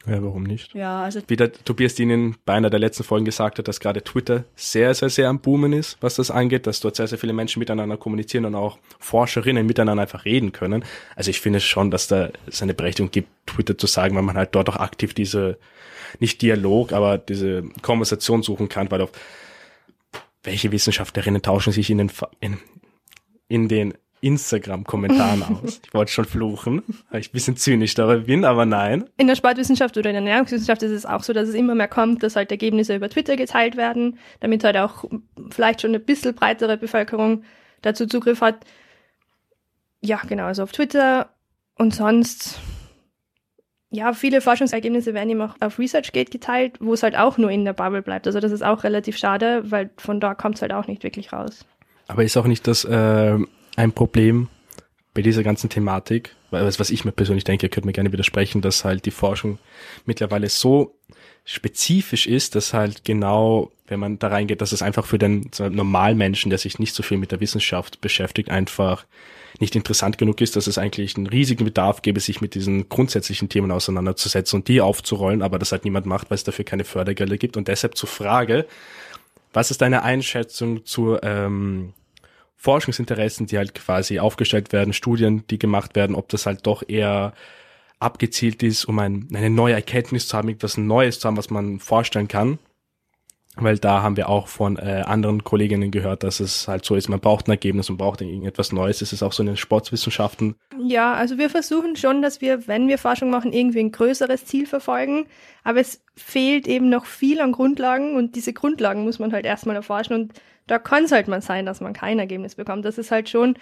Ja, 0.05 0.21
warum 0.21 0.43
nicht? 0.43 0.73
Ja, 0.73 1.03
also 1.03 1.21
Wie 1.27 1.37
der 1.37 1.53
Tobias 1.53 1.97
Ihnen 1.97 2.35
bei 2.43 2.53
einer 2.53 2.69
der 2.69 2.79
letzten 2.79 3.05
Folgen 3.05 3.23
gesagt 3.23 3.57
hat, 3.57 3.69
dass 3.69 3.79
gerade 3.79 4.03
Twitter 4.03 4.43
sehr, 4.55 4.93
sehr, 4.93 5.09
sehr 5.09 5.29
am 5.29 5.39
Boomen 5.39 5.71
ist, 5.71 5.97
was 6.01 6.15
das 6.15 6.29
angeht, 6.29 6.67
dass 6.67 6.81
dort 6.81 6.97
sehr, 6.97 7.07
sehr 7.07 7.17
viele 7.17 7.31
Menschen 7.31 7.59
miteinander 7.59 7.95
kommunizieren 7.95 8.43
und 8.43 8.55
auch 8.55 8.79
Forscherinnen 8.99 9.65
miteinander 9.65 10.01
einfach 10.01 10.25
reden 10.25 10.51
können. 10.51 10.83
Also 11.15 11.29
ich 11.29 11.39
finde 11.39 11.61
schon, 11.61 11.89
dass 11.89 12.07
da 12.07 12.29
es 12.47 12.61
eine 12.61 12.73
Berechtigung 12.73 13.11
gibt, 13.11 13.29
Twitter 13.45 13.77
zu 13.77 13.87
sagen, 13.87 14.15
weil 14.15 14.23
man 14.23 14.35
halt 14.35 14.53
dort 14.55 14.67
auch 14.69 14.75
aktiv 14.75 15.13
diese, 15.13 15.57
nicht 16.19 16.41
Dialog, 16.41 16.91
aber 16.91 17.17
diese 17.17 17.63
Konversation 17.81 18.43
suchen 18.43 18.67
kann, 18.67 18.91
weil 18.91 19.01
auf 19.01 19.11
welche 20.43 20.73
Wissenschaftlerinnen 20.73 21.41
tauschen 21.41 21.71
sich 21.71 21.89
in 21.89 21.99
den, 21.99 22.11
in, 22.41 22.57
in 23.47 23.69
den 23.69 23.93
Instagram-Kommentaren 24.23 25.43
aus. 25.63 25.81
Ich 25.85 25.93
wollte 25.93 26.11
schon 26.11 26.25
fluchen, 26.25 26.81
weil 27.11 27.21
ich 27.21 27.29
ein 27.29 27.33
bisschen 27.33 27.57
zynisch 27.57 27.93
darüber 27.93 28.25
bin, 28.25 28.45
aber 28.45 28.65
nein. 28.65 29.09
In 29.17 29.27
der 29.27 29.35
Sportwissenschaft 29.35 29.97
oder 29.97 30.09
in 30.09 30.15
der 30.15 30.23
Ernährungswissenschaft 30.23 30.81
ist 30.83 30.91
es 30.91 31.05
auch 31.05 31.23
so, 31.23 31.33
dass 31.33 31.49
es 31.49 31.55
immer 31.55 31.75
mehr 31.75 31.87
kommt, 31.87 32.23
dass 32.23 32.35
halt 32.35 32.51
Ergebnisse 32.51 32.95
über 32.95 33.09
Twitter 33.09 33.35
geteilt 33.35 33.77
werden, 33.77 34.17
damit 34.39 34.63
halt 34.63 34.77
auch 34.77 35.05
vielleicht 35.51 35.81
schon 35.81 35.91
eine 35.91 35.99
bisschen 35.99 36.33
breitere 36.33 36.77
Bevölkerung 36.77 37.43
dazu 37.81 38.07
Zugriff 38.07 38.41
hat. 38.41 38.65
Ja, 40.01 40.21
genau, 40.27 40.45
also 40.45 40.63
auf 40.63 40.71
Twitter 40.71 41.29
und 41.75 41.93
sonst 41.93 42.59
ja, 43.93 44.13
viele 44.13 44.41
Forschungsergebnisse 44.41 45.13
werden 45.13 45.29
eben 45.29 45.41
auch 45.41 45.55
auf 45.59 45.77
ResearchGate 45.77 46.31
geteilt, 46.31 46.77
wo 46.79 46.93
es 46.93 47.03
halt 47.03 47.15
auch 47.15 47.37
nur 47.37 47.51
in 47.51 47.63
der 47.63 47.73
Bubble 47.73 48.01
bleibt. 48.01 48.25
Also 48.25 48.39
das 48.39 48.51
ist 48.51 48.63
auch 48.63 48.83
relativ 48.83 49.17
schade, 49.17 49.69
weil 49.69 49.91
von 49.97 50.19
da 50.19 50.33
kommt 50.33 50.55
es 50.55 50.63
halt 50.63 50.73
auch 50.73 50.87
nicht 50.87 51.03
wirklich 51.03 51.31
raus. 51.31 51.63
Aber 52.07 52.23
ist 52.23 52.35
auch 52.35 52.47
nicht 52.47 52.67
das 52.67 52.85
äh, 52.85 53.37
ein 53.75 53.91
Problem 53.91 54.49
bei 55.13 55.21
dieser 55.21 55.43
ganzen 55.43 55.69
Thematik, 55.69 56.35
was 56.49 56.89
ich 56.89 57.05
mir 57.05 57.11
persönlich 57.11 57.43
denke, 57.43 57.67
ihr 57.67 57.69
könnt 57.69 57.85
mir 57.85 57.93
gerne 57.93 58.11
widersprechen, 58.11 58.61
dass 58.61 58.83
halt 58.83 59.05
die 59.05 59.11
Forschung 59.11 59.59
mittlerweile 60.05 60.49
so 60.49 60.95
spezifisch 61.45 62.25
ist, 62.25 62.55
dass 62.55 62.73
halt 62.73 63.03
genau, 63.03 63.71
wenn 63.87 63.99
man 63.99 64.17
da 64.17 64.29
reingeht, 64.29 64.61
dass 64.61 64.71
es 64.71 64.81
einfach 64.81 65.05
für 65.05 65.19
den 65.19 65.49
Normalmenschen, 65.59 66.49
der 66.49 66.59
sich 66.59 66.79
nicht 66.79 66.95
so 66.95 67.03
viel 67.03 67.17
mit 67.17 67.31
der 67.31 67.41
Wissenschaft 67.41 68.01
beschäftigt, 68.01 68.49
einfach 68.49 69.05
nicht 69.59 69.75
interessant 69.75 70.17
genug 70.17 70.41
ist, 70.41 70.55
dass 70.55 70.67
es 70.67 70.77
eigentlich 70.77 71.15
einen 71.15 71.27
riesigen 71.27 71.65
Bedarf 71.65 72.01
gäbe, 72.01 72.19
sich 72.19 72.41
mit 72.41 72.55
diesen 72.55 72.89
grundsätzlichen 72.89 73.49
Themen 73.49 73.71
auseinanderzusetzen 73.71 74.59
und 74.59 74.67
die 74.67 74.81
aufzurollen, 74.81 75.41
aber 75.43 75.59
das 75.59 75.71
halt 75.71 75.83
niemand 75.83 76.05
macht, 76.05 76.31
weil 76.31 76.35
es 76.35 76.43
dafür 76.43 76.65
keine 76.65 76.85
Fördergelder 76.85 77.37
gibt. 77.37 77.55
Und 77.55 77.67
deshalb 77.67 77.95
zur 77.95 78.09
Frage, 78.09 78.65
was 79.51 79.69
ist 79.69 79.81
deine 79.81 80.01
Einschätzung 80.01 80.85
zur 80.85 81.21
ähm, 81.23 81.93
Forschungsinteressen, 82.63 83.45
die 83.45 83.57
halt 83.57 83.75
quasi 83.75 84.19
aufgestellt 84.19 84.71
werden, 84.71 84.93
Studien, 84.93 85.43
die 85.49 85.59
gemacht 85.59 85.97
werden, 85.97 86.15
ob 86.15 86.29
das 86.29 86.45
halt 86.45 86.65
doch 86.65 86.81
eher 86.87 87.33
abgezielt 87.99 88.63
ist, 88.63 88.85
um 88.85 88.99
ein, 88.99 89.27
eine 89.33 89.49
neue 89.49 89.73
Erkenntnis 89.73 90.29
zu 90.29 90.37
haben, 90.37 90.47
etwas 90.47 90.77
Neues 90.77 91.19
zu 91.19 91.27
haben, 91.27 91.35
was 91.35 91.49
man 91.49 91.79
vorstellen 91.79 92.29
kann. 92.29 92.59
Weil 93.55 93.77
da 93.77 94.01
haben 94.01 94.15
wir 94.15 94.29
auch 94.29 94.47
von 94.47 94.77
äh, 94.77 95.03
anderen 95.05 95.43
Kolleginnen 95.43 95.91
gehört, 95.91 96.23
dass 96.23 96.39
es 96.39 96.69
halt 96.69 96.85
so 96.85 96.95
ist, 96.95 97.09
man 97.09 97.19
braucht 97.19 97.47
ein 97.47 97.51
Ergebnis 97.51 97.89
und 97.89 97.97
braucht 97.97 98.21
irgendetwas 98.21 98.71
Neues. 98.71 99.01
Es 99.01 99.11
ist 99.11 99.21
auch 99.21 99.33
so 99.33 99.43
in 99.43 99.47
den 99.47 99.57
Sportwissenschaften. 99.57 100.55
Ja, 100.81 101.13
also 101.13 101.37
wir 101.37 101.49
versuchen 101.49 101.97
schon, 101.97 102.21
dass 102.21 102.39
wir, 102.39 102.65
wenn 102.67 102.87
wir 102.87 102.97
Forschung 102.97 103.29
machen, 103.29 103.51
irgendwie 103.51 103.81
ein 103.81 103.91
größeres 103.91 104.45
Ziel 104.45 104.65
verfolgen. 104.67 105.27
Aber 105.65 105.81
es 105.81 106.01
fehlt 106.15 106.65
eben 106.65 106.89
noch 106.89 107.05
viel 107.05 107.41
an 107.41 107.51
Grundlagen 107.51 108.15
und 108.15 108.35
diese 108.35 108.53
Grundlagen 108.53 109.03
muss 109.03 109.19
man 109.19 109.33
halt 109.33 109.45
erstmal 109.45 109.75
erforschen 109.75 110.15
und 110.15 110.33
da 110.67 110.79
kann 110.79 111.05
es 111.05 111.11
halt 111.11 111.27
mal 111.27 111.41
sein, 111.41 111.65
dass 111.65 111.81
man 111.81 111.93
kein 111.93 112.19
Ergebnis 112.19 112.55
bekommt. 112.55 112.85
Das 112.85 112.97
ist 112.97 113.11
halt 113.11 113.29
schon 113.29 113.55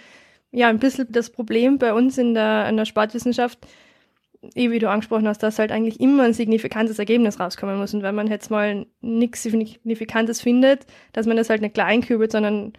ja 0.50 0.68
ein 0.68 0.78
bisschen 0.78 1.10
das 1.10 1.30
Problem 1.30 1.78
bei 1.78 1.92
uns 1.92 2.18
in 2.18 2.34
der, 2.34 2.68
in 2.68 2.76
der 2.76 2.84
Sportwissenschaft, 2.84 3.58
eh 4.54 4.70
wie 4.70 4.78
du 4.78 4.88
angesprochen 4.88 5.26
hast, 5.26 5.42
dass 5.42 5.58
halt 5.58 5.72
eigentlich 5.72 6.00
immer 6.00 6.24
ein 6.24 6.34
signifikantes 6.34 6.98
Ergebnis 6.98 7.40
rauskommen 7.40 7.78
muss. 7.78 7.94
Und 7.94 8.02
wenn 8.02 8.14
man 8.14 8.26
jetzt 8.26 8.50
mal 8.50 8.86
nichts 9.00 9.42
Signifikantes 9.42 10.40
findet, 10.40 10.86
dass 11.12 11.26
man 11.26 11.36
das 11.36 11.50
halt 11.50 11.62
nicht 11.62 11.74
klein 11.74 12.02
kübelt, 12.02 12.32
sondern 12.32 12.72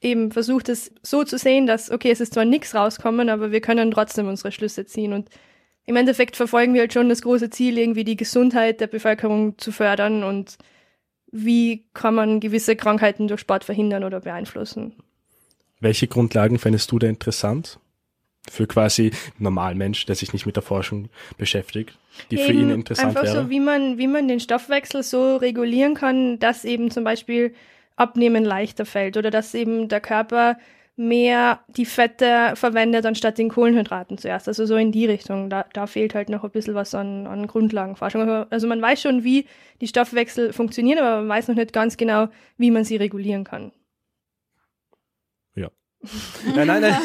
eben 0.00 0.30
versucht 0.32 0.68
es 0.68 0.92
so 1.02 1.24
zu 1.24 1.38
sehen, 1.38 1.66
dass, 1.66 1.90
okay, 1.90 2.10
es 2.10 2.20
ist 2.20 2.34
zwar 2.34 2.44
nichts 2.44 2.74
rauskommen, 2.74 3.28
aber 3.28 3.52
wir 3.52 3.60
können 3.60 3.90
trotzdem 3.90 4.28
unsere 4.28 4.52
Schlüsse 4.52 4.86
ziehen. 4.86 5.12
Und 5.12 5.28
im 5.86 5.96
Endeffekt 5.96 6.36
verfolgen 6.36 6.74
wir 6.74 6.82
halt 6.82 6.92
schon 6.92 7.08
das 7.08 7.22
große 7.22 7.50
Ziel, 7.50 7.78
irgendwie 7.78 8.04
die 8.04 8.16
Gesundheit 8.16 8.80
der 8.80 8.86
Bevölkerung 8.86 9.58
zu 9.58 9.72
fördern 9.72 10.24
und 10.24 10.56
wie 11.32 11.84
kann 11.94 12.14
man 12.14 12.40
gewisse 12.40 12.76
Krankheiten 12.76 13.28
durch 13.28 13.40
Sport 13.40 13.64
verhindern 13.64 14.04
oder 14.04 14.20
beeinflussen. 14.20 14.94
Welche 15.80 16.08
Grundlagen 16.08 16.58
fändest 16.58 16.90
du 16.92 16.98
da 16.98 17.06
interessant? 17.06 17.78
Für 18.50 18.66
quasi 18.66 19.12
Normalmensch, 19.38 20.06
der 20.06 20.16
sich 20.16 20.32
nicht 20.32 20.46
mit 20.46 20.56
der 20.56 20.62
Forschung 20.62 21.08
beschäftigt, 21.36 21.98
die 22.30 22.36
eben 22.36 22.44
für 22.44 22.52
ihn 22.52 22.70
interessant 22.70 23.08
einfach 23.08 23.22
wäre? 23.22 23.32
Einfach 23.32 23.44
so, 23.44 23.50
wie 23.50 23.60
man, 23.60 23.98
wie 23.98 24.06
man 24.06 24.28
den 24.28 24.40
Stoffwechsel 24.40 25.02
so 25.02 25.36
regulieren 25.36 25.94
kann, 25.94 26.38
dass 26.38 26.64
eben 26.64 26.90
zum 26.90 27.04
Beispiel 27.04 27.54
Abnehmen 27.96 28.44
leichter 28.44 28.86
fällt 28.86 29.16
oder 29.16 29.30
dass 29.30 29.54
eben 29.54 29.88
der 29.88 30.00
Körper 30.00 30.56
mehr 31.00 31.60
die 31.68 31.86
Fette 31.86 32.52
verwendet 32.56 33.06
anstatt 33.06 33.38
den 33.38 33.48
Kohlenhydraten 33.48 34.18
zuerst. 34.18 34.48
Also 34.48 34.66
so 34.66 34.76
in 34.76 34.92
die 34.92 35.06
Richtung. 35.06 35.48
Da, 35.48 35.64
da 35.72 35.86
fehlt 35.86 36.14
halt 36.14 36.28
noch 36.28 36.44
ein 36.44 36.50
bisschen 36.50 36.74
was 36.74 36.94
an, 36.94 37.26
an 37.26 37.46
Grundlagenforschung. 37.46 38.28
Also 38.50 38.66
man 38.66 38.82
weiß 38.82 39.00
schon, 39.00 39.24
wie 39.24 39.46
die 39.80 39.88
Stoffwechsel 39.88 40.52
funktionieren, 40.52 40.98
aber 40.98 41.22
man 41.22 41.28
weiß 41.28 41.48
noch 41.48 41.54
nicht 41.54 41.72
ganz 41.72 41.96
genau, 41.96 42.28
wie 42.58 42.70
man 42.70 42.84
sie 42.84 42.96
regulieren 42.96 43.44
kann. 43.44 43.72
Ja. 45.54 45.70
nein, 46.54 46.66
nein, 46.66 46.82
nein. 46.82 46.96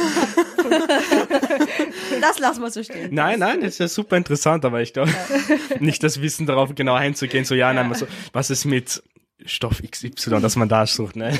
Das 2.21 2.39
lassen 2.39 2.62
wir 2.62 2.71
so 2.71 2.84
stehen. 2.84 3.13
Nein, 3.13 3.39
nein, 3.39 3.62
das 3.62 3.71
ist 3.71 3.79
ja 3.79 3.88
super 3.88 4.17
interessant, 4.17 4.65
aber 4.65 4.81
ich 4.81 4.93
glaube, 4.93 5.12
ja. 5.12 5.77
nicht 5.79 6.03
das 6.03 6.21
Wissen 6.21 6.45
darauf 6.47 6.73
genau 6.75 6.95
einzugehen, 6.95 7.45
so 7.45 7.55
ja, 7.55 7.71
ja. 7.71 7.84
nein, 7.84 7.93
so, 7.93 8.08
was 8.34 8.49
ist 8.49 8.65
mit 8.65 9.03
Stoff 9.45 9.81
XY, 9.81 10.41
dass 10.41 10.55
man 10.55 10.69
da 10.69 10.86
sucht, 10.88 11.15
ne? 11.15 11.38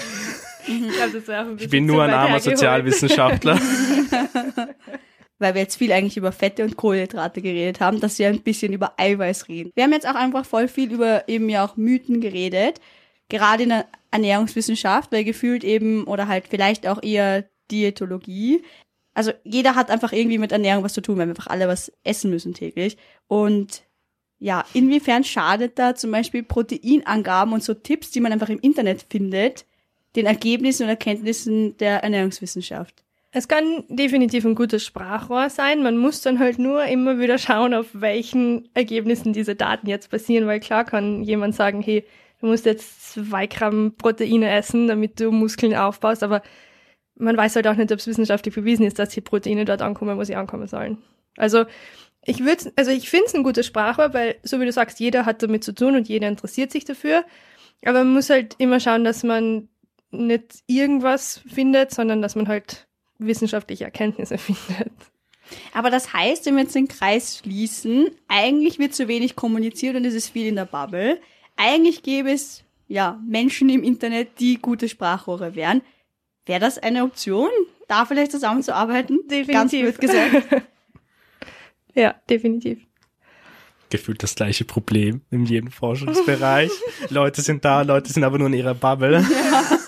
Ich, 0.78 1.26
glaub, 1.26 1.60
ich 1.60 1.70
bin 1.70 1.86
nur 1.86 2.04
ein 2.04 2.12
armer 2.12 2.40
Sozialwissenschaftler. 2.40 3.60
Weil 5.38 5.54
wir 5.54 5.62
jetzt 5.62 5.76
viel 5.76 5.92
eigentlich 5.92 6.18
über 6.18 6.32
Fette 6.32 6.64
und 6.64 6.78
Kohlenhydrate 6.78 7.42
geredet 7.42 7.82
haben, 7.82 8.00
dass 8.00 8.18
wir 8.20 8.28
ein 8.28 8.42
bisschen 8.42 8.72
über 8.72 8.94
Eiweiß 8.98 9.50
reden. 9.50 9.72
Wir 9.76 9.84
haben 9.84 9.92
jetzt 9.92 10.08
auch 10.08 10.16
einfach 10.16 10.46
voll 10.46 10.68
viel 10.68 10.94
über 10.94 11.28
eben 11.28 11.50
ja 11.50 11.66
auch 11.66 11.76
Mythen 11.76 12.22
geredet. 12.22 12.80
Gerade 13.28 13.64
in 13.64 13.70
der 13.70 13.86
Ernährungswissenschaft, 14.12 15.12
weil 15.12 15.24
gefühlt 15.24 15.64
eben, 15.64 16.06
oder 16.06 16.28
halt 16.28 16.46
vielleicht 16.50 16.88
auch 16.88 17.04
eher 17.04 17.46
Diätologie. 17.70 18.64
Also 19.14 19.32
jeder 19.44 19.76
hat 19.76 19.90
einfach 19.90 20.14
irgendwie 20.14 20.38
mit 20.38 20.52
Ernährung 20.52 20.84
was 20.84 20.94
zu 20.94 21.02
tun, 21.02 21.18
weil 21.18 21.28
wir 21.28 21.32
einfach 21.32 21.48
alle 21.48 21.68
was 21.68 21.92
essen 22.04 22.30
müssen 22.30 22.54
täglich. 22.54 22.98
Und 23.28 23.84
ja, 24.40 24.64
inwiefern 24.74 25.24
schadet 25.24 25.80
da 25.80 25.96
zum 25.96 26.12
Beispiel 26.12 26.44
Proteinangaben 26.44 27.54
und 27.54 27.64
so 27.64 27.74
Tipps, 27.74 28.12
die 28.12 28.20
man 28.20 28.32
einfach 28.32 28.50
im 28.50 28.60
Internet 28.60 29.06
findet, 29.10 29.66
den 30.16 30.26
Ergebnissen 30.26 30.84
und 30.84 30.90
Erkenntnissen 30.90 31.78
der 31.78 32.04
Ernährungswissenschaft. 32.04 33.04
Es 33.32 33.50
kann 33.50 33.84
definitiv 33.90 34.46
ein 34.46 34.56
gutes 34.56 34.86
Sprachrohr 34.86 35.50
sein. 35.50 35.84
Man 35.84 35.98
muss 35.98 36.22
dann 36.22 36.40
halt 36.40 36.58
nur 36.58 36.86
immer 36.86 37.20
wieder 37.20 37.38
schauen, 37.38 37.74
auf 37.74 37.88
welchen 37.92 38.70
Ergebnissen 38.74 39.34
diese 39.34 39.56
Daten 39.56 39.88
jetzt 39.88 40.10
basieren, 40.10 40.48
weil 40.48 40.62
klar 40.62 40.86
kann 40.86 41.22
jemand 41.22 41.54
sagen, 41.54 41.82
hey, 41.82 42.06
du 42.40 42.48
musst 42.48 42.66
jetzt 42.66 43.14
zwei 43.14 43.46
Gramm 43.48 43.94
Proteine 43.98 44.50
essen, 44.52 44.88
damit 44.88 45.20
du 45.20 45.32
Muskeln 45.32 45.76
aufbaust, 45.76 46.24
aber 46.24 46.44
man 47.16 47.36
weiß 47.36 47.58
halt 47.58 47.68
auch 47.68 47.76
nicht, 47.76 47.92
ob 47.92 48.00
es 48.00 48.08
wissenschaftlich 48.08 48.56
bewiesen 48.56 48.86
ist, 48.86 49.00
dass 49.00 49.10
die 49.10 49.22
Proteine 49.22 49.66
dort 49.66 49.82
ankommen, 49.82 50.18
wo 50.18 50.24
sie 50.24 50.36
ankommen 50.36 50.68
sollen. 50.68 51.00
Also 51.38 51.66
ich 52.24 52.44
würde, 52.44 52.72
also 52.76 52.92
ich 52.92 53.10
finde 53.10 53.26
es 53.28 53.36
ein 53.36 53.44
gutes 53.44 53.66
Sprachrohr, 53.66 54.14
weil 54.14 54.36
so 54.44 54.60
wie 54.60 54.66
du 54.66 54.72
sagst, 54.72 55.00
jeder 55.00 55.26
hat 55.26 55.44
damit 55.44 55.64
zu 55.64 55.74
tun 55.74 55.96
und 55.96 56.08
jeder 56.08 56.28
interessiert 56.28 56.72
sich 56.72 56.86
dafür. 56.86 57.26
Aber 57.84 58.04
man 58.04 58.14
muss 58.14 58.30
halt 58.30 58.56
immer 58.58 58.80
schauen, 58.80 59.04
dass 59.04 59.24
man 59.24 59.68
nicht 60.18 60.64
irgendwas 60.68 61.42
findet, 61.48 61.92
sondern 61.92 62.22
dass 62.22 62.36
man 62.36 62.48
halt 62.48 62.88
wissenschaftliche 63.18 63.86
Erkenntnisse 63.86 64.38
findet. 64.38 64.92
Aber 65.74 65.90
das 65.92 66.14
heißt, 66.14 66.46
wenn 66.46 66.56
wir 66.56 66.64
jetzt 66.64 66.76
den 66.76 66.88
Kreis 66.88 67.38
schließen, 67.38 68.10
eigentlich 68.28 68.80
wird 68.80 68.96
zu 68.96 69.08
wenig 69.08 69.36
kommuniziert 69.36 69.96
und 69.96 70.06
es 70.06 70.14
ist 70.14 70.30
viel 70.30 70.48
in 70.48 70.56
der 70.56 70.66
Bubble. 70.66 71.20
Eigentlich 71.56 72.04
gäbe 72.04 72.32
es 72.32 72.64
ja 72.88 73.20
Menschen 73.28 73.70
im 73.70 73.84
Internet, 73.84 74.40
die 74.40 74.58
gute 74.60 74.90
Sprachrohre 74.90 75.56
wären. 75.56 75.82
Wäre 76.46 76.60
das 76.60 76.78
eine 76.78 77.04
Option, 77.04 77.50
da 77.88 78.06
vielleicht 78.06 78.32
zusammenzuarbeiten? 78.32 79.20
Definitiv. 79.28 79.54
Ganz 79.54 79.72
blöd 79.72 80.02
gesagt. 80.02 80.64
ja, 81.94 82.16
definitiv. 82.30 82.80
Gefühlt 83.90 84.24
das 84.24 84.36
gleiche 84.36 84.66
Problem 84.66 85.22
in 85.30 85.46
jedem 85.46 85.70
Forschungsbereich. 85.72 86.72
Leute 87.10 87.42
sind 87.42 87.64
da, 87.64 87.84
Leute 87.84 88.12
sind 88.12 88.24
aber 88.24 88.40
nur 88.40 88.48
in 88.48 88.54
ihrer 88.54 88.74
Bubble. 88.74 89.22
Ja. 89.22 89.80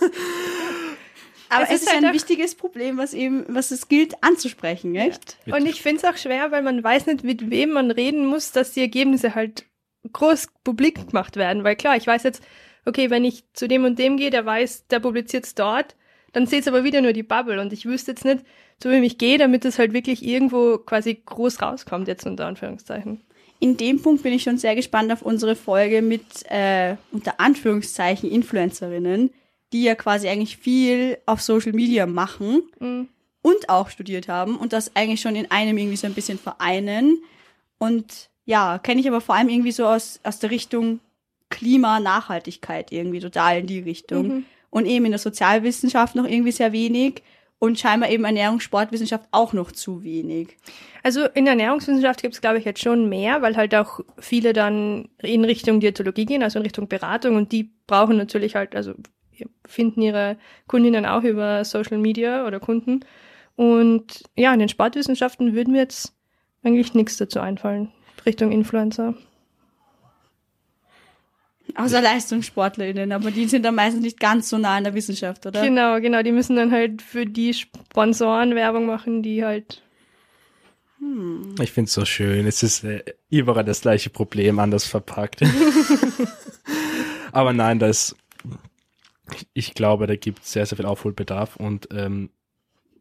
Aber 1.49 1.63
es, 1.63 1.71
es 1.71 1.81
ist, 1.83 1.93
halt 1.93 2.03
ein 2.03 2.13
wichtiges 2.13 2.55
Problem, 2.55 2.97
was 2.97 3.13
eben, 3.13 3.45
was 3.47 3.71
es 3.71 3.87
gilt 3.87 4.21
anzusprechen, 4.23 4.95
echt? 4.95 5.37
Ja. 5.45 5.55
Und 5.55 5.65
ich 5.65 5.81
finde 5.81 5.97
es 5.97 6.05
auch 6.05 6.17
schwer, 6.17 6.51
weil 6.51 6.61
man 6.61 6.83
weiß 6.83 7.05
nicht, 7.07 7.23
mit 7.23 7.49
wem 7.49 7.71
man 7.71 7.91
reden 7.91 8.25
muss, 8.25 8.51
dass 8.51 8.73
die 8.73 8.81
Ergebnisse 8.81 9.35
halt 9.35 9.65
groß 10.11 10.47
publik 10.63 11.07
gemacht 11.07 11.35
werden. 11.35 11.63
Weil 11.63 11.75
klar, 11.75 11.95
ich 11.97 12.07
weiß 12.07 12.23
jetzt, 12.23 12.43
okay, 12.85 13.09
wenn 13.09 13.25
ich 13.25 13.43
zu 13.53 13.67
dem 13.67 13.85
und 13.85 13.99
dem 13.99 14.17
gehe, 14.17 14.29
der 14.29 14.45
weiß, 14.45 14.87
der 14.87 14.99
publiziert 14.99 15.45
es 15.45 15.55
dort, 15.55 15.95
dann 16.33 16.45
seht 16.45 16.67
aber 16.67 16.83
wieder 16.83 17.01
nur 17.01 17.13
die 17.13 17.23
Bubble 17.23 17.61
und 17.61 17.73
ich 17.73 17.85
wüsste 17.85 18.11
jetzt 18.11 18.25
nicht, 18.25 18.43
zu 18.79 18.89
wem 18.89 19.03
ich 19.03 19.17
gehe, 19.17 19.37
damit 19.37 19.65
es 19.65 19.79
halt 19.79 19.93
wirklich 19.93 20.23
irgendwo 20.23 20.77
quasi 20.77 21.21
groß 21.25 21.61
rauskommt, 21.61 22.07
jetzt 22.07 22.25
unter 22.25 22.45
Anführungszeichen. 22.45 23.21
In 23.59 23.75
dem 23.75 24.01
Punkt 24.01 24.21
bin 24.21 24.33
ich 24.33 24.43
schon 24.43 24.59
sehr 24.59 24.75
gespannt 24.75 25.11
auf 25.11 25.23
unsere 25.23 25.55
Folge 25.55 26.03
mit 26.03 26.23
äh, 26.49 26.95
unter 27.11 27.39
Anführungszeichen 27.39 28.29
Influencerinnen, 28.29 29.31
die 29.73 29.83
ja 29.83 29.95
quasi 29.95 30.27
eigentlich 30.27 30.57
viel 30.57 31.17
auf 31.25 31.41
Social 31.41 31.73
Media 31.73 32.05
machen 32.05 32.63
mhm. 32.79 33.07
und 33.41 33.69
auch 33.69 33.89
studiert 33.89 34.27
haben 34.27 34.57
und 34.57 34.73
das 34.73 34.95
eigentlich 34.95 35.21
schon 35.21 35.35
in 35.35 35.51
einem 35.51 35.77
irgendwie 35.77 35.97
so 35.97 36.07
ein 36.07 36.13
bisschen 36.13 36.39
vereinen. 36.39 37.21
Und 37.77 38.29
ja, 38.45 38.79
kenne 38.79 39.01
ich 39.01 39.07
aber 39.07 39.21
vor 39.21 39.35
allem 39.35 39.49
irgendwie 39.49 39.71
so 39.71 39.85
aus, 39.85 40.19
aus 40.23 40.39
der 40.39 40.51
Richtung 40.51 40.99
Klima, 41.49 41.99
Nachhaltigkeit 41.99 42.91
irgendwie 42.91 43.19
total 43.19 43.59
in 43.59 43.67
die 43.67 43.79
Richtung. 43.79 44.27
Mhm. 44.27 44.45
Und 44.69 44.85
eben 44.85 45.05
in 45.05 45.11
der 45.11 45.19
Sozialwissenschaft 45.19 46.15
noch 46.15 46.25
irgendwie 46.25 46.51
sehr 46.51 46.71
wenig 46.71 47.23
und 47.59 47.79
scheinbar 47.79 48.09
eben 48.09 48.25
Ernährung, 48.25 48.59
Sportwissenschaft 48.59 49.27
auch 49.31 49.53
noch 49.53 49.71
zu 49.71 50.03
wenig. 50.03 50.57
Also 51.03 51.25
in 51.25 51.45
der 51.45 51.53
Ernährungswissenschaft 51.53 52.21
gibt 52.21 52.35
es, 52.35 52.41
glaube 52.41 52.59
ich, 52.59 52.65
jetzt 52.65 52.81
schon 52.81 53.09
mehr, 53.09 53.41
weil 53.41 53.55
halt 53.55 53.73
auch 53.73 54.01
viele 54.19 54.53
dann 54.53 55.09
in 55.19 55.45
Richtung 55.45 55.79
Diätologie 55.79 56.25
gehen, 56.25 56.43
also 56.43 56.59
in 56.59 56.63
Richtung 56.63 56.87
Beratung 56.87 57.35
und 57.35 57.51
die 57.51 57.71
brauchen 57.87 58.17
natürlich 58.17 58.55
halt, 58.55 58.75
also 58.75 58.93
finden 59.65 60.01
ihre 60.01 60.37
Kundinnen 60.67 61.05
auch 61.05 61.23
über 61.23 61.63
Social 61.65 61.97
Media 61.97 62.45
oder 62.45 62.59
Kunden. 62.59 63.01
Und 63.55 64.23
ja, 64.35 64.53
in 64.53 64.59
den 64.59 64.69
Sportwissenschaften 64.69 65.53
würden 65.53 65.73
mir 65.73 65.79
jetzt 65.79 66.13
eigentlich 66.63 66.93
nichts 66.93 67.17
dazu 67.17 67.39
einfallen, 67.39 67.91
Richtung 68.25 68.51
Influencer. 68.51 69.15
Außer 71.75 72.01
LeistungssportlerInnen, 72.01 73.11
aber 73.11 73.29
die 73.29 73.45
sind 73.47 73.63
dann 73.63 73.75
meistens 73.75 74.01
nicht 74.01 74.19
ganz 74.19 74.49
so 74.49 74.57
nah 74.57 74.77
an 74.77 74.83
der 74.83 74.93
Wissenschaft, 74.93 75.45
oder? 75.45 75.61
Genau, 75.61 75.99
genau. 75.99 76.23
Die 76.23 76.31
müssen 76.31 76.55
dann 76.55 76.71
halt 76.71 77.01
für 77.01 77.25
die 77.25 77.53
Sponsoren 77.53 78.55
Werbung 78.55 78.85
machen, 78.85 79.21
die 79.21 79.43
halt. 79.43 79.83
Hm. 80.99 81.55
Ich 81.61 81.71
finde 81.71 81.87
es 81.87 81.93
so 81.93 82.05
schön. 82.05 82.47
Es 82.47 82.63
ist 82.63 82.83
äh, 82.83 83.03
überall 83.29 83.65
das 83.65 83.81
gleiche 83.81 84.09
Problem, 84.09 84.59
anders 84.59 84.85
verpackt. 84.85 85.41
aber 87.31 87.53
nein, 87.53 87.79
das 87.79 88.15
ich 89.53 89.73
glaube, 89.73 90.07
da 90.07 90.15
gibt 90.15 90.43
es 90.43 90.53
sehr, 90.53 90.65
sehr 90.65 90.77
viel 90.77 90.85
Aufholbedarf 90.85 91.55
und 91.55 91.89
ähm, 91.91 92.29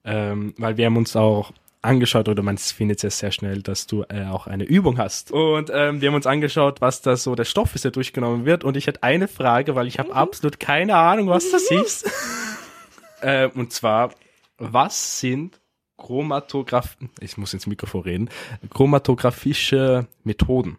ähm, 0.05 0.55
weil 0.57 0.77
wir 0.77 0.87
haben 0.87 0.97
uns 0.97 1.17
auch 1.17 1.53
angeschaut 1.83 2.29
oder 2.29 2.43
man 2.43 2.59
findet 2.59 3.03
es 3.05 3.19
sehr 3.19 3.33
schnell, 3.33 3.63
dass 3.63 3.87
du 3.87 4.05
äh, 4.09 4.27
auch 4.27 4.47
eine 4.47 4.65
Übung 4.65 4.99
hast. 4.99 5.31
Und 5.31 5.71
ähm, 5.73 6.01
wir 6.01 6.09
haben 6.09 6.15
uns 6.15 6.27
angeschaut, 6.27 6.81
was 6.81 7.01
da 7.01 7.17
so 7.17 7.35
der 7.35 7.45
Stoff 7.45 7.75
ist, 7.75 7.85
der 7.85 7.93
durchgenommen 7.93 8.45
wird. 8.45 8.65
Und 8.65 8.77
ich 8.77 8.87
hatte 8.89 9.03
eine 9.03 9.29
Frage, 9.29 9.75
weil 9.75 9.87
ich 9.87 9.99
habe 9.99 10.11
mhm. 10.11 10.17
absolut 10.17 10.61
keine 10.61 10.97
Ahnung, 10.97 11.29
was 11.29 11.51
das 11.51 11.71
ist. 11.71 12.11
äh, 13.21 13.49
und 13.49 13.73
zwar, 13.73 14.11
was 14.59 15.21
sind 15.21 15.61
Chromatograph, 15.97 16.97
ich 17.21 17.37
muss 17.39 17.55
ins 17.55 17.67
Mikrofon 17.67 18.03
reden, 18.03 18.31
chromatographische 18.71 20.07
Methoden? 20.25 20.79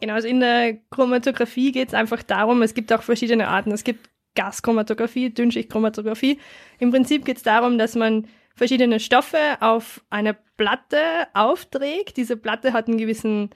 Genau, 0.00 0.14
also 0.14 0.28
in 0.28 0.40
der 0.40 0.78
Chromatographie 0.90 1.72
geht 1.72 1.88
es 1.88 1.94
einfach 1.94 2.22
darum, 2.22 2.62
es 2.62 2.74
gibt 2.74 2.92
auch 2.92 3.02
verschiedene 3.02 3.48
Arten. 3.48 3.70
Es 3.70 3.84
gibt 3.84 4.08
Gaschromatographie, 4.34 5.30
Dünnschichtchromatographie. 5.30 6.38
Im 6.78 6.90
Prinzip 6.90 7.24
geht 7.24 7.38
es 7.38 7.42
darum, 7.42 7.78
dass 7.78 7.94
man 7.94 8.26
verschiedene 8.54 9.00
Stoffe 9.00 9.38
auf 9.60 10.02
eine 10.10 10.36
Platte 10.56 10.98
aufträgt. 11.34 12.16
Diese 12.16 12.36
Platte 12.36 12.72
hat 12.72 12.88
einen 12.88 12.98
gewissen, 12.98 13.50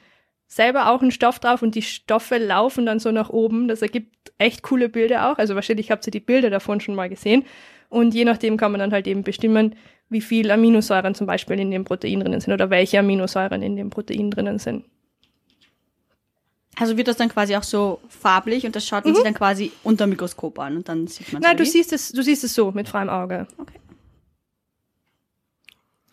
selber 0.46 0.90
auch 0.90 1.02
einen 1.02 1.10
Stoff 1.10 1.38
drauf 1.38 1.62
und 1.62 1.74
die 1.74 1.82
Stoffe 1.82 2.38
laufen 2.38 2.86
dann 2.86 2.98
so 2.98 3.12
nach 3.12 3.30
oben. 3.30 3.68
Das 3.68 3.82
ergibt 3.82 4.32
echt 4.38 4.62
coole 4.62 4.88
Bilder 4.88 5.30
auch. 5.30 5.38
Also 5.38 5.54
wahrscheinlich 5.54 5.90
habt 5.90 6.06
ihr 6.06 6.10
die 6.10 6.20
Bilder 6.20 6.50
davon 6.50 6.80
schon 6.80 6.94
mal 6.94 7.08
gesehen. 7.08 7.44
Und 7.88 8.14
je 8.14 8.24
nachdem 8.24 8.56
kann 8.56 8.72
man 8.72 8.80
dann 8.80 8.92
halt 8.92 9.06
eben 9.06 9.22
bestimmen, 9.22 9.74
wie 10.10 10.20
viel 10.20 10.50
Aminosäuren 10.50 11.14
zum 11.14 11.26
Beispiel 11.26 11.58
in 11.58 11.70
dem 11.70 11.84
Protein 11.84 12.20
drinnen 12.20 12.40
sind 12.40 12.52
oder 12.52 12.70
welche 12.70 12.98
Aminosäuren 12.98 13.62
in 13.62 13.76
dem 13.76 13.90
Protein 13.90 14.30
drinnen 14.30 14.58
sind. 14.58 14.84
Also 16.78 16.96
wird 16.96 17.08
das 17.08 17.16
dann 17.16 17.28
quasi 17.28 17.56
auch 17.56 17.62
so 17.62 18.00
farblich 18.08 18.64
und 18.64 18.76
das 18.76 18.86
schaut 18.86 19.04
man 19.04 19.12
mhm. 19.12 19.16
sich 19.16 19.24
dann 19.24 19.34
quasi 19.34 19.72
unter 19.82 20.06
dem 20.06 20.10
Mikroskop 20.10 20.58
an 20.58 20.76
und 20.76 20.88
dann 20.88 21.06
sieht 21.06 21.32
man 21.32 21.42
es. 21.42 21.48
Nein, 21.48 21.56
du 21.56 21.66
siehst 21.66 21.92
es, 21.92 22.12
du 22.12 22.22
siehst 22.22 22.44
es 22.44 22.54
so 22.54 22.70
mit 22.70 22.88
freiem 22.88 23.08
Auge. 23.08 23.46
Okay. 23.58 23.78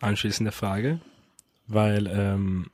Anschließende 0.00 0.52
Frage, 0.52 0.98
weil 1.68 2.06
ähm, 2.08 2.66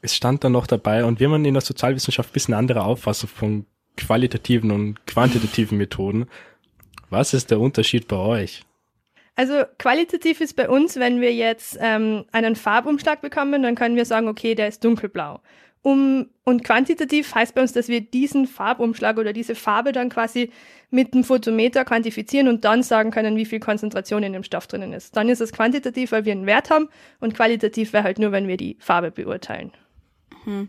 es 0.00 0.14
stand 0.14 0.44
dann 0.44 0.52
noch 0.52 0.66
dabei 0.66 1.04
und 1.04 1.20
wir 1.20 1.28
haben 1.28 1.44
in 1.44 1.54
der 1.54 1.60
Sozialwissenschaft 1.60 2.30
ein 2.30 2.32
bisschen 2.32 2.54
andere 2.54 2.84
Auffassung 2.84 3.28
von 3.28 3.66
qualitativen 3.96 4.70
und 4.70 5.06
quantitativen 5.06 5.78
Methoden. 5.78 6.26
Was 7.10 7.34
ist 7.34 7.50
der 7.50 7.60
Unterschied 7.60 8.08
bei 8.08 8.16
euch? 8.16 8.64
Also 9.34 9.64
qualitativ 9.78 10.40
ist 10.40 10.56
bei 10.56 10.68
uns, 10.68 10.96
wenn 10.96 11.20
wir 11.20 11.34
jetzt 11.34 11.78
ähm, 11.80 12.24
einen 12.32 12.56
Farbumschlag 12.56 13.20
bekommen, 13.20 13.62
dann 13.62 13.74
können 13.74 13.96
wir 13.96 14.04
sagen, 14.04 14.28
okay, 14.28 14.54
der 14.54 14.68
ist 14.68 14.84
dunkelblau. 14.84 15.40
Um, 15.84 16.28
und 16.44 16.62
quantitativ 16.62 17.34
heißt 17.34 17.56
bei 17.56 17.60
uns, 17.60 17.72
dass 17.72 17.88
wir 17.88 18.00
diesen 18.00 18.46
Farbumschlag 18.46 19.18
oder 19.18 19.32
diese 19.32 19.56
Farbe 19.56 19.90
dann 19.90 20.10
quasi 20.10 20.52
mit 20.90 21.12
dem 21.12 21.24
Photometer 21.24 21.84
quantifizieren 21.84 22.46
und 22.46 22.64
dann 22.64 22.84
sagen 22.84 23.10
können, 23.10 23.36
wie 23.36 23.44
viel 23.44 23.58
Konzentration 23.58 24.22
in 24.22 24.32
dem 24.32 24.44
Stoff 24.44 24.68
drinnen 24.68 24.92
ist. 24.92 25.16
Dann 25.16 25.28
ist 25.28 25.40
es 25.40 25.52
quantitativ, 25.52 26.12
weil 26.12 26.24
wir 26.24 26.32
einen 26.32 26.46
Wert 26.46 26.70
haben 26.70 26.88
und 27.18 27.34
qualitativ 27.34 27.92
wäre 27.92 28.04
halt 28.04 28.20
nur, 28.20 28.30
wenn 28.30 28.46
wir 28.46 28.56
die 28.56 28.76
Farbe 28.78 29.10
beurteilen. 29.10 29.72
Mhm. 30.44 30.68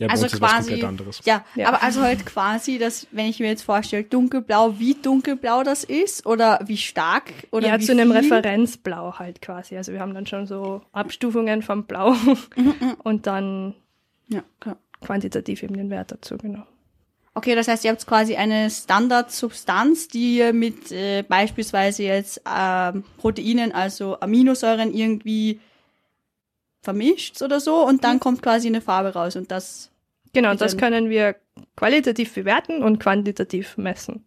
Ja, 0.00 0.08
also 0.08 0.26
quasi, 0.26 0.84
ja, 1.22 1.44
ja, 1.54 1.68
aber 1.68 1.80
also 1.84 2.02
halt 2.02 2.26
quasi, 2.26 2.78
dass, 2.78 3.06
wenn 3.12 3.26
ich 3.26 3.38
mir 3.38 3.46
jetzt 3.46 3.62
vorstelle, 3.62 4.02
dunkelblau, 4.02 4.80
wie 4.80 4.94
dunkelblau 4.94 5.62
das 5.62 5.84
ist 5.84 6.26
oder 6.26 6.58
wie 6.66 6.76
stark 6.76 7.32
oder 7.52 7.68
Ja, 7.68 7.78
wie 7.78 7.84
zu 7.84 7.92
einem 7.92 8.10
Referenzblau 8.10 9.20
halt 9.20 9.40
quasi. 9.40 9.76
Also 9.76 9.92
wir 9.92 10.00
haben 10.00 10.12
dann 10.12 10.26
schon 10.26 10.48
so 10.48 10.82
Abstufungen 10.90 11.62
vom 11.62 11.84
Blau 11.84 12.12
mhm, 12.56 12.74
mhm. 12.80 12.96
und 13.04 13.28
dann 13.28 13.74
ja, 14.26 14.42
klar. 14.58 14.78
quantitativ 15.00 15.62
eben 15.62 15.76
den 15.76 15.90
Wert 15.90 16.10
dazu, 16.10 16.38
genau. 16.38 16.66
Okay, 17.34 17.54
das 17.54 17.68
heißt, 17.68 17.84
ihr 17.84 17.92
habt 17.92 18.04
quasi 18.04 18.34
eine 18.34 18.70
Standardsubstanz, 18.70 20.08
die 20.08 20.38
ihr 20.38 20.52
mit 20.52 20.90
äh, 20.90 21.22
beispielsweise 21.22 22.02
jetzt 22.02 22.38
äh, 22.38 22.92
Proteinen, 23.18 23.70
also 23.70 24.18
Aminosäuren 24.18 24.92
irgendwie 24.92 25.60
vermischt 26.84 27.42
oder 27.42 27.60
so 27.60 27.86
und 27.86 28.04
dann 28.04 28.16
mhm. 28.16 28.20
kommt 28.20 28.42
quasi 28.42 28.68
eine 28.68 28.80
Farbe 28.80 29.14
raus 29.14 29.36
und 29.36 29.50
das. 29.50 29.90
Genau, 30.32 30.54
das 30.54 30.76
können 30.76 31.10
wir 31.10 31.36
qualitativ 31.76 32.34
bewerten 32.34 32.82
und 32.82 32.98
quantitativ 32.98 33.76
messen. 33.76 34.24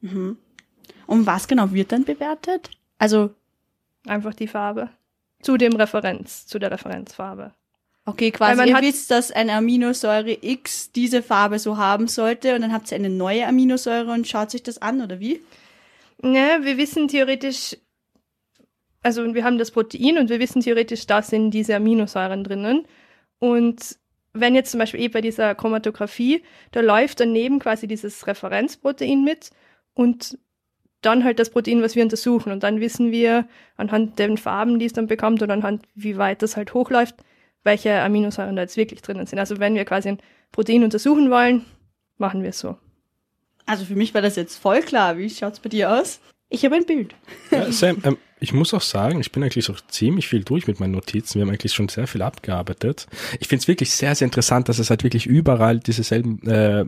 Mhm. 0.00 0.38
Und 1.06 1.26
was 1.26 1.48
genau 1.48 1.72
wird 1.72 1.92
dann 1.92 2.04
bewertet? 2.04 2.70
Also 2.98 3.34
einfach 4.06 4.34
die 4.34 4.48
Farbe 4.48 4.88
zu 5.42 5.56
dem 5.56 5.76
Referenz, 5.76 6.46
zu 6.46 6.58
der 6.58 6.70
Referenzfarbe. 6.70 7.52
Okay, 8.06 8.30
quasi 8.30 8.56
man 8.56 8.68
ihr 8.68 8.80
wisst, 8.82 9.10
dass 9.10 9.30
eine 9.30 9.52
Aminosäure 9.54 10.36
X 10.42 10.92
diese 10.92 11.22
Farbe 11.22 11.58
so 11.58 11.78
haben 11.78 12.06
sollte 12.06 12.54
und 12.54 12.60
dann 12.60 12.72
habt 12.72 12.90
ihr 12.90 12.96
eine 12.96 13.08
neue 13.08 13.46
Aminosäure 13.46 14.12
und 14.12 14.28
schaut 14.28 14.50
sich 14.50 14.62
das 14.62 14.80
an, 14.80 15.00
oder 15.00 15.20
wie? 15.20 15.40
Ne, 16.20 16.58
wir 16.62 16.76
wissen 16.76 17.08
theoretisch, 17.08 17.76
also 19.04 19.34
wir 19.34 19.44
haben 19.44 19.58
das 19.58 19.70
Protein 19.70 20.18
und 20.18 20.30
wir 20.30 20.40
wissen 20.40 20.62
theoretisch, 20.62 21.06
da 21.06 21.22
sind 21.22 21.50
diese 21.50 21.76
Aminosäuren 21.76 22.42
drinnen. 22.42 22.86
Und 23.38 23.98
wenn 24.32 24.54
jetzt 24.54 24.70
zum 24.70 24.80
Beispiel 24.80 25.00
eh 25.00 25.08
bei 25.08 25.20
dieser 25.20 25.54
Chromatographie, 25.54 26.42
da 26.72 26.80
läuft 26.80 27.20
daneben 27.20 27.58
quasi 27.58 27.86
dieses 27.86 28.26
Referenzprotein 28.26 29.22
mit 29.22 29.50
und 29.92 30.38
dann 31.02 31.22
halt 31.22 31.38
das 31.38 31.50
Protein, 31.50 31.82
was 31.82 31.96
wir 31.96 32.02
untersuchen. 32.02 32.50
Und 32.50 32.62
dann 32.62 32.80
wissen 32.80 33.12
wir 33.12 33.46
anhand 33.76 34.18
den 34.18 34.38
Farben, 34.38 34.78
die 34.78 34.86
es 34.86 34.94
dann 34.94 35.06
bekommt 35.06 35.42
oder 35.42 35.52
anhand, 35.52 35.84
wie 35.94 36.16
weit 36.16 36.40
das 36.40 36.56
halt 36.56 36.72
hochläuft, 36.72 37.16
welche 37.62 38.00
Aminosäuren 38.00 38.56
da 38.56 38.62
jetzt 38.62 38.78
wirklich 38.78 39.02
drinnen 39.02 39.26
sind. 39.26 39.38
Also 39.38 39.58
wenn 39.58 39.74
wir 39.74 39.84
quasi 39.84 40.08
ein 40.08 40.18
Protein 40.50 40.82
untersuchen 40.82 41.30
wollen, 41.30 41.66
machen 42.16 42.42
wir 42.42 42.50
es 42.50 42.58
so. 42.58 42.78
Also 43.66 43.84
für 43.84 43.96
mich 43.96 44.14
war 44.14 44.22
das 44.22 44.36
jetzt 44.36 44.56
voll 44.56 44.80
klar. 44.80 45.18
Wie 45.18 45.28
schaut's 45.28 45.60
bei 45.60 45.68
dir 45.68 45.92
aus? 45.92 46.20
Ich 46.54 46.64
habe 46.64 46.76
ein 46.76 46.86
Bild. 46.86 47.14
Ja, 47.50 47.70
Sam, 47.72 47.98
ähm, 48.04 48.16
ich 48.40 48.52
muss 48.52 48.72
auch 48.74 48.80
sagen, 48.82 49.20
ich 49.20 49.32
bin 49.32 49.42
eigentlich 49.42 49.64
so 49.64 49.74
ziemlich 49.88 50.28
viel 50.28 50.44
durch 50.44 50.66
mit 50.66 50.78
meinen 50.78 50.92
Notizen. 50.92 51.36
Wir 51.36 51.42
haben 51.42 51.50
eigentlich 51.50 51.72
schon 51.72 51.88
sehr 51.88 52.06
viel 52.06 52.22
abgearbeitet. 52.22 53.06
Ich 53.40 53.48
finde 53.48 53.62
es 53.62 53.68
wirklich 53.68 53.90
sehr, 53.90 54.14
sehr 54.14 54.26
interessant, 54.26 54.68
dass 54.68 54.78
es 54.78 54.90
halt 54.90 55.02
wirklich 55.02 55.26
überall 55.26 55.80
dieselben 55.80 56.46
äh, 56.46 56.84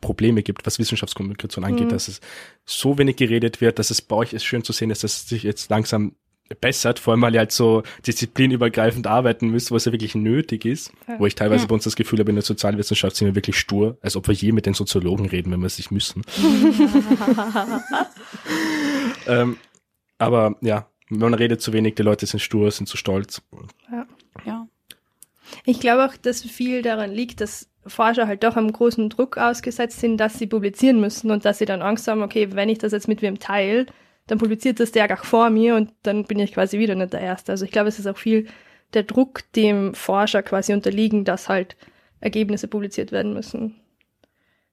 Probleme 0.00 0.42
gibt, 0.42 0.64
was 0.66 0.78
Wissenschaftskommunikation 0.78 1.64
angeht, 1.64 1.86
Mhm. 1.86 1.90
dass 1.90 2.08
es 2.08 2.20
so 2.64 2.96
wenig 2.96 3.16
geredet 3.16 3.60
wird, 3.60 3.78
dass 3.78 3.90
es 3.90 4.00
bei 4.00 4.16
euch 4.16 4.32
ist 4.32 4.44
schön 4.44 4.64
zu 4.64 4.72
sehen, 4.72 4.88
dass 4.88 5.00
das 5.00 5.28
sich 5.28 5.42
jetzt 5.42 5.68
langsam 5.68 6.14
bessert, 6.60 6.98
vor 6.98 7.12
allem 7.12 7.22
weil 7.22 7.34
ihr 7.34 7.40
halt 7.40 7.52
so 7.52 7.82
disziplinübergreifend 8.06 9.06
arbeiten 9.06 9.48
müsst, 9.48 9.70
was 9.70 9.84
ja 9.84 9.92
wirklich 9.92 10.14
nötig 10.14 10.64
ist, 10.64 10.92
Ja. 11.06 11.18
wo 11.18 11.26
ich 11.26 11.34
teilweise 11.34 11.66
bei 11.66 11.74
uns 11.74 11.84
das 11.84 11.96
Gefühl 11.96 12.18
habe, 12.18 12.30
in 12.30 12.36
der 12.36 12.42
Sozialwissenschaft 12.42 13.16
sind 13.16 13.28
wir 13.28 13.34
wirklich 13.34 13.58
stur, 13.58 13.98
als 14.00 14.16
ob 14.16 14.26
wir 14.26 14.34
je 14.34 14.52
mit 14.52 14.66
den 14.66 14.74
Soziologen 14.74 15.28
reden, 15.28 15.52
wenn 15.52 15.60
wir 15.60 15.66
es 15.66 15.78
nicht 15.78 15.90
müssen. 15.90 16.22
ähm, 19.26 19.56
aber 20.18 20.56
ja, 20.60 20.86
man 21.08 21.34
redet 21.34 21.60
zu 21.60 21.72
wenig, 21.72 21.94
die 21.94 22.02
Leute 22.02 22.26
sind 22.26 22.40
stur, 22.40 22.70
sind 22.70 22.88
zu 22.88 22.96
stolz. 22.96 23.42
Ja. 24.44 24.66
Ich 25.64 25.80
glaube 25.80 26.06
auch, 26.06 26.16
dass 26.16 26.42
viel 26.42 26.82
daran 26.82 27.12
liegt, 27.12 27.40
dass 27.40 27.68
Forscher 27.86 28.26
halt 28.26 28.44
doch 28.44 28.56
einem 28.56 28.72
großen 28.72 29.08
Druck 29.08 29.38
ausgesetzt 29.38 30.00
sind, 30.00 30.18
dass 30.18 30.38
sie 30.38 30.46
publizieren 30.46 31.00
müssen 31.00 31.30
und 31.30 31.44
dass 31.44 31.58
sie 31.58 31.64
dann 31.64 31.82
Angst 31.82 32.06
haben, 32.08 32.22
okay, 32.22 32.48
wenn 32.52 32.68
ich 32.68 32.78
das 32.78 32.92
jetzt 32.92 33.08
mit 33.08 33.22
wem 33.22 33.38
teile, 33.38 33.86
dann 34.30 34.38
publiziert 34.38 34.78
das 34.78 34.92
der 34.92 35.12
auch 35.12 35.24
vor 35.24 35.50
mir 35.50 35.74
und 35.74 35.92
dann 36.04 36.24
bin 36.24 36.38
ich 36.38 36.52
quasi 36.52 36.78
wieder 36.78 36.94
nicht 36.94 37.12
der 37.12 37.20
Erste. 37.20 37.50
Also 37.50 37.64
ich 37.64 37.72
glaube, 37.72 37.88
es 37.88 37.98
ist 37.98 38.06
auch 38.06 38.16
viel 38.16 38.46
der 38.94 39.02
Druck, 39.02 39.40
dem 39.56 39.92
Forscher 39.94 40.42
quasi 40.42 40.72
unterliegen, 40.72 41.24
dass 41.24 41.48
halt 41.48 41.76
Ergebnisse 42.20 42.68
publiziert 42.68 43.10
werden 43.10 43.34
müssen. 43.34 43.74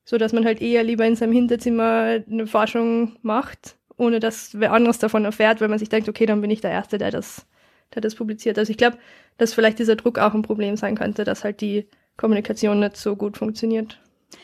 So 0.05 0.17
dass 0.17 0.31
man 0.31 0.45
halt 0.45 0.61
eher 0.61 0.83
lieber 0.83 1.05
in 1.05 1.15
seinem 1.15 1.33
Hinterzimmer 1.33 2.23
eine 2.29 2.45
Forschung 2.45 3.17
macht, 3.23 3.75
ohne 3.97 4.19
dass 4.19 4.59
wer 4.59 4.73
anderes 4.73 4.99
davon 4.99 5.25
erfährt, 5.25 5.59
weil 5.59 5.69
man 5.69 5.79
sich 5.79 5.89
denkt, 5.89 6.07
okay, 6.07 6.27
dann 6.27 6.41
bin 6.41 6.51
ich 6.51 6.61
der 6.61 6.71
Erste, 6.71 6.99
der 6.99 7.09
das, 7.09 7.47
der 7.95 8.03
das 8.03 8.13
publiziert. 8.13 8.59
Also 8.59 8.69
ich 8.69 8.77
glaube, 8.77 8.97
dass 9.39 9.55
vielleicht 9.55 9.79
dieser 9.79 9.95
Druck 9.95 10.19
auch 10.19 10.35
ein 10.35 10.43
Problem 10.43 10.75
sein 10.77 10.95
könnte, 10.95 11.23
dass 11.23 11.43
halt 11.43 11.61
die 11.61 11.87
Kommunikation 12.15 12.79
nicht 12.79 12.95
so 12.95 13.15
gut 13.15 13.37
funktioniert. 13.37 13.99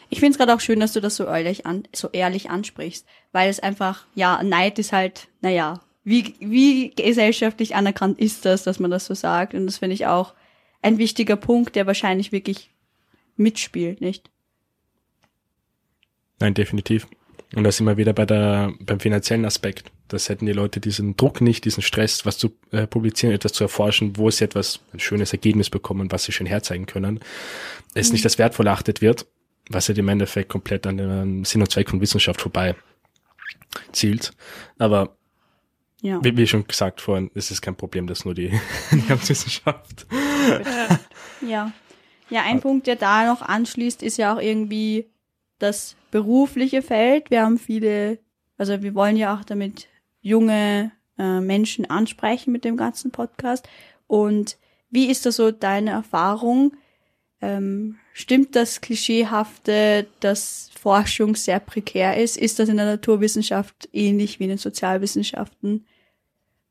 Ich 0.10 0.20
finde 0.20 0.34
es 0.34 0.38
gerade 0.38 0.54
auch 0.54 0.60
schön, 0.60 0.80
dass 0.80 0.94
du 0.94 1.02
das 1.02 1.16
so 1.16 1.26
ehrlich, 1.26 1.66
an, 1.66 1.84
so 1.94 2.10
ehrlich 2.12 2.50
ansprichst, 2.50 3.06
weil 3.32 3.50
es 3.50 3.60
einfach, 3.60 4.06
ja, 4.16 4.42
Neid 4.44 4.80
ist 4.80 4.94
halt, 4.94 5.28
naja, 5.42 5.82
wie, 6.04 6.36
wie 6.40 6.92
gesellschaftlich 6.92 7.76
anerkannt 7.76 8.20
ist 8.20 8.46
das, 8.46 8.64
dass 8.64 8.80
man 8.80 8.92
das 8.92 9.06
so 9.06 9.14
sagt? 9.14 9.54
Und 9.54 9.66
das 9.66 9.78
finde 9.78 9.96
ich 9.96 10.06
auch 10.06 10.34
ein 10.82 10.98
wichtiger 10.98 11.36
Punkt, 11.36 11.76
der 11.76 11.88
wahrscheinlich 11.88 12.32
wirklich 12.32 12.72
mitspielt, 13.38 14.02
nicht? 14.02 14.30
Nein, 16.40 16.54
definitiv. 16.54 17.08
Und 17.56 17.64
da 17.64 17.72
sind 17.72 17.86
wir 17.86 17.98
wieder 17.98 18.14
bei 18.14 18.26
der, 18.26 18.74
beim 18.80 19.00
finanziellen 19.00 19.46
Aspekt. 19.46 19.92
Das 20.08 20.28
hätten 20.28 20.46
die 20.46 20.54
Leute 20.54 20.80
diesen 20.80 21.16
Druck 21.16 21.40
nicht, 21.40 21.66
diesen 21.66 21.84
Stress, 21.84 22.26
was 22.26 22.38
zu 22.38 22.52
äh, 22.72 22.88
publizieren, 22.88 23.34
etwas 23.34 23.54
zu 23.54 23.64
erforschen, 23.64 24.18
wo 24.18 24.30
sie 24.30 24.44
etwas, 24.44 24.82
ein 24.92 25.00
schönes 25.00 25.32
Ergebnis 25.34 25.70
bekommen, 25.70 26.12
was 26.12 26.24
sie 26.24 26.32
schön 26.32 26.48
herzeigen 26.48 26.86
können, 26.86 27.20
es 27.94 28.12
nicht 28.12 28.26
als 28.26 28.38
wertvoll 28.38 28.68
erachtet 28.68 29.02
wird, 29.02 29.28
was 29.70 29.88
ja 29.88 29.96
im 29.96 30.10
Endeffekt 30.10 30.50
komplett 30.50 30.86
an 30.88 30.98
dem 30.98 31.46
Sinn 31.46 31.62
und 31.62 31.72
Zweck 31.72 31.90
von 31.90 32.02
Wissenschaft 32.02 32.42
vorbei 32.42 32.76
zielt. 33.92 34.32
Aber 34.78 35.16
Ja. 36.02 36.24
wie, 36.24 36.36
wie 36.38 36.48
schon 36.48 36.68
gesagt 36.68 37.02
vorhin, 37.02 37.32
es 37.34 37.50
ist 37.52 37.62
kein 37.62 37.76
Problem, 37.76 38.08
dass 38.08 38.26
nur 38.26 38.34
die 38.36 38.52
Ernährungswissenschaft. 38.92 40.06
Ja. 41.42 41.72
Ja, 42.30 42.42
ein 42.44 42.62
Punkt, 42.62 42.88
der 42.88 42.96
da 42.96 43.26
noch 43.28 43.42
anschließt, 43.42 44.02
ist 44.02 44.18
ja 44.18 44.34
auch 44.34 44.42
irgendwie 44.42 45.10
das 45.60 45.96
berufliche 46.12 46.82
Feld. 46.82 47.30
Wir 47.30 47.44
haben 47.44 47.58
viele, 47.60 48.18
also 48.58 48.82
wir 48.82 48.96
wollen 48.96 49.18
ja 49.18 49.36
auch 49.38 49.44
damit 49.44 49.88
junge 50.22 50.92
äh, 51.20 51.40
Menschen 51.42 51.90
ansprechen 51.90 52.52
mit 52.52 52.64
dem 52.66 52.76
ganzen 52.78 53.12
Podcast. 53.12 53.68
Und 54.08 54.58
wie 54.90 55.10
ist 55.12 55.26
das 55.26 55.36
so 55.36 55.52
deine 55.52 55.92
Erfahrung? 55.92 56.76
Ähm, 57.42 57.98
stimmt 58.14 58.56
das 58.56 58.80
Klischeehafte, 58.80 60.08
dass 60.20 60.70
Forschung 60.80 61.36
sehr 61.36 61.60
prekär 61.60 62.18
ist? 62.18 62.38
Ist 62.38 62.60
das 62.60 62.70
in 62.70 62.78
der 62.78 62.86
Naturwissenschaft 62.86 63.90
ähnlich 63.92 64.40
wie 64.40 64.44
in 64.44 64.50
den 64.50 64.58
Sozialwissenschaften? 64.58 65.86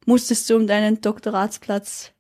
Musstest 0.07 0.49
du 0.49 0.57
um 0.57 0.67
deinen 0.67 1.01
Doktoratsplatz 1.01 2.13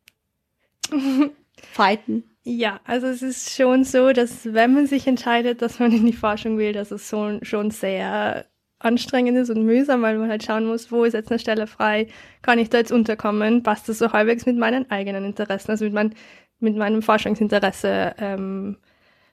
fighten? 1.72 2.24
Ja, 2.44 2.80
also 2.82 3.06
es 3.06 3.22
ist 3.22 3.54
schon 3.54 3.85
so, 3.85 4.12
dass 4.12 4.52
wenn 4.52 4.74
man 4.74 4.88
sich 4.88 5.06
entscheidet, 5.06 5.62
dass 5.62 5.78
man 5.78 5.92
in 5.92 6.04
die 6.04 6.12
Forschung 6.12 6.58
will, 6.58 6.72
dass 6.72 6.90
es 6.90 7.08
so, 7.08 7.38
schon 7.42 7.70
sehr 7.70 8.46
anstrengend 8.80 9.38
ist 9.38 9.50
und 9.50 9.64
mühsam, 9.64 10.02
weil 10.02 10.18
man 10.18 10.28
halt 10.28 10.42
schauen 10.42 10.66
muss, 10.66 10.90
wo 10.90 11.04
ist 11.04 11.12
jetzt 11.12 11.30
eine 11.30 11.38
Stelle 11.38 11.68
frei, 11.68 12.08
kann 12.42 12.58
ich 12.58 12.68
da 12.68 12.78
jetzt 12.78 12.90
unterkommen, 12.90 13.62
passt 13.62 13.88
das 13.88 13.98
so 13.98 14.12
halbwegs 14.12 14.44
mit 14.44 14.56
meinen 14.56 14.90
eigenen 14.90 15.24
Interessen, 15.24 15.70
also 15.70 15.85
mit, 15.85 15.94
mein, 15.94 16.14
mit 16.58 16.74
meinem 16.74 17.00
Forschungsinteresse 17.00 18.16
ähm, 18.18 18.76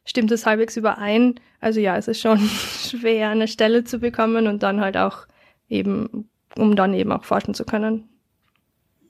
stimmt 0.09 0.31
das 0.31 0.45
halbwegs 0.45 0.75
überein. 0.75 1.39
Also 1.61 1.79
ja, 1.79 1.95
es 1.95 2.07
ist 2.07 2.19
schon 2.19 2.39
schwer, 2.89 3.29
eine 3.29 3.47
Stelle 3.47 3.83
zu 3.83 3.99
bekommen 3.99 4.47
und 4.47 4.63
dann 4.63 4.81
halt 4.81 4.97
auch 4.97 5.27
eben, 5.69 6.29
um 6.57 6.75
dann 6.75 6.93
eben 6.93 7.11
auch 7.11 7.23
forschen 7.23 7.53
zu 7.53 7.63
können. 7.63 8.09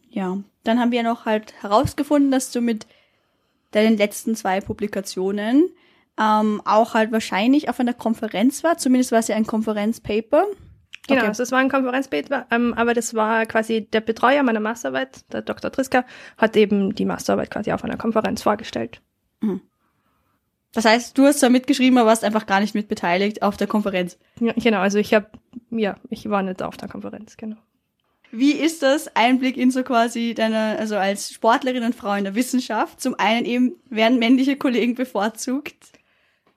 Ja, 0.10 0.38
dann 0.64 0.80
haben 0.80 0.92
wir 0.92 1.04
noch 1.04 1.26
halt 1.26 1.54
herausgefunden, 1.62 2.32
dass 2.32 2.52
du 2.52 2.62
mit 2.62 2.86
deinen 3.72 3.98
letzten 3.98 4.36
zwei 4.36 4.60
Publikationen 4.60 5.70
ähm, 6.20 6.62
auch 6.66 6.96
halt 6.96 7.12
wahrscheinlich 7.12 7.70
auf 7.70 7.80
einer 7.80 7.94
Konferenz 7.94 8.64
war. 8.64 8.78
Zumindest 8.78 9.12
war 9.12 9.20
es 9.20 9.30
ja 9.30 9.36
ein 9.36 9.46
Konferenzpaper. 9.48 10.46
Genau, 11.08 11.22
Okay. 11.22 11.28
also 11.28 11.42
das 11.42 11.52
war 11.52 11.60
ein 11.60 11.70
Konferenzpaper, 11.70 12.46
ähm, 12.52 12.74
aber 12.76 12.94
das 12.94 13.16
war 13.16 13.46
quasi 13.46 13.88
der 13.88 14.02
Betreuer 14.02 14.44
meiner 14.44 14.60
Masterarbeit, 14.60 15.32
der 15.32 15.42
Dr. 15.42 15.72
Triska, 15.72 16.06
hat 16.38 16.56
eben 16.56 16.94
die 16.94 17.06
Masterarbeit 17.06 17.50
quasi 17.50 17.72
auf 17.72 17.84
einer 17.84 17.98
Konferenz 17.98 18.44
vorgestellt. 18.44 19.02
Das 20.74 20.86
heißt, 20.86 21.18
du 21.18 21.26
hast 21.26 21.40
zwar 21.40 21.50
mitgeschrieben, 21.50 21.98
aber 21.98 22.10
warst 22.10 22.24
einfach 22.24 22.46
gar 22.46 22.60
nicht 22.60 22.76
mit 22.76 22.88
beteiligt 22.88 23.42
auf 23.42 23.58
der 23.58 23.68
Konferenz. 23.68 24.18
Ja, 24.40 24.54
genau, 24.54 24.80
also 24.80 25.00
ich 25.00 25.14
habe, 25.14 25.28
ja, 25.72 25.98
ich 26.10 26.30
war 26.30 26.44
nicht 26.44 26.62
auf 26.62 26.78
der 26.78 26.88
Konferenz, 26.88 27.38
genau. 27.38 27.58
Wie 28.32 28.52
ist 28.52 28.84
das 28.84 29.16
Einblick 29.16 29.58
in 29.58 29.72
so 29.72 29.82
quasi 29.82 30.36
deine, 30.36 30.78
also 30.78 30.96
als 30.96 31.34
Sportlerin 31.34 31.84
und 31.84 31.96
Frau 31.96 32.14
in 32.14 32.24
der 32.24 32.36
Wissenschaft? 32.36 33.02
Zum 33.02 33.16
einen 33.18 33.46
eben 33.46 33.74
werden 33.90 34.20
männliche 34.20 34.56
Kollegen 34.56 34.94
bevorzugt. 34.94 35.94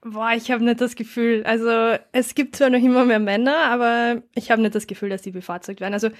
Boah, 0.03 0.33
ich 0.37 0.51
habe 0.51 0.64
nicht 0.64 0.81
das 0.81 0.96
Gefühl, 0.96 1.44
also 1.44 1.96
es 2.11 2.35
gibt 2.35 2.57
zwar 2.57 2.68
noch 2.68 2.83
immer 2.83 3.05
mehr 3.05 3.20
Männer, 3.20 3.57
aber 3.57 4.22
ich 4.35 4.51
habe 4.51 4.61
nicht 4.61 4.75
das 4.75 4.87
Gefühl, 4.87 5.09
dass 5.09 5.22
die 5.22 5.31
bevorzugt 5.31 5.81
werden. 5.81 5.94
Also 5.94 6.11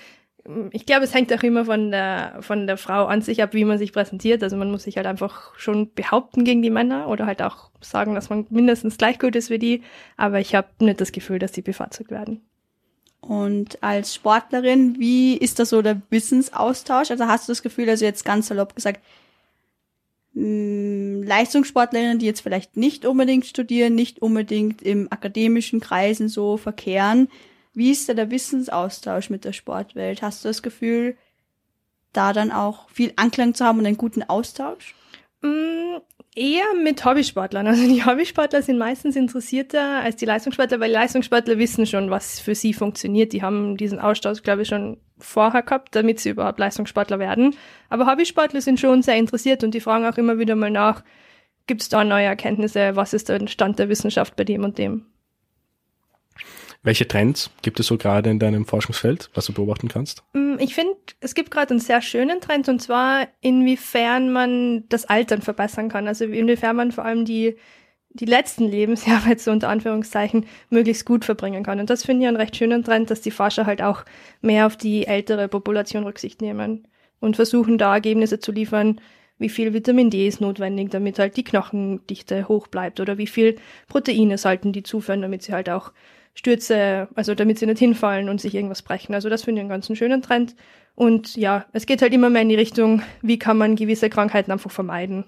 ich 0.73 0.87
glaube, 0.87 1.05
es 1.05 1.15
hängt 1.15 1.33
auch 1.33 1.43
immer 1.43 1.65
von 1.65 1.91
der, 1.91 2.39
von 2.41 2.67
der 2.67 2.77
Frau 2.77 3.07
an 3.07 3.23
sich 3.23 3.43
ab, 3.43 3.55
wie 3.55 3.65
man 3.65 3.79
sich 3.79 3.93
präsentiert. 3.93 4.43
Also 4.43 4.57
man 4.57 4.71
muss 4.71 4.85
sich 4.85 4.97
halt 4.97 5.07
einfach 5.07 5.57
schon 5.57 5.93
behaupten 5.95 6.45
gegen 6.45 6.63
die 6.63 6.71
Männer 6.71 7.09
oder 7.09 7.27
halt 7.27 7.43
auch 7.43 7.71
sagen, 7.81 8.15
dass 8.15 8.29
man 8.29 8.47
mindestens 8.51 8.99
gleich 8.99 9.19
gut 9.19 9.37
ist 9.37 9.51
wie 9.51 9.59
die. 9.59 9.83
Aber 10.17 10.41
ich 10.41 10.55
habe 10.55 10.69
nicht 10.81 11.01
das 11.01 11.13
Gefühl, 11.13 11.39
dass 11.39 11.53
die 11.53 11.63
bevorzugt 11.63 12.11
werden. 12.11 12.41
Und 13.21 13.81
als 13.85 14.17
Sportlerin, 14.17 14.99
wie 14.99 15.37
ist 15.37 15.61
da 15.61 15.65
so 15.65 15.81
der 15.81 16.03
Wissensaustausch? 16.11 17.13
Also 17.13 17.27
hast 17.27 17.49
du 17.49 17.53
das 17.53 17.63
Gefühl, 17.63 17.89
also 17.89 18.05
jetzt 18.05 18.25
ganz 18.25 18.49
salopp 18.49 18.75
gesagt, 18.75 19.01
mh, 20.35 21.25
Leistungssportlerinnen, 21.25 22.19
die 22.19 22.27
jetzt 22.27 22.41
vielleicht 22.41 22.77
nicht 22.77 23.07
unbedingt 23.07 23.47
studieren, 23.47 23.95
nicht 23.95 24.21
unbedingt 24.21 24.83
im 24.83 25.07
akademischen 25.13 25.79
Kreisen 25.79 26.29
so 26.29 26.57
verkehren, 26.57 27.29
wie 27.75 27.91
ist 27.91 28.09
da 28.09 28.15
der 28.15 28.31
Wissensaustausch 28.31 29.31
mit 29.31 29.45
der 29.45 29.53
Sportwelt? 29.53 30.23
Hast 30.23 30.45
du 30.45 30.49
das 30.49 30.63
Gefühl, 30.63 31.17
da 32.13 32.33
dann 32.33 32.53
auch 32.53 32.91
viel 32.91 33.13
Anklang 33.17 33.55
zu 33.55 33.65
haben 33.65 33.79
und 33.79 33.87
einen 33.87 33.97
guten 33.97 34.23
Austausch? 34.23 34.95
Mm, 35.41 35.99
Eher 36.35 36.65
mit 36.83 37.05
Hobbysportlern. 37.05 37.67
Also 37.67 37.87
die 37.87 38.05
Hobbysportler 38.05 38.63
sind 38.63 38.79
meistens 38.79 39.17
interessierter 39.17 40.01
als 40.01 40.17
die 40.17 40.25
Leistungssportler, 40.25 40.81
weil 40.81 40.89
die 40.89 40.95
Leistungssportler 40.95 41.59
wissen 41.59 41.85
schon, 41.87 42.11
was 42.11 42.41
für 42.41 42.55
sie 42.55 42.73
funktioniert. 42.73 43.35
Die 43.35 43.43
haben 43.43 43.77
diesen 43.77 43.99
Austausch, 43.99 44.43
glaube 44.43 44.63
ich, 44.63 44.69
schon 44.69 44.97
vorher 45.19 45.63
gehabt, 45.63 45.95
damit 45.95 46.21
sie 46.21 46.31
überhaupt 46.31 46.59
Leistungssportler 46.59 47.19
werden. 47.19 47.55
Aber 47.91 48.07
Hobbysportler 48.07 48.63
sind 48.63 48.81
schon 48.81 49.03
sehr 49.03 49.17
interessiert 49.17 49.63
und 49.63 49.75
die 49.75 49.81
fragen 49.81 50.07
auch 50.07 50.17
immer 50.17 50.39
wieder 50.39 50.57
mal 50.57 50.71
nach, 50.71 51.05
gibt 51.67 51.83
es 51.83 51.91
da 51.91 52.03
neue 52.03 52.25
Erkenntnisse, 52.25 52.97
was 52.97 53.13
ist 53.13 53.29
der 53.29 53.47
Stand 53.47 53.79
der 53.79 53.91
Wissenschaft 53.91 54.35
bei 54.35 54.45
dem 54.45 54.65
und 54.65 54.79
dem. 54.79 55.12
Welche 56.85 57.07
Trends 57.07 57.51
gibt 57.63 57.79
es 57.79 57.87
so 57.87 57.97
gerade 57.97 58.29
in 58.29 58.41
deinem 58.41 58.67
Forschungsfeld, 58.67 59.31
was 59.35 59.47
du 59.47 59.53
beobachten 59.53 59.87
kannst? 59.87 60.25
Mm, 60.33 60.57
ich 60.59 60.75
finde, 60.75 60.95
es 61.21 61.35
gibt 61.35 61.53
gerade 61.53 61.71
einen 61.71 61.81
sehr 61.81 62.03
schönen 62.03 62.41
Trend 62.41 62.69
und 62.69 62.83
zwar, 62.83 63.29
inwiefern 63.41 64.33
man 64.33 64.85
das 64.89 65.05
Altern 65.05 65.43
verbessern 65.43 65.89
kann. 65.89 66.09
Also 66.09 66.25
inwiefern 66.25 66.75
man 66.75 66.91
vor 66.91 67.05
allem 67.05 67.25
die, 67.25 67.57
die 68.11 68.25
letzten 68.25 68.69
Lebensjahre 68.69 69.29
jetzt 69.29 69.45
so 69.45 69.53
unter 69.53 69.69
Anführungszeichen 69.69 70.47
möglichst 70.71 71.07
gut 71.07 71.25
verbringen 71.25 71.63
kann. 71.63 71.79
Und 71.79 71.89
das 71.89 72.05
finde 72.05 72.23
ich 72.23 72.29
einen 72.29 72.37
recht 72.37 72.57
schönen 72.57 72.83
Trend, 72.83 73.11
dass 73.11 73.21
die 73.21 73.31
Forscher 73.31 73.65
halt 73.65 73.81
auch 73.81 74.05
mehr 74.41 74.67
auf 74.67 74.77
die 74.77 75.07
ältere 75.07 75.47
Population 75.47 76.03
Rücksicht 76.03 76.43
nehmen 76.43 76.89
und 77.21 77.37
versuchen 77.37 77.79
da 77.79 77.95
Ergebnisse 77.95 78.41
zu 78.41 78.51
liefern, 78.51 79.01
wie 79.39 79.49
viel 79.49 79.73
Vitamin 79.73 80.11
D 80.11 80.27
ist 80.27 80.41
notwendig, 80.41 80.91
damit 80.91 81.21
halt 81.21 81.37
die 81.37 81.45
Knochendichte 81.45 82.49
hoch 82.49 82.67
bleibt 82.67 82.99
oder 82.99 83.19
wie 83.19 83.27
viel 83.29 83.57
Proteine 83.89 84.37
sollten 84.37 84.73
die 84.73 84.83
zuführen, 84.83 85.23
damit 85.23 85.45
sie 85.45 85.53
halt 85.53 85.71
auch 85.71 85.93
Stürze, 86.35 87.09
also 87.15 87.35
damit 87.35 87.59
sie 87.59 87.67
nicht 87.67 87.79
hinfallen 87.79 88.29
und 88.29 88.41
sich 88.41 88.55
irgendwas 88.55 88.83
brechen. 88.83 89.15
Also 89.15 89.29
das 89.29 89.43
finde 89.43 89.61
ich 89.61 89.63
einen 89.63 89.69
ganz 89.69 89.87
schönen 89.97 90.23
Trend. 90.23 90.55
Und 90.95 91.37
ja, 91.37 91.67
es 91.73 91.87
geht 91.87 92.03
halt 92.03 92.13
immer 92.13 92.31
mehr 92.31 92.43
in 92.43 92.49
die 92.49 92.55
Richtung, 92.55 93.03
wie 93.23 93.39
kann 93.39 93.59
man 93.59 93.77
gewisse 93.77 94.11
Krankheiten 94.11 94.53
einfach 94.53 94.71
vermeiden. 94.71 95.25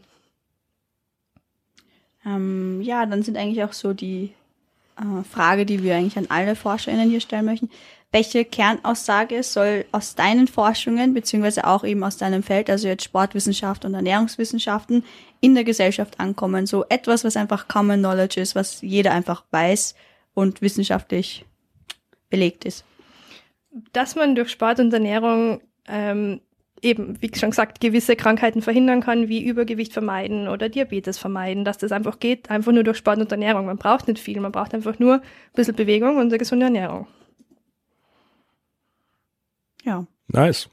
Ähm, 2.27 2.81
ja, 2.83 3.05
dann 3.07 3.23
sind 3.23 3.37
eigentlich 3.37 3.63
auch 3.65 3.73
so 3.73 3.93
die 3.93 4.33
äh, 4.97 5.25
Frage, 5.25 5.67
die 5.67 5.83
wir 5.83 5.97
eigentlich 5.97 6.17
an 6.17 6.27
alle 6.31 6.57
ForscherInnen 6.57 7.11
hier 7.11 7.21
stellen 7.21 7.45
möchten. 7.45 7.71
Welche 8.13 8.45
Kernaussage 8.45 9.43
soll 9.43 9.87
aus 9.91 10.15
deinen 10.15 10.47
Forschungen, 10.47 11.15
beziehungsweise 11.15 11.67
auch 11.67 11.85
eben 11.85 12.05
aus 12.05 12.17
deinem 12.17 12.43
Feld, 12.43 12.71
also 12.71 12.87
jetzt 12.87 13.05
Sportwissenschaft 13.05 13.85
und 13.85 13.93
Ernährungswissenschaften, 13.93 15.05
in 15.41 15.55
der 15.55 15.65
Gesellschaft 15.65 16.21
ankommen? 16.21 16.67
So 16.67 16.85
etwas, 16.89 17.25
was 17.25 17.37
einfach 17.37 17.69
Common 17.69 18.01
Knowledge 18.01 18.41
ist, 18.41 18.55
was 18.55 18.81
jeder 18.83 19.11
einfach 19.13 19.45
weiß 19.51 19.95
und 20.35 20.63
wissenschaftlich 20.63 21.45
belegt 22.29 22.65
ist. 22.65 22.85
Dass 23.93 24.15
man 24.17 24.35
durch 24.35 24.51
Sport 24.51 24.81
und 24.81 24.93
Ernährung 24.93 25.61
ähm, 25.87 26.41
eben, 26.85 27.21
wie 27.21 27.31
schon 27.35 27.51
gesagt, 27.51 27.81
gewisse 27.81 28.15
Krankheiten 28.15 28.63
verhindern 28.63 29.01
kann, 29.01 29.29
wie 29.29 29.43
Übergewicht 29.43 29.93
vermeiden 29.93 30.49
oder 30.49 30.69
Diabetes 30.69 31.19
vermeiden, 31.19 31.65
dass 31.65 31.79
das 31.79 31.93
einfach 31.93 32.21
geht, 32.21 32.51
einfach 32.51 32.73
nur 32.73 32.85
durch 32.85 32.99
Sport 32.99 33.19
und 33.19 33.33
Ernährung. 33.33 33.67
Man 33.67 33.79
braucht 33.79 34.07
nicht 34.07 34.21
viel, 34.21 34.41
man 34.41 34.53
braucht 34.53 34.75
einfach 34.75 34.99
nur 34.99 35.15
ein 35.15 35.23
bisschen 35.55 35.75
Bewegung 35.75 36.17
und 36.17 36.27
eine 36.27 36.39
gesunde 36.39 36.67
Ernährung. 36.67 37.07
Ja. 39.85 40.07
Nice. 40.29 40.69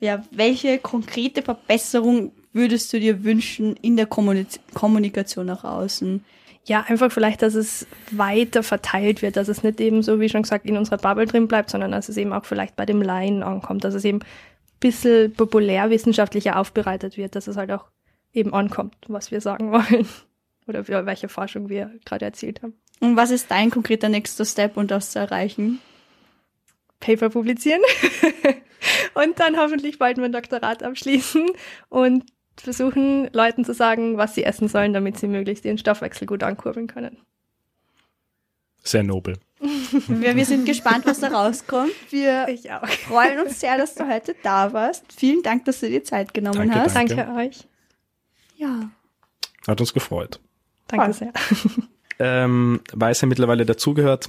Ja, 0.00 0.24
welche 0.30 0.78
konkrete 0.78 1.42
Verbesserung 1.42 2.32
würdest 2.52 2.92
du 2.92 3.00
dir 3.00 3.24
wünschen 3.24 3.76
in 3.76 3.96
der 3.96 4.06
Kommunikation 4.06 5.46
nach 5.46 5.64
außen? 5.64 6.24
Ja, 6.68 6.84
einfach 6.86 7.10
vielleicht, 7.10 7.40
dass 7.40 7.54
es 7.54 7.86
weiter 8.10 8.62
verteilt 8.62 9.22
wird, 9.22 9.36
dass 9.36 9.48
es 9.48 9.62
nicht 9.62 9.80
eben 9.80 10.02
so, 10.02 10.20
wie 10.20 10.28
schon 10.28 10.42
gesagt, 10.42 10.66
in 10.66 10.76
unserer 10.76 10.98
Bubble 10.98 11.24
drin 11.24 11.48
bleibt, 11.48 11.70
sondern 11.70 11.92
dass 11.92 12.10
es 12.10 12.18
eben 12.18 12.34
auch 12.34 12.44
vielleicht 12.44 12.76
bei 12.76 12.84
dem 12.84 13.00
Laien 13.00 13.42
ankommt, 13.42 13.84
dass 13.84 13.94
es 13.94 14.04
eben 14.04 14.18
ein 14.18 14.26
bisschen 14.78 15.32
populärwissenschaftlicher 15.32 16.58
aufbereitet 16.58 17.16
wird, 17.16 17.34
dass 17.36 17.46
es 17.46 17.56
halt 17.56 17.70
auch 17.70 17.86
eben 18.34 18.52
ankommt, 18.52 18.94
was 19.08 19.30
wir 19.30 19.40
sagen 19.40 19.72
wollen 19.72 20.06
oder 20.66 20.86
welche 21.06 21.30
Forschung 21.30 21.70
wir 21.70 21.90
gerade 22.04 22.26
erzählt 22.26 22.62
haben. 22.62 22.74
Und 23.00 23.16
was 23.16 23.30
ist 23.30 23.50
dein 23.50 23.70
konkreter 23.70 24.10
nächster 24.10 24.44
Step, 24.44 24.76
um 24.76 24.86
das 24.86 25.12
zu 25.12 25.20
erreichen? 25.20 25.80
Paper 27.00 27.30
publizieren 27.30 27.80
und 29.14 29.40
dann 29.40 29.56
hoffentlich 29.56 29.98
bald 29.98 30.18
mein 30.18 30.32
Doktorat 30.32 30.82
abschließen 30.82 31.48
und 31.88 32.24
versuchen, 32.60 33.28
Leuten 33.32 33.64
zu 33.64 33.74
sagen, 33.74 34.16
was 34.16 34.34
sie 34.34 34.44
essen 34.44 34.68
sollen, 34.68 34.92
damit 34.92 35.18
sie 35.18 35.28
möglichst 35.28 35.64
ihren 35.64 35.78
Stoffwechsel 35.78 36.26
gut 36.26 36.42
ankurbeln 36.42 36.86
können. 36.86 37.18
Sehr 38.82 39.02
nobel. 39.02 39.38
wir, 40.08 40.36
wir 40.36 40.46
sind 40.46 40.64
gespannt, 40.64 41.04
was 41.04 41.20
da 41.20 41.28
rauskommt. 41.28 41.92
Wir 42.10 42.46
freuen 43.06 43.40
uns 43.40 43.60
sehr, 43.60 43.76
dass 43.76 43.94
du 43.94 44.08
heute 44.08 44.34
da 44.42 44.72
warst. 44.72 45.12
Vielen 45.12 45.42
Dank, 45.42 45.64
dass 45.64 45.80
du 45.80 45.88
dir 45.88 46.04
Zeit 46.04 46.32
genommen 46.32 46.68
danke, 46.68 46.74
hast. 46.76 46.94
Danke. 46.94 47.16
danke 47.16 47.34
euch. 47.34 47.66
Ja. 48.56 48.90
Hat 49.66 49.80
uns 49.80 49.92
gefreut. 49.92 50.40
Danke 50.86 51.12
sehr. 51.12 51.32
Ähm, 52.20 52.80
weil 52.92 53.12
es 53.12 53.20
ja 53.20 53.28
mittlerweile 53.28 53.64
dazugehört, 53.64 54.28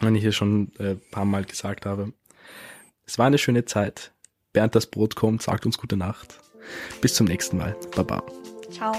wenn 0.00 0.14
ich 0.14 0.22
hier 0.22 0.32
schon 0.32 0.72
ein 0.78 0.84
äh, 0.84 0.94
paar 0.94 1.24
Mal 1.24 1.44
gesagt 1.44 1.84
habe. 1.84 2.12
Es 3.04 3.18
war 3.18 3.26
eine 3.26 3.38
schöne 3.38 3.64
Zeit. 3.64 4.12
Bernd 4.52 4.74
das 4.74 4.86
Brot 4.86 5.16
kommt, 5.16 5.42
sagt 5.42 5.66
uns 5.66 5.78
gute 5.78 5.96
Nacht. 5.96 6.38
Bis 7.00 7.14
zum 7.14 7.26
nächsten 7.26 7.56
Mal. 7.56 7.76
Baba. 7.94 8.22
Ciao. 8.70 8.94